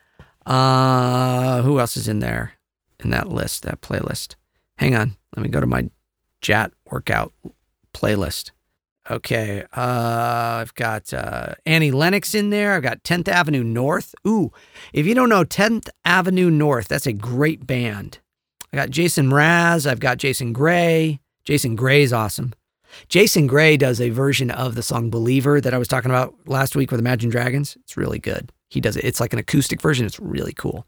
Uh, 0.47 1.61
who 1.63 1.79
else 1.79 1.97
is 1.97 2.09
in 2.09 2.21
there 2.21 2.55
in 3.03 3.11
that 3.11 3.29
list, 3.29 3.65
that 3.65 3.83
playlist? 3.83 4.35
Hang 4.79 4.95
on. 4.95 5.17
Let 5.37 5.43
me 5.43 5.51
go 5.51 5.61
to 5.61 5.67
my 5.67 5.91
Jat 6.41 6.73
workout 6.91 7.33
playlist. 7.93 8.53
Okay. 9.11 9.65
Uh, 9.75 10.61
I've 10.61 10.75
got 10.75 11.13
uh, 11.15 11.55
Annie 11.65 11.91
Lennox 11.91 12.35
in 12.35 12.51
there. 12.51 12.75
I've 12.75 12.83
got 12.83 13.03
10th 13.05 13.29
Avenue 13.29 13.65
North. 13.65 14.15
Ooh, 14.27 14.53
if 14.93 15.07
you 15.07 15.15
don't 15.15 15.29
know 15.31 15.45
10th 15.45 15.89
Avenue 16.05 16.51
North, 16.51 16.89
that's 16.89 17.07
a 17.07 17.13
great 17.13 17.67
band. 17.67 18.19
I 18.73 18.77
got 18.77 18.91
Jason 18.91 19.31
Mraz. 19.31 19.91
I've 19.91 20.01
got 20.01 20.19
Jason 20.19 20.53
Gray. 20.53 21.21
Jason 21.45 21.75
Gray's 21.75 22.13
awesome. 22.13 22.53
Jason 23.09 23.47
Gray 23.47 23.77
does 23.77 24.01
a 24.01 24.11
version 24.11 24.51
of 24.51 24.75
the 24.75 24.83
song 24.83 25.11
Believer 25.11 25.61
that 25.61 25.75
I 25.75 25.79
was 25.79 25.89
talking 25.89 26.11
about 26.11 26.35
last 26.47 26.77
week 26.77 26.91
with 26.91 27.01
Imagine 27.01 27.31
Dragons. 27.31 27.77
It's 27.81 27.97
really 27.97 28.19
good. 28.19 28.53
He 28.69 28.81
does 28.81 28.97
it. 28.97 29.05
It's 29.05 29.21
like 29.21 29.33
an 29.33 29.39
acoustic 29.39 29.81
version. 29.81 30.05
It's 30.05 30.21
really 30.21 30.53
cool. 30.53 30.87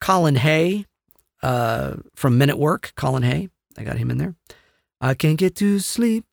Colin 0.00 0.36
Hay 0.36 0.86
uh, 1.42 1.94
from 2.14 2.38
Men 2.38 2.50
at 2.50 2.58
Work. 2.58 2.92
Colin 2.96 3.22
Hay. 3.22 3.48
I 3.78 3.84
got 3.84 3.98
him 3.98 4.10
in 4.10 4.18
there. 4.18 4.34
I 5.00 5.14
can't 5.14 5.38
get 5.38 5.54
to 5.56 5.78
sleep. 5.78 6.31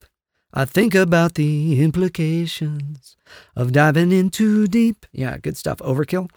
I 0.53 0.65
think 0.65 0.95
about 0.95 1.35
the 1.35 1.81
implications 1.81 3.15
of 3.55 3.71
diving 3.71 4.11
in 4.11 4.29
too 4.29 4.67
deep. 4.67 5.05
Yeah, 5.11 5.37
good 5.37 5.57
stuff. 5.57 5.77
Overkill. 5.77 6.29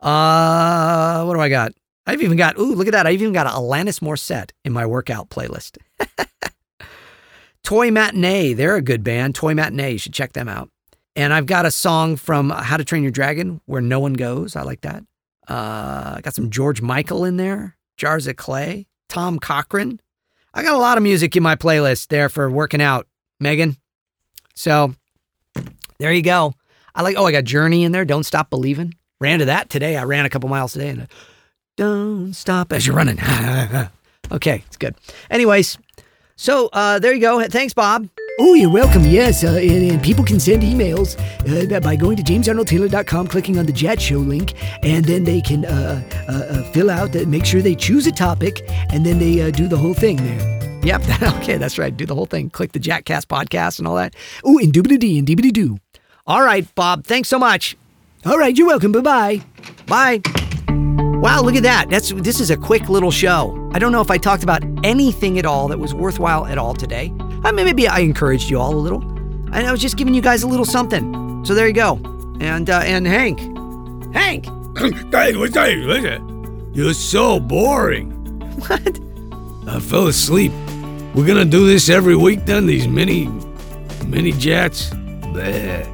Uh, 0.00 1.24
what 1.24 1.34
do 1.34 1.40
I 1.40 1.48
got? 1.48 1.72
I've 2.06 2.22
even 2.22 2.36
got, 2.36 2.58
ooh, 2.58 2.74
look 2.74 2.86
at 2.86 2.92
that. 2.92 3.06
I've 3.06 3.20
even 3.20 3.32
got 3.32 3.46
Alanis 3.48 4.00
Morissette 4.00 4.52
in 4.64 4.72
my 4.72 4.86
workout 4.86 5.28
playlist. 5.28 5.78
Toy 7.64 7.90
Matinee, 7.90 8.52
they're 8.52 8.76
a 8.76 8.82
good 8.82 9.02
band. 9.02 9.34
Toy 9.34 9.52
Matinee, 9.52 9.92
you 9.92 9.98
should 9.98 10.12
check 10.12 10.34
them 10.34 10.48
out. 10.48 10.70
And 11.16 11.32
I've 11.32 11.46
got 11.46 11.66
a 11.66 11.70
song 11.72 12.14
from 12.14 12.50
How 12.50 12.76
to 12.76 12.84
Train 12.84 13.02
Your 13.02 13.10
Dragon, 13.10 13.60
Where 13.66 13.80
No 13.80 13.98
One 13.98 14.12
Goes. 14.12 14.54
I 14.54 14.62
like 14.62 14.82
that. 14.82 15.02
Uh, 15.48 16.14
I 16.16 16.20
got 16.22 16.34
some 16.34 16.50
George 16.50 16.80
Michael 16.80 17.24
in 17.24 17.38
there, 17.38 17.76
Jars 17.96 18.28
of 18.28 18.36
Clay, 18.36 18.86
Tom 19.08 19.40
Cochrane. 19.40 20.00
I 20.54 20.62
got 20.62 20.74
a 20.74 20.78
lot 20.78 20.96
of 20.96 21.02
music 21.02 21.34
in 21.34 21.42
my 21.42 21.56
playlist 21.56 22.08
there 22.08 22.28
for 22.28 22.48
working 22.50 22.80
out, 22.80 23.08
Megan. 23.40 23.76
So 24.54 24.94
there 25.98 26.12
you 26.12 26.22
go. 26.22 26.54
I 26.94 27.02
like, 27.02 27.16
oh, 27.18 27.26
I 27.26 27.32
got 27.32 27.44
Journey 27.44 27.84
in 27.84 27.92
there. 27.92 28.04
Don't 28.04 28.24
Stop 28.24 28.50
Believing. 28.50 28.94
Ran 29.20 29.38
to 29.40 29.44
that 29.46 29.70
today. 29.70 29.96
I 29.96 30.04
ran 30.04 30.26
a 30.26 30.30
couple 30.30 30.48
miles 30.48 30.72
today 30.72 30.90
and 30.90 31.02
uh, 31.02 31.06
don't 31.76 32.32
stop 32.34 32.72
as 32.72 32.86
you're 32.86 32.96
running. 32.96 33.18
okay, 34.32 34.62
it's 34.66 34.76
good. 34.76 34.94
Anyways, 35.30 35.78
so 36.36 36.68
uh, 36.72 36.98
there 36.98 37.12
you 37.12 37.20
go. 37.20 37.42
Thanks, 37.48 37.74
Bob. 37.74 38.08
Oh, 38.38 38.52
you're 38.52 38.70
welcome. 38.70 39.02
Yes, 39.04 39.44
uh, 39.44 39.52
and, 39.52 39.90
and 39.90 40.02
people 40.02 40.22
can 40.22 40.38
send 40.38 40.62
emails 40.62 41.16
uh, 41.48 41.80
by 41.80 41.96
going 41.96 42.18
to 42.18 42.22
jamesarnoldtaylor.com, 42.22 43.28
clicking 43.28 43.58
on 43.58 43.64
the 43.64 43.72
Jet 43.72 43.98
Show 43.98 44.18
link, 44.18 44.52
and 44.82 45.06
then 45.06 45.24
they 45.24 45.40
can 45.40 45.64
uh, 45.64 46.02
uh, 46.28 46.32
uh, 46.32 46.62
fill 46.72 46.90
out, 46.90 47.16
uh, 47.16 47.24
make 47.26 47.46
sure 47.46 47.62
they 47.62 47.74
choose 47.74 48.06
a 48.06 48.12
topic, 48.12 48.60
and 48.92 49.06
then 49.06 49.18
they 49.18 49.40
uh, 49.40 49.50
do 49.50 49.66
the 49.66 49.78
whole 49.78 49.94
thing 49.94 50.18
there. 50.18 50.80
Yep. 50.84 51.22
okay, 51.40 51.56
that's 51.56 51.78
right. 51.78 51.96
Do 51.96 52.04
the 52.04 52.14
whole 52.14 52.26
thing. 52.26 52.50
Click 52.50 52.72
the 52.72 52.78
Jatcast 52.78 53.24
podcast 53.24 53.78
and 53.78 53.88
all 53.88 53.96
that. 53.96 54.14
Oh, 54.44 54.58
and 54.58 54.70
doobity 54.70 54.98
dee 54.98 55.16
and 55.16 55.26
deebity 55.26 55.50
doo. 55.50 55.78
All 56.26 56.42
right, 56.42 56.72
Bob. 56.74 57.04
Thanks 57.04 57.30
so 57.30 57.38
much. 57.38 57.74
All 58.26 58.38
right, 58.38 58.54
you're 58.54 58.66
welcome. 58.66 58.92
Bye 58.92 59.00
bye. 59.00 59.42
Bye. 59.86 60.20
Wow, 61.22 61.40
look 61.40 61.56
at 61.56 61.62
that. 61.62 61.88
That's 61.88 62.12
this 62.12 62.40
is 62.40 62.50
a 62.50 62.56
quick 62.56 62.90
little 62.90 63.10
show. 63.10 63.70
I 63.72 63.78
don't 63.78 63.92
know 63.92 64.02
if 64.02 64.10
I 64.10 64.18
talked 64.18 64.42
about 64.42 64.62
anything 64.84 65.38
at 65.38 65.46
all 65.46 65.68
that 65.68 65.78
was 65.78 65.94
worthwhile 65.94 66.44
at 66.44 66.58
all 66.58 66.74
today. 66.74 67.10
I 67.46 67.52
mean, 67.52 67.64
maybe 67.64 67.86
I 67.86 68.00
encouraged 68.00 68.50
you 68.50 68.58
all 68.58 68.74
a 68.74 68.76
little. 68.76 69.02
And 69.52 69.54
I 69.54 69.70
was 69.70 69.80
just 69.80 69.96
giving 69.96 70.14
you 70.14 70.20
guys 70.20 70.42
a 70.42 70.48
little 70.48 70.64
something. 70.64 71.44
So 71.44 71.54
there 71.54 71.68
you 71.68 71.72
go. 71.72 71.94
And 72.40 72.68
uh, 72.68 72.80
and 72.84 73.06
Hank, 73.06 73.38
Hank, 74.12 74.46
Hey, 75.12 75.36
what's? 75.36 75.54
You're 76.76 76.92
so 76.92 77.38
boring. 77.38 78.10
what? 78.66 79.00
I 79.68 79.78
fell 79.78 80.08
asleep. 80.08 80.50
We're 81.14 81.26
gonna 81.26 81.44
do 81.44 81.68
this 81.68 81.88
every 81.88 82.16
week 82.16 82.44
then? 82.46 82.66
These 82.66 82.88
mini, 82.88 83.26
mini 84.06 84.32
jets? 84.32 84.90
Bleh. 84.90 85.86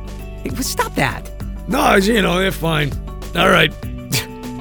Hey, 0.42 0.62
Stop 0.62 0.94
that. 0.94 1.30
No, 1.68 1.96
you 1.96 2.22
know, 2.22 2.38
they're 2.38 2.50
fine. 2.50 2.90
All 3.36 3.50
right. 3.50 3.70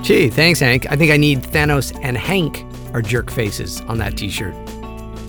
Gee, 0.04 0.30
thanks, 0.30 0.60
Hank. 0.60 0.92
I 0.92 0.98
think 0.98 1.12
I 1.12 1.18
need 1.18 1.42
Thanos 1.42 1.98
and 2.04 2.18
Hank 2.18 2.66
are 2.94 3.02
jerk 3.02 3.32
faces 3.32 3.80
on 3.82 3.98
that 4.00 4.18
T-shirt. 4.18 4.54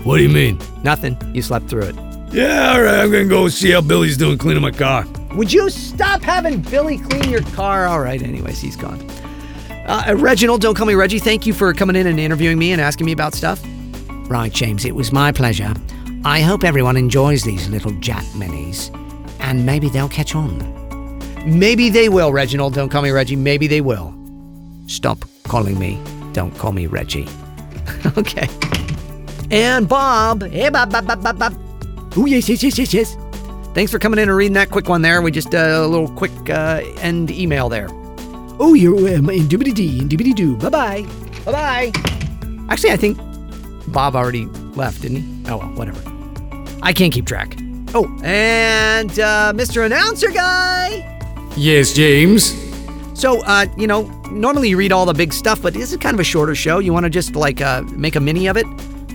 What 0.03 0.17
do 0.17 0.23
you 0.23 0.29
mean? 0.29 0.59
Nothing. 0.83 1.17
You 1.33 1.41
slept 1.41 1.69
through 1.69 1.83
it. 1.83 1.95
Yeah, 2.31 2.73
all 2.73 2.81
right. 2.81 2.99
I'm 2.99 3.11
gonna 3.11 3.25
go 3.25 3.47
see 3.47 3.71
how 3.71 3.81
Billy's 3.81 4.17
doing 4.17 4.37
cleaning 4.37 4.61
my 4.61 4.71
car. 4.71 5.05
Would 5.35 5.51
you 5.53 5.69
stop 5.69 6.21
having 6.21 6.61
Billy 6.61 6.97
clean 6.97 7.29
your 7.29 7.41
car? 7.41 7.87
All 7.87 7.99
right, 7.99 8.21
anyways, 8.21 8.59
he's 8.59 8.75
gone. 8.75 8.99
Uh, 9.87 10.15
Reginald, 10.17 10.61
don't 10.61 10.75
call 10.75 10.85
me 10.85 10.93
Reggie. 10.95 11.19
Thank 11.19 11.45
you 11.45 11.53
for 11.53 11.73
coming 11.73 11.95
in 11.95 12.07
and 12.07 12.19
interviewing 12.19 12.57
me 12.57 12.71
and 12.71 12.81
asking 12.81 13.05
me 13.05 13.11
about 13.11 13.33
stuff. 13.33 13.61
Right, 14.29 14.51
James, 14.51 14.85
it 14.85 14.95
was 14.95 15.11
my 15.11 15.31
pleasure. 15.31 15.73
I 16.25 16.41
hope 16.41 16.63
everyone 16.63 16.97
enjoys 16.97 17.43
these 17.43 17.67
little 17.69 17.91
Jack 17.99 18.23
minis, 18.35 18.89
and 19.39 19.65
maybe 19.65 19.89
they'll 19.89 20.09
catch 20.09 20.35
on. 20.35 20.59
Maybe 21.45 21.89
they 21.89 22.09
will, 22.09 22.31
Reginald. 22.31 22.73
Don't 22.73 22.89
call 22.89 23.01
me 23.01 23.11
Reggie. 23.11 23.35
Maybe 23.35 23.67
they 23.67 23.81
will. 23.81 24.13
Stop 24.87 25.25
calling 25.43 25.77
me. 25.77 26.01
Don't 26.31 26.57
call 26.57 26.71
me 26.71 26.87
Reggie. 26.87 27.27
okay. 28.17 28.47
And 29.53 29.87
Bob. 29.87 30.41
Hey, 30.49 30.69
Bob, 30.69 30.91
Bob, 30.91 31.05
Bob, 31.05 31.21
Bob, 31.21 31.37
Bob. 31.37 31.53
Oh, 32.17 32.25
yes, 32.25 32.49
yes, 32.49 32.63
yes, 32.63 32.75
yes, 32.75 32.91
yes. 32.91 33.17
Thanks 33.75 33.91
for 33.91 33.99
coming 33.99 34.17
in 34.17 34.27
and 34.27 34.35
reading 34.35 34.53
that 34.53 34.71
quick 34.71 34.89
one 34.89 35.03
there. 35.03 35.21
We 35.21 35.29
just 35.29 35.53
uh, 35.53 35.59
a 35.59 35.87
little 35.87 36.07
quick 36.09 36.31
uh, 36.49 36.81
end 36.97 37.29
email 37.29 37.69
there. 37.69 37.87
Oh, 38.59 38.73
you're 38.73 38.95
um, 39.15 39.29
in 39.29 39.43
doobity 39.43 39.71
dee 39.71 39.99
and 39.99 40.09
doobity 40.09 40.33
doo. 40.33 40.57
Bye 40.57 40.69
bye. 40.69 41.01
Bye 41.45 41.51
bye. 41.51 41.91
Actually, 42.69 42.93
I 42.93 42.97
think 42.97 43.19
Bob 43.89 44.15
already 44.15 44.47
left, 44.73 45.03
didn't 45.03 45.17
he? 45.17 45.43
Oh, 45.51 45.57
well, 45.57 45.67
whatever. 45.73 46.01
I 46.81 46.91
can't 46.91 47.13
keep 47.13 47.27
track. 47.27 47.55
Oh, 47.93 48.05
and 48.23 49.11
uh, 49.19 49.53
Mr. 49.55 49.85
Announcer 49.85 50.31
Guy. 50.31 51.21
Yes, 51.55 51.93
James. 51.93 52.55
So, 53.13 53.43
uh, 53.43 53.67
you 53.77 53.85
know, 53.85 54.07
normally 54.31 54.69
you 54.69 54.77
read 54.77 54.91
all 54.91 55.05
the 55.05 55.13
big 55.13 55.31
stuff, 55.31 55.61
but 55.61 55.75
this 55.75 55.91
is 55.91 55.97
kind 55.97 56.15
of 56.15 56.19
a 56.19 56.23
shorter 56.23 56.55
show. 56.55 56.79
You 56.79 56.91
want 56.91 57.03
to 57.03 57.11
just 57.11 57.35
like 57.35 57.61
uh, 57.61 57.83
make 57.91 58.15
a 58.15 58.19
mini 58.19 58.47
of 58.47 58.57
it? 58.57 58.65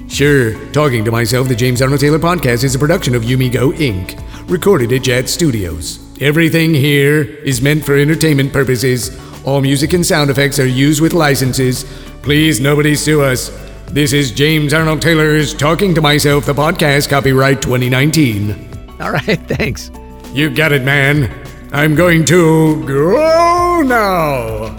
Sure. 0.08 0.54
Talking 0.72 1.04
to 1.04 1.12
myself, 1.12 1.48
the 1.48 1.54
James 1.54 1.82
Arnold 1.82 2.00
Taylor 2.00 2.18
podcast 2.18 2.64
is 2.64 2.74
a 2.74 2.78
production 2.78 3.14
of 3.14 3.22
Yumigo 3.22 3.72
Inc., 3.74 4.18
recorded 4.50 4.92
at 4.92 5.02
Jet 5.02 5.28
Studios. 5.28 6.00
Everything 6.20 6.74
here 6.74 7.22
is 7.22 7.60
meant 7.62 7.84
for 7.84 7.96
entertainment 7.96 8.52
purposes. 8.52 9.16
All 9.44 9.60
music 9.60 9.92
and 9.92 10.04
sound 10.04 10.30
effects 10.30 10.58
are 10.58 10.66
used 10.66 11.00
with 11.00 11.12
licenses. 11.12 11.84
Please, 12.22 12.58
nobody 12.58 12.94
sue 12.94 13.22
us. 13.22 13.50
This 13.86 14.12
is 14.12 14.32
James 14.32 14.74
Arnold 14.74 15.00
Taylor's 15.00 15.54
Talking 15.54 15.94
to 15.94 16.00
Myself, 16.00 16.46
the 16.46 16.54
podcast, 16.54 17.08
copyright 17.08 17.62
2019. 17.62 18.96
All 19.00 19.12
right, 19.12 19.22
thanks. 19.48 19.90
You 20.32 20.50
got 20.50 20.72
it, 20.72 20.82
man. 20.82 21.30
I'm 21.72 21.94
going 21.94 22.24
to 22.24 22.84
go 22.86 23.82
now. 23.82 24.74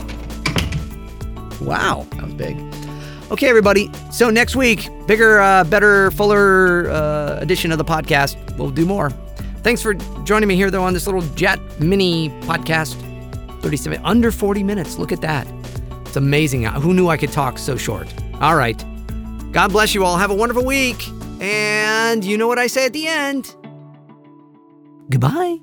Wow, 1.62 2.08
that 2.12 2.24
was 2.24 2.34
big. 2.34 2.69
Okay, 3.32 3.48
everybody. 3.48 3.92
So 4.12 4.30
next 4.30 4.56
week, 4.56 4.90
bigger, 5.06 5.40
uh, 5.40 5.64
better, 5.64 6.10
fuller 6.12 6.90
uh, 6.90 7.38
edition 7.40 7.72
of 7.72 7.78
the 7.78 7.86
podcast. 7.86 8.58
We'll 8.58 8.72
do 8.72 8.86
more. 8.86 9.12
Thanks 9.62 9.82
for 9.82 9.94
joining 10.24 10.48
me 10.48 10.56
here, 10.56 10.72
though, 10.72 10.84
on 10.84 10.94
this 10.94 11.06
little 11.06 11.22
Jet 11.36 11.60
Mini 11.80 12.30
podcast. 12.42 12.96
37, 13.62 14.02
under 14.04 14.32
40 14.32 14.64
minutes. 14.64 14.98
Look 14.98 15.12
at 15.12 15.22
that. 15.22 15.46
It's 16.06 16.16
amazing. 16.16 16.64
Who 16.64 16.94
knew 16.94 17.10
I 17.10 17.18
could 17.18 17.32
talk 17.32 17.60
so 17.60 17.78
short? 17.78 18.12
All 18.42 18.56
right. 18.56 18.84
God 19.52 19.72
bless 19.72 19.94
you 19.94 20.04
all. 20.04 20.18
Have 20.18 20.32
a 20.32 20.36
wonderful 20.36 20.66
week. 20.66 21.08
And 21.40 22.24
you 22.24 22.38
know 22.38 22.48
what 22.48 22.58
I 22.58 22.68
say 22.68 22.86
at 22.86 22.94
the 22.94 23.08
end. 23.08 23.56
Goodbye. 25.10 25.60